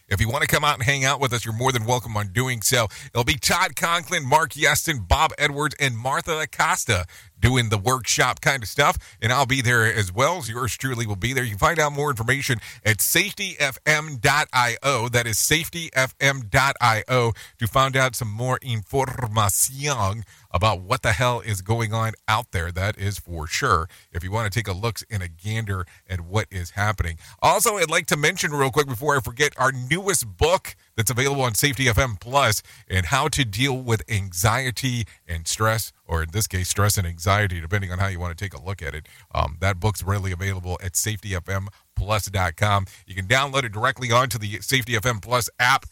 If 0.10 0.22
you 0.22 0.30
want 0.30 0.44
to 0.44 0.48
come 0.48 0.64
out 0.64 0.76
and 0.76 0.84
hang 0.84 1.04
out 1.04 1.20
with 1.20 1.34
us, 1.34 1.44
you're 1.44 1.54
more 1.54 1.74
than 1.74 1.86
welcome 1.86 2.16
on 2.16 2.30
doing 2.30 2.62
so. 2.62 2.88
It'll 3.08 3.26
be 3.26 3.36
Todd 3.36 3.76
Conklin, 3.76 4.26
Mark 4.26 4.52
Yeston, 4.52 5.06
Bob 5.06 5.34
Edwards, 5.38 5.76
and 5.82 5.98
Martha 5.98 6.40
Acosta 6.40 7.06
doing 7.40 7.70
the 7.70 7.78
workshop 7.78 8.40
kind 8.40 8.64
of 8.64 8.70
stuff. 8.70 8.98
And 9.22 9.34
I'll 9.34 9.46
be 9.46 9.62
there 9.62 9.86
as 9.86 10.14
well. 10.14 10.38
As 10.38 10.50
yours 10.50 10.78
truly 10.78 11.06
will 11.06 11.18
be 11.18 11.34
there. 11.34 11.44
You 11.44 11.52
can 11.52 11.60
find 11.60 11.78
out 11.78 11.92
more 11.92 12.10
information 12.10 12.60
at 12.86 12.98
safetyfm.io. 12.98 15.10
That 15.10 15.28
is 15.28 15.36
safetyfm.io 15.36 17.32
to 17.60 17.68
find 17.68 17.98
out 17.98 18.16
some 18.16 18.32
more 18.32 18.60
information 18.62 20.24
about 20.58 20.82
what 20.82 21.04
the 21.04 21.12
hell 21.14 21.40
is 21.40 21.62
going 21.62 21.94
on 21.94 22.14
out 22.28 22.52
there. 22.52 22.72
That 22.72 22.98
is 22.98 23.20
for 23.20 23.46
sure. 23.46 23.88
If 24.12 24.24
you 24.24 24.32
want 24.32 24.52
to 24.52 24.60
take 24.60 24.68
a 24.68 24.74
look 24.74 24.98
and 25.08 25.22
a 25.22 25.28
gander 25.28 25.86
at 26.10 26.22
what 26.22 26.48
is 26.50 26.72
happening. 26.72 27.20
Also, 27.44 27.78
I'd 27.78 27.92
like 27.92 28.08
to 28.08 28.18
mention 28.18 28.50
real 28.52 28.72
quick 28.72 28.88
before 28.88 29.16
I 29.16 29.20
forget 29.20 29.54
our 29.58 29.72
newest 29.72 30.36
book 30.36 30.76
that's 30.96 31.12
available 31.12 31.44
on 31.44 31.54
Safety 31.54 31.86
FM 31.86 32.20
Plus 32.20 32.64
and 32.90 33.06
how 33.06 33.28
to 33.28 33.46
deal 33.46 33.78
with 33.78 34.02
anxiety 34.10 35.06
and 35.28 35.48
stress, 35.48 35.94
or 36.08 36.24
in 36.24 36.30
this 36.34 36.48
case, 36.48 36.70
stress 36.70 36.98
and 36.98 37.06
anxiety, 37.06 37.62
depending 37.62 37.92
on 37.92 38.00
how 38.00 38.08
you 38.08 38.20
want 38.20 38.36
to 38.36 38.44
take 38.44 38.56
a 38.56 38.62
look 38.62 38.82
at 38.82 38.96
it. 38.96 39.08
Um, 39.36 39.58
that 39.60 39.80
book's 39.80 40.02
readily 40.02 40.32
available 40.32 40.80
at 40.82 40.94
safetyfmplus.com. 40.94 42.86
You 43.06 43.14
can 43.14 43.28
download 43.28 43.64
it 43.64 43.72
directly 43.72 44.12
onto 44.12 44.40
the 44.40 44.60
Safety 44.62 44.94
FM 44.94 45.22
Plus 45.22 45.52
app 45.60 45.86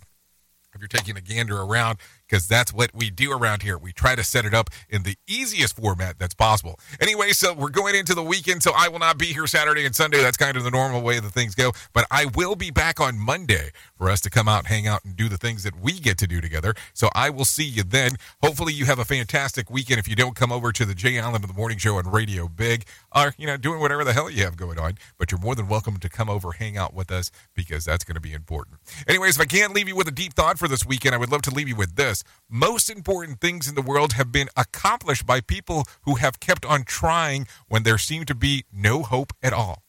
if 0.76 0.82
you're 0.82 0.88
taking 0.90 1.16
a 1.18 1.22
gander 1.22 1.62
around, 1.62 2.00
because 2.28 2.48
that's 2.48 2.74
what 2.74 2.92
we 2.94 3.10
do 3.10 3.32
around 3.32 3.62
here. 3.62 3.78
We 3.78 3.92
try 3.92 4.16
to 4.16 4.24
set 4.24 4.46
it 4.46 4.54
up 4.54 4.70
in 4.90 5.04
the 5.04 5.18
easiest 5.28 5.76
format 5.76 6.18
that's 6.20 6.34
possible. 6.34 6.80
Anyway, 7.00 7.32
so 7.32 7.54
we're 7.54 7.70
going 7.70 7.96
into 7.96 8.14
the 8.14 8.24
weekend, 8.24 8.64
so 8.64 8.72
I 8.76 8.88
will 8.88 9.00
not 9.00 9.18
be 9.18 9.28
here 9.28 9.48
Saturday 9.48 9.86
and 9.86 9.96
Sunday. 9.96 10.22
That's 10.22 10.38
kind 10.38 10.58
of 10.58 10.64
the 10.64 10.72
normal 10.72 11.02
way 11.02 11.20
the 11.20 11.30
things 11.30 11.56
go. 11.56 11.72
But 11.94 12.06
I 12.12 12.26
will 12.26 12.56
be 12.56 12.72
back 12.72 13.00
on 13.00 13.20
Monday 13.20 13.72
for 13.98 14.10
us 14.10 14.22
to 14.22 14.30
come 14.30 14.48
out, 14.48 14.68
hang 14.68 14.88
out, 14.88 15.06
and 15.06 15.16
do 15.16 15.30
the 15.30 15.38
things 15.38 15.64
that 15.64 15.80
we 15.80 16.00
get 16.00 16.18
to 16.20 16.28
do 16.28 16.42
together. 16.42 16.74
So 16.94 17.10
I 17.14 17.30
will 17.30 17.46
see 17.46 17.66
you 17.66 17.84
then. 17.84 18.12
Hopefully, 18.42 18.74
you 18.74 18.86
have 18.86 19.00
a 19.00 19.06
fantastic 19.06 19.70
weekend. 19.70 20.00
If 20.00 20.08
you 20.08 20.16
don't 20.16 20.36
come 20.36 20.52
over 20.52 20.72
to 20.72 20.86
the 20.86 20.96
Jay 20.96 21.18
Allen 21.18 21.44
of 21.44 21.48
the 21.48 21.54
Morning 21.54 21.78
Show 21.78 21.98
on 21.98 22.10
Radio 22.10 22.48
Big, 22.48 22.86
or 23.16 23.34
you 23.38 23.48
know, 23.48 23.58
doing 23.58 23.80
whatever 23.80 24.04
the 24.04 24.14
hell 24.14 24.30
you 24.30 24.44
have 24.44 24.58
going 24.58 24.80
on, 24.80 24.98
but 25.18 25.32
you're 25.32 25.40
more 25.40 25.56
than 25.56 25.68
welcome 25.68 25.98
to 25.98 26.10
come 26.10 26.30
over, 26.30 26.54
hang 26.54 26.78
out 26.78 26.94
with 26.94 27.12
us 27.12 27.32
because 27.54 27.86
that's 27.86 28.04
going 28.04 28.16
to 28.16 28.22
be 28.22 28.34
important. 28.34 28.78
Anyways, 29.08 29.36
if 29.36 29.42
I 29.42 29.46
can't 29.46 29.74
leave 29.74 29.88
you 29.88 29.96
with 29.96 30.08
a 30.08 30.12
deep 30.12 30.34
thought 30.34 30.58
for 30.58 30.68
this 30.68 30.86
weekend, 30.86 31.16
I 31.16 31.18
would 31.18 31.32
love 31.32 31.42
to 31.44 31.52
leave 31.52 31.68
you 31.68 31.76
with 31.76 31.96
this. 31.96 32.15
Most 32.50 32.90
important 32.90 33.42
things 33.42 33.68
in 33.68 33.76
the 33.76 33.82
world 33.82 34.14
have 34.14 34.32
been 34.32 34.50
accomplished 34.56 35.26
by 35.26 35.42
people 35.42 35.86
who 36.02 36.16
have 36.16 36.40
kept 36.40 36.66
on 36.66 36.84
trying 36.84 37.48
when 37.68 37.84
there 37.84 37.98
seemed 37.98 38.28
to 38.28 38.36
be 38.36 38.66
no 38.72 39.04
hope 39.04 39.34
at 39.42 39.54
all. 39.54 39.84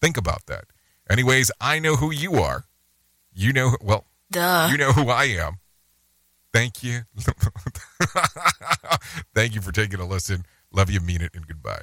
Think 0.00 0.16
about 0.16 0.46
that. 0.46 0.64
Anyways, 1.08 1.50
I 1.60 1.78
know 1.78 1.96
who 1.96 2.10
you 2.12 2.34
are. 2.34 2.64
You 3.34 3.52
know, 3.52 3.76
well, 3.80 4.06
Duh. 4.30 4.68
you 4.70 4.76
know 4.76 4.92
who 4.92 5.08
I 5.08 5.24
am. 5.24 5.58
Thank 6.52 6.82
you. 6.82 7.02
Thank 9.34 9.54
you 9.54 9.62
for 9.62 9.72
taking 9.72 10.00
a 10.00 10.06
listen. 10.06 10.44
Love 10.70 10.90
you, 10.90 11.00
mean 11.00 11.22
it, 11.22 11.34
and 11.34 11.46
goodbye. 11.46 11.82